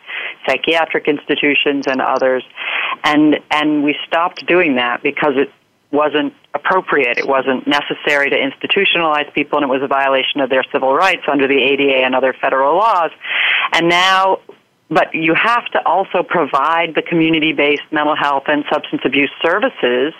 psychiatric 0.47 1.07
institutions, 1.07 1.87
and 1.87 2.01
others, 2.01 2.43
and 3.05 3.39
and 3.53 3.85
we 3.85 3.97
stopped 4.07 4.45
doing 4.47 4.77
that 4.77 5.03
because 5.03 5.35
it 5.37 5.53
wasn't 5.93 6.33
appropriate. 6.55 7.19
It 7.19 7.29
wasn't 7.29 7.67
necessary 7.67 8.31
to 8.31 8.37
institutionalize 8.37 9.33
people, 9.33 9.59
and 9.59 9.65
it 9.65 9.71
was 9.71 9.83
a 9.83 9.89
violation 9.89 10.41
of 10.41 10.51
their 10.51 10.65
civil 10.73 10.93
rights 10.93 11.23
under 11.31 11.47
the 11.47 11.63
ADA 11.63 12.05
and 12.05 12.15
other 12.15 12.35
federal 12.41 12.77
laws. 12.77 13.11
And 13.73 13.89
now 13.89 14.39
but 14.91 15.15
you 15.15 15.35
have 15.35 15.65
to 15.67 15.87
also 15.87 16.23
provide 16.23 16.95
the 16.95 17.03
community-based 17.03 17.83
mental 17.93 18.17
health 18.17 18.45
and 18.47 18.65
substance 18.71 19.03
abuse 19.05 19.31
services 19.43 20.13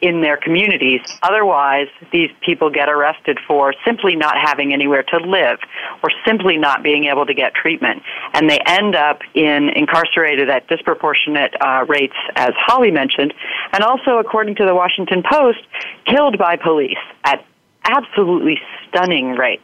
in 0.00 0.20
their 0.20 0.36
communities. 0.36 1.00
Otherwise, 1.22 1.88
these 2.12 2.30
people 2.44 2.70
get 2.70 2.88
arrested 2.88 3.38
for 3.46 3.74
simply 3.84 4.16
not 4.16 4.36
having 4.36 4.72
anywhere 4.72 5.02
to 5.02 5.18
live 5.18 5.58
or 6.02 6.10
simply 6.26 6.56
not 6.56 6.82
being 6.82 7.04
able 7.04 7.26
to 7.26 7.34
get 7.34 7.54
treatment. 7.54 8.02
And 8.34 8.48
they 8.48 8.58
end 8.66 8.94
up 8.94 9.20
in 9.34 9.68
incarcerated 9.70 10.48
at 10.48 10.66
disproportionate 10.68 11.54
uh, 11.60 11.84
rates, 11.88 12.16
as 12.36 12.52
Holly 12.56 12.90
mentioned, 12.90 13.32
and 13.72 13.82
also, 13.82 14.18
according 14.18 14.56
to 14.56 14.66
the 14.66 14.74
Washington 14.74 15.22
Post, 15.30 15.60
killed 16.06 16.38
by 16.38 16.56
police 16.56 16.96
at 17.24 17.44
absolutely 17.84 18.58
stunning 18.88 19.32
rates. 19.32 19.62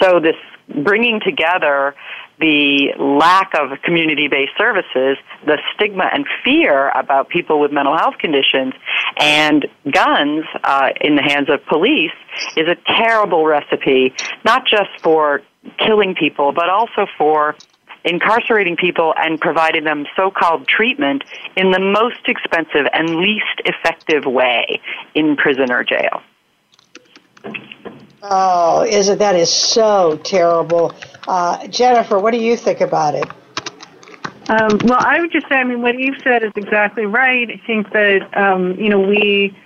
So 0.00 0.20
this 0.20 0.36
bringing 0.84 1.20
together 1.20 1.94
the 2.42 2.92
lack 2.98 3.52
of 3.54 3.80
community 3.82 4.26
based 4.26 4.52
services, 4.58 5.16
the 5.46 5.58
stigma 5.74 6.10
and 6.12 6.26
fear 6.44 6.90
about 6.90 7.28
people 7.28 7.60
with 7.60 7.70
mental 7.70 7.96
health 7.96 8.18
conditions, 8.18 8.74
and 9.16 9.66
guns 9.90 10.44
uh, 10.64 10.90
in 11.00 11.14
the 11.14 11.22
hands 11.22 11.48
of 11.48 11.64
police 11.66 12.10
is 12.56 12.66
a 12.68 12.76
terrible 12.98 13.46
recipe, 13.46 14.12
not 14.44 14.66
just 14.66 14.90
for 15.02 15.40
killing 15.78 16.16
people, 16.16 16.52
but 16.52 16.68
also 16.68 17.06
for 17.16 17.54
incarcerating 18.04 18.76
people 18.76 19.14
and 19.16 19.40
providing 19.40 19.84
them 19.84 20.04
so-called 20.16 20.66
treatment 20.66 21.22
in 21.56 21.70
the 21.70 21.78
most 21.78 22.26
expensive 22.26 22.86
and 22.92 23.20
least 23.20 23.62
effective 23.64 24.24
way 24.24 24.80
in 25.14 25.36
prison 25.36 25.70
or 25.70 25.84
jail. 25.84 26.22
Oh, 28.24 28.82
is 28.82 29.08
it? 29.08 29.18
That 29.20 29.36
is 29.36 29.50
so 29.50 30.16
terrible. 30.24 30.92
Uh, 31.28 31.66
Jennifer, 31.68 32.18
what 32.18 32.32
do 32.32 32.38
you 32.38 32.56
think 32.56 32.80
about 32.80 33.14
it? 33.14 33.28
Um, 34.48 34.78
well, 34.84 34.98
I 35.00 35.20
would 35.20 35.32
just 35.32 35.48
say, 35.48 35.54
I 35.56 35.64
mean, 35.64 35.82
what 35.82 35.94
Eve 35.94 36.14
said 36.24 36.42
is 36.42 36.52
exactly 36.56 37.06
right. 37.06 37.48
I 37.48 37.66
think 37.66 37.92
that, 37.92 38.36
um, 38.36 38.74
you 38.78 38.88
know, 38.88 39.00
we, 39.00 39.56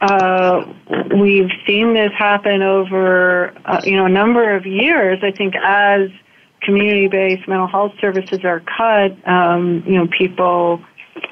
uh, 0.00 0.72
we've 1.18 1.50
seen 1.66 1.94
this 1.94 2.12
happen 2.16 2.62
over, 2.62 3.52
uh, 3.66 3.80
you 3.84 3.96
know, 3.96 4.06
a 4.06 4.10
number 4.10 4.54
of 4.54 4.66
years. 4.66 5.18
I 5.22 5.32
think 5.32 5.54
as 5.62 6.10
community-based 6.62 7.46
mental 7.48 7.66
health 7.66 7.92
services 8.00 8.40
are 8.44 8.60
cut, 8.60 9.16
um, 9.28 9.82
you 9.86 9.98
know, 9.98 10.06
people 10.06 10.80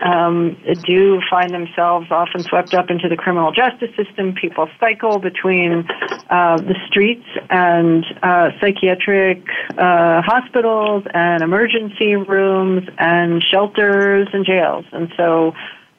um, 0.05 0.57
do 0.85 1.21
find 1.31 1.51
themselves 1.51 2.07
often 2.11 2.43
swept 2.43 2.75
up 2.75 2.91
into 2.91 3.09
the 3.09 3.17
criminal 3.17 3.53
justice 3.53 3.91
system. 3.97 4.35
People 4.35 4.69
cycle 4.79 5.19
between 5.19 5.87
uh, 6.31 6.57
the 6.59 6.75
streets 6.89 7.27
and 7.51 8.05
uh, 8.23 8.51
psychiatric 8.61 9.43
uh, 9.79 10.23
hospitals 10.23 11.05
and 11.15 11.43
emergency 11.43 12.17
rooms 12.17 12.89
and 12.99 13.43
shelters 13.43 14.29
and 14.33 14.45
jails. 14.45 14.85
And 14.93 15.13
so, 15.17 15.53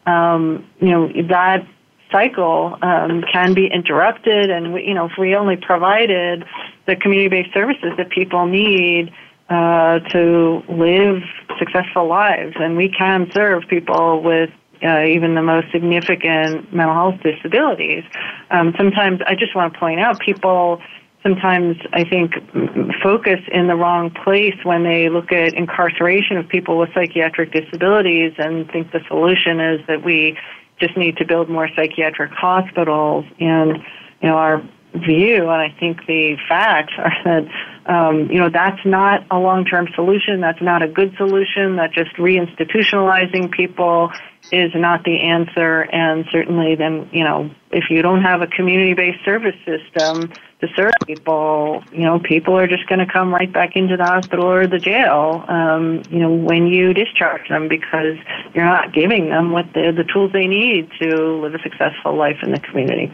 um, 0.06 0.68
you 0.80 0.90
know, 0.90 1.08
that 1.30 1.66
cycle 2.12 2.78
um, 2.82 3.24
can 3.32 3.54
be 3.54 3.68
interrupted. 3.68 4.50
And, 4.50 4.74
we, 4.74 4.84
you 4.88 4.94
know, 4.94 5.06
if 5.06 5.14
we 5.18 5.36
only 5.36 5.58
provided 5.58 6.46
the 6.86 6.96
community-based 6.96 7.54
services 7.54 7.92
that 7.98 8.10
people 8.10 8.46
need, 8.46 9.12
uh, 9.50 10.00
to 10.00 10.64
live 10.70 11.22
successful 11.60 12.08
lives, 12.08 12.56
and 12.60 12.78
we 12.78 12.90
can 12.90 13.30
serve 13.34 13.64
people 13.68 14.22
with 14.22 14.50
uh, 14.84 15.04
even 15.04 15.36
the 15.36 15.42
most 15.42 15.72
significant 15.72 16.74
mental 16.74 16.94
health 16.94 17.16
disabilities. 17.24 18.04
Um, 18.52 18.74
sometimes 18.78 19.22
I 19.26 19.36
just 19.36 19.56
want 19.56 19.74
to 19.74 19.80
point 19.80 20.00
out 20.00 20.20
people 20.20 20.82
sometimes 21.24 21.78
I 21.94 22.04
think 22.04 22.34
focus 23.02 23.40
in 23.52 23.68
the 23.68 23.76
wrong 23.76 24.12
place 24.12 24.56
when 24.64 24.84
they 24.84 25.10
look 25.10 25.32
at 25.32 25.54
incarceration 25.54 26.38
of 26.38 26.48
people 26.48 26.78
with 26.78 26.90
psychiatric 26.94 27.54
disabilities 27.54 28.34
and 28.38 28.70
think 28.70 28.92
the 28.92 29.00
solution 29.08 29.60
is 29.60 29.80
that 29.88 30.04
we 30.04 30.38
just 30.80 30.98
need 30.98 31.16
to 31.18 31.26
build 31.26 31.50
more 31.50 31.70
psychiatric 31.76 32.32
hospitals 32.32 33.26
and 33.40 33.78
you 34.22 34.30
know 34.30 34.36
our 34.36 34.62
view, 34.94 35.50
and 35.50 35.62
I 35.62 35.76
think 35.80 36.06
the 36.06 36.38
facts 36.48 36.94
are 36.98 37.14
that 37.26 37.48
um, 37.86 38.30
you 38.32 38.40
know 38.40 38.50
that's 38.50 38.86
not 38.86 39.26
a 39.32 39.38
long-term 39.38 39.90
solution. 39.96 40.42
That's 40.42 40.62
not 40.62 40.82
a 40.82 40.88
good 40.88 41.14
solution. 41.18 41.76
That 41.78 41.92
just 41.92 42.16
reinstitutionalizing 42.16 43.52
people 43.52 44.12
is 44.52 44.72
not 44.76 45.04
the 45.04 45.20
answer. 45.22 45.82
And 45.82 46.26
certainly, 46.32 46.76
then 46.76 47.10
you 47.12 47.24
know 47.24 47.50
if 47.72 47.86
you 47.90 48.02
don't 48.02 48.22
have 48.22 48.42
a 48.42 48.48
community-based 48.48 49.26
service 49.26 49.56
system 49.66 50.32
to 50.62 50.68
serve 50.76 50.94
people, 51.06 51.84
you 51.92 52.04
know 52.04 52.20
people 52.20 52.56
are 52.58 52.68
just 52.68 52.88
going 52.88 53.00
to 53.00 53.12
come 53.12 53.34
right 53.34 53.52
back 53.52 53.76
into 53.76 53.98
the 53.98 54.06
hospital 54.06 54.46
or 54.46 54.68
the 54.68 54.80
jail. 54.80 55.44
Um, 55.48 56.04
you 56.10 56.20
know 56.20 56.32
when 56.32 56.68
you 56.68 56.94
discharge 56.94 57.50
them 57.50 57.68
because 57.68 58.18
you're 58.54 58.66
not 58.66 58.94
giving 58.94 59.30
them 59.30 59.52
what 59.52 59.66
the, 59.74 59.92
the 59.96 60.04
tools 60.04 60.32
they 60.32 60.48
need 60.48 60.90
to 61.02 61.42
live 61.42 61.56
a 61.56 61.62
successful 61.64 62.16
life 62.16 62.38
in 62.44 62.52
the 62.52 62.60
community. 62.60 63.12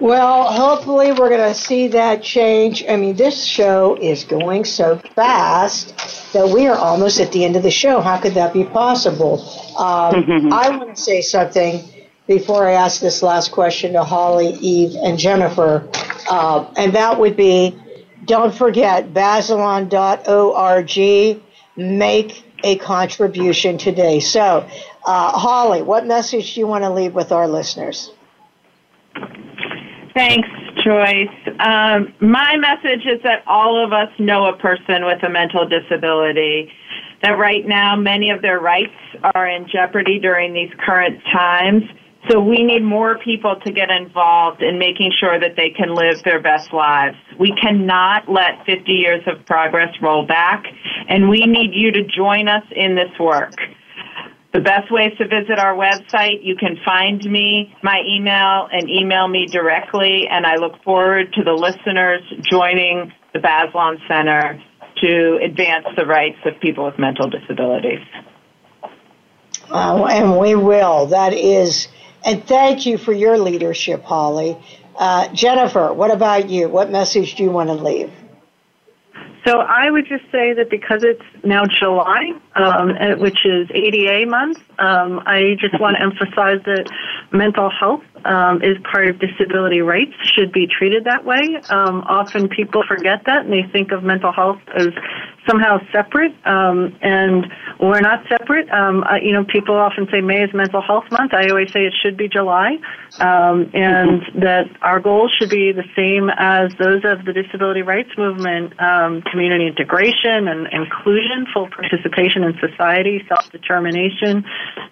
Well, 0.00 0.52
hopefully 0.52 1.12
we're 1.12 1.30
going 1.30 1.48
to 1.48 1.54
see 1.54 1.88
that 1.88 2.22
change. 2.22 2.84
I 2.86 2.96
mean, 2.96 3.16
this 3.16 3.44
show 3.44 3.96
is 4.00 4.24
going 4.24 4.64
so 4.64 4.98
fast 5.14 6.32
that 6.32 6.48
we 6.48 6.66
are 6.66 6.76
almost 6.76 7.18
at 7.18 7.32
the 7.32 7.44
end 7.44 7.56
of 7.56 7.62
the 7.62 7.70
show. 7.70 8.00
How 8.00 8.18
could 8.18 8.34
that 8.34 8.52
be 8.52 8.64
possible? 8.64 9.40
Um, 9.78 10.52
I 10.52 10.76
want 10.76 10.94
to 10.96 11.02
say 11.02 11.22
something 11.22 11.82
before 12.26 12.68
I 12.68 12.72
ask 12.72 13.00
this 13.00 13.22
last 13.22 13.52
question 13.52 13.94
to 13.94 14.04
Holly, 14.04 14.54
Eve, 14.54 14.96
and 15.02 15.18
Jennifer, 15.18 15.88
uh, 16.28 16.70
and 16.76 16.92
that 16.94 17.18
would 17.18 17.36
be 17.36 17.78
don't 18.26 18.54
forget 18.54 19.14
Bazelon.org. 19.14 20.92
Make 21.78 22.44
a 22.64 22.76
contribution 22.76 23.78
today. 23.78 24.20
So, 24.20 24.68
uh, 25.06 25.30
Holly, 25.38 25.82
what 25.82 26.06
message 26.06 26.54
do 26.54 26.60
you 26.60 26.66
want 26.66 26.84
to 26.84 26.90
leave 26.90 27.14
with 27.14 27.32
our 27.32 27.46
listeners? 27.46 28.10
Thanks, 30.16 30.48
Joyce. 30.82 31.28
Um, 31.60 32.14
my 32.20 32.56
message 32.56 33.04
is 33.04 33.22
that 33.22 33.42
all 33.46 33.84
of 33.84 33.92
us 33.92 34.08
know 34.18 34.46
a 34.46 34.56
person 34.56 35.04
with 35.04 35.22
a 35.22 35.28
mental 35.28 35.68
disability. 35.68 36.72
That 37.22 37.32
right 37.32 37.68
now, 37.68 37.96
many 37.96 38.30
of 38.30 38.40
their 38.40 38.58
rights 38.58 38.96
are 39.34 39.46
in 39.46 39.68
jeopardy 39.68 40.18
during 40.18 40.54
these 40.54 40.70
current 40.78 41.22
times. 41.30 41.82
So 42.30 42.40
we 42.40 42.62
need 42.62 42.82
more 42.82 43.18
people 43.18 43.56
to 43.56 43.70
get 43.70 43.90
involved 43.90 44.62
in 44.62 44.78
making 44.78 45.12
sure 45.20 45.38
that 45.38 45.54
they 45.54 45.68
can 45.68 45.94
live 45.94 46.22
their 46.24 46.40
best 46.40 46.72
lives. 46.72 47.18
We 47.38 47.52
cannot 47.52 48.26
let 48.26 48.64
50 48.64 48.90
years 48.90 49.22
of 49.26 49.44
progress 49.44 49.94
roll 50.00 50.26
back, 50.26 50.64
and 51.10 51.28
we 51.28 51.44
need 51.44 51.74
you 51.74 51.92
to 51.92 52.02
join 52.04 52.48
us 52.48 52.64
in 52.74 52.94
this 52.94 53.10
work. 53.20 53.52
The 54.56 54.62
best 54.62 54.90
way 54.90 55.08
is 55.08 55.18
to 55.18 55.28
visit 55.28 55.58
our 55.58 55.74
website. 55.74 56.42
You 56.42 56.56
can 56.56 56.78
find 56.82 57.22
me, 57.30 57.76
my 57.82 58.00
email, 58.06 58.66
and 58.72 58.88
email 58.88 59.28
me 59.28 59.44
directly. 59.44 60.28
And 60.30 60.46
I 60.46 60.54
look 60.56 60.82
forward 60.82 61.34
to 61.34 61.44
the 61.44 61.52
listeners 61.52 62.22
joining 62.40 63.12
the 63.34 63.38
Bazelon 63.38 63.98
Center 64.08 64.58
to 65.02 65.38
advance 65.44 65.84
the 65.94 66.06
rights 66.06 66.38
of 66.46 66.58
people 66.62 66.86
with 66.86 66.98
mental 66.98 67.28
disabilities. 67.28 68.00
Uh, 69.70 70.06
and 70.06 70.38
we 70.38 70.54
will. 70.54 71.04
That 71.08 71.34
is, 71.34 71.88
and 72.24 72.42
thank 72.42 72.86
you 72.86 72.96
for 72.96 73.12
your 73.12 73.36
leadership, 73.36 74.04
Holly. 74.04 74.56
Uh, 74.98 75.28
Jennifer, 75.34 75.92
what 75.92 76.10
about 76.10 76.48
you? 76.48 76.70
What 76.70 76.90
message 76.90 77.34
do 77.34 77.42
you 77.42 77.50
want 77.50 77.68
to 77.68 77.74
leave? 77.74 78.10
So 79.46 79.60
I 79.60 79.92
would 79.92 80.08
just 80.08 80.24
say 80.32 80.54
that 80.54 80.70
because 80.70 81.04
it's 81.04 81.22
now 81.44 81.62
July, 81.66 82.32
um, 82.56 82.90
uh, 82.90 83.14
which 83.16 83.46
is 83.46 83.68
ADA 83.70 84.26
month, 84.26 84.58
um, 84.80 85.22
I 85.24 85.56
just 85.60 85.78
want 85.80 85.96
to 85.96 86.02
emphasize 86.02 86.60
that 86.64 86.90
mental 87.30 87.70
health 87.70 88.02
um, 88.24 88.60
is 88.62 88.76
part 88.90 89.06
of 89.06 89.20
disability 89.20 89.82
rights, 89.82 90.14
should 90.34 90.50
be 90.50 90.66
treated 90.66 91.04
that 91.04 91.24
way. 91.24 91.62
Um, 91.70 92.02
often 92.08 92.48
people 92.48 92.82
forget 92.88 93.22
that 93.26 93.44
and 93.44 93.52
they 93.52 93.62
think 93.70 93.92
of 93.92 94.02
mental 94.02 94.32
health 94.32 94.58
as 94.74 94.88
somehow 95.48 95.78
separate, 95.92 96.34
um, 96.46 96.96
and 97.02 97.46
we're 97.80 98.00
not 98.00 98.26
separate. 98.28 98.68
Um, 98.70 99.04
I, 99.04 99.20
you 99.20 99.32
know, 99.32 99.44
people 99.44 99.74
often 99.74 100.08
say 100.10 100.20
May 100.20 100.42
is 100.42 100.52
Mental 100.52 100.82
Health 100.82 101.04
Month. 101.10 101.34
I 101.34 101.48
always 101.48 101.72
say 101.72 101.86
it 101.86 101.94
should 102.02 102.16
be 102.16 102.28
July, 102.28 102.78
um, 103.18 103.70
and 103.74 104.22
mm-hmm. 104.22 104.40
that 104.40 104.66
our 104.82 105.00
goals 105.00 105.34
should 105.38 105.50
be 105.50 105.72
the 105.72 105.84
same 105.94 106.30
as 106.36 106.72
those 106.78 107.02
of 107.04 107.24
the 107.24 107.32
disability 107.32 107.82
rights 107.82 108.10
movement: 108.18 108.78
um, 108.80 109.22
community 109.22 109.66
integration 109.66 110.48
and 110.48 110.66
inclusion, 110.72 111.46
full 111.52 111.68
participation 111.68 112.42
in 112.44 112.58
society, 112.58 113.24
self-determination, 113.28 114.44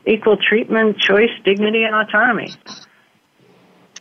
equal 0.07 0.37
treatment, 0.37 0.99
choice, 0.99 1.31
dignity, 1.45 1.85
and 1.85 1.95
autonomy. 1.95 2.53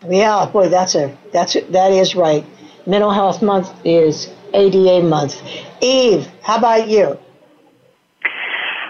Yeah, 0.07 0.49
boy, 0.51 0.69
that's 0.69 0.95
a 0.95 1.17
that's 1.31 1.55
a, 1.55 1.61
that 1.71 1.91
is 1.91 2.15
right. 2.15 2.45
Mental 2.85 3.11
Health 3.11 3.41
Month 3.41 3.73
is 3.85 4.29
ADA 4.53 5.05
month. 5.05 5.41
Eve, 5.81 6.27
how 6.41 6.57
about 6.57 6.87
you? 6.87 7.17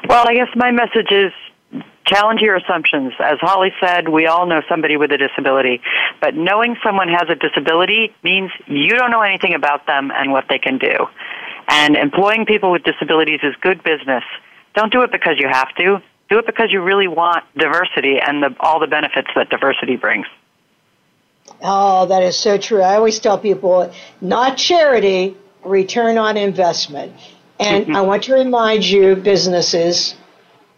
Well, 0.08 0.28
I 0.28 0.34
guess 0.34 0.50
my 0.56 0.72
message 0.72 1.12
is 1.12 1.32
challenge 2.06 2.42
your 2.42 2.56
assumptions. 2.56 3.14
As 3.20 3.40
Holly 3.40 3.72
said, 3.80 4.10
we 4.10 4.28
all 4.28 4.46
know 4.46 4.62
somebody 4.70 4.98
with 4.98 5.12
a 5.12 5.18
disability, 5.18 5.82
but 6.22 6.36
knowing 6.36 6.76
someone 6.84 7.08
has 7.08 7.30
a 7.30 7.36
disability 7.36 8.14
means 8.24 8.52
you 8.68 8.96
don't 8.98 9.12
know 9.12 9.22
anything 9.22 9.54
about 9.54 9.88
them 9.88 10.12
and 10.14 10.32
what 10.32 10.46
they 10.50 10.60
can 10.60 10.78
do. 10.78 11.08
And 11.70 11.96
employing 11.96 12.46
people 12.46 12.72
with 12.72 12.84
disabilities 12.84 13.40
is 13.44 13.56
good 13.62 13.84
business. 13.84 14.24
Don't 14.76 14.92
do 14.92 15.02
it 15.04 15.12
because 15.12 15.36
you 15.40 15.48
have 15.48 15.74
to. 15.76 16.02
Do 16.30 16.40
it 16.40 16.46
because 16.46 16.72
you 16.72 16.82
really 16.82 17.08
want 17.08 17.46
diversity 17.58 18.18
and 18.20 18.44
the, 18.44 18.56
all 18.60 18.80
the 18.80 18.88
benefits 18.88 19.30
that 19.36 19.50
diversity 19.50 19.96
brings. 19.96 20.26
Oh, 21.62 22.06
that 22.08 22.24
is 22.24 22.38
so 22.38 22.58
true. 22.58 22.82
I 22.82 22.96
always 22.96 23.20
tell 23.20 23.38
people 23.38 23.94
not 24.20 24.58
charity, 24.58 25.38
return 25.66 26.18
on 26.18 26.38
investment. 26.38 27.14
And 27.60 27.86
mm-hmm. 27.86 27.96
I 27.96 28.02
want 28.02 28.24
to 28.24 28.34
remind 28.34 28.86
you, 28.86 29.16
businesses, 29.16 30.16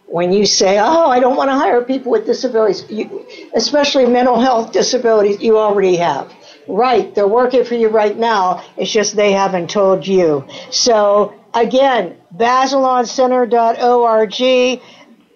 when 0.06 0.32
you 0.32 0.46
say, 0.46 0.78
oh, 0.78 1.10
I 1.10 1.20
don't 1.20 1.36
want 1.36 1.50
to 1.50 1.54
hire 1.54 1.82
people 1.82 2.12
with 2.12 2.24
disabilities, 2.26 2.84
you, 2.88 3.26
especially 3.54 4.06
mental 4.06 4.40
health 4.40 4.72
disabilities, 4.72 5.40
you 5.40 5.58
already 5.58 5.96
have. 5.96 6.32
Right, 6.68 7.14
they're 7.14 7.28
working 7.28 7.64
for 7.64 7.74
you 7.74 7.88
right 7.88 8.16
now. 8.16 8.64
It's 8.76 8.90
just 8.90 9.14
they 9.14 9.32
haven't 9.32 9.70
told 9.70 10.06
you. 10.06 10.44
So, 10.70 11.34
again, 11.54 12.16
bazeloncenter.org. 12.36 14.80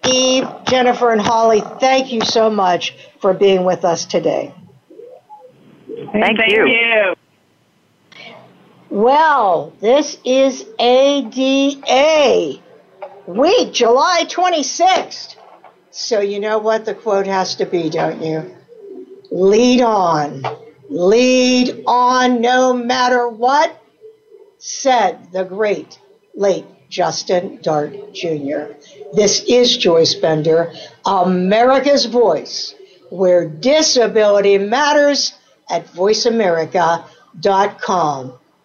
Eve, 0.03 0.47
Jennifer, 0.65 1.11
and 1.11 1.21
Holly, 1.21 1.61
thank 1.79 2.11
you 2.11 2.21
so 2.21 2.49
much 2.49 2.95
for 3.19 3.33
being 3.33 3.65
with 3.65 3.85
us 3.85 4.05
today. 4.05 4.51
Thank, 6.11 6.37
Thank 6.37 6.51
you. 6.51 6.67
you. 6.67 7.15
Well, 8.91 9.73
this 9.79 10.17
is 10.25 10.65
ADA 10.77 12.61
week, 13.25 13.73
July 13.73 14.25
26th. 14.27 15.35
So 15.91 16.19
you 16.19 16.39
know 16.39 16.59
what 16.59 16.85
the 16.85 16.93
quote 16.93 17.25
has 17.25 17.55
to 17.55 17.65
be, 17.65 17.89
don't 17.89 18.21
you? 18.21 18.57
lead 19.31 19.81
on. 19.81 20.43
Lead 20.89 21.83
on 21.87 22.41
no 22.41 22.73
matter 22.73 23.29
what, 23.29 23.81
said 24.57 25.31
the 25.31 25.45
great 25.45 25.97
late 26.35 26.65
Justin 26.89 27.59
Dart 27.61 28.13
Jr. 28.13 28.73
This 29.13 29.41
is 29.47 29.77
Joyce 29.77 30.15
Bender, 30.15 30.73
America's 31.05 32.03
Voice, 32.05 32.75
where 33.09 33.47
disability 33.47 34.57
matters 34.57 35.33
at 35.69 35.87
voiceamerica.com. 35.87 38.33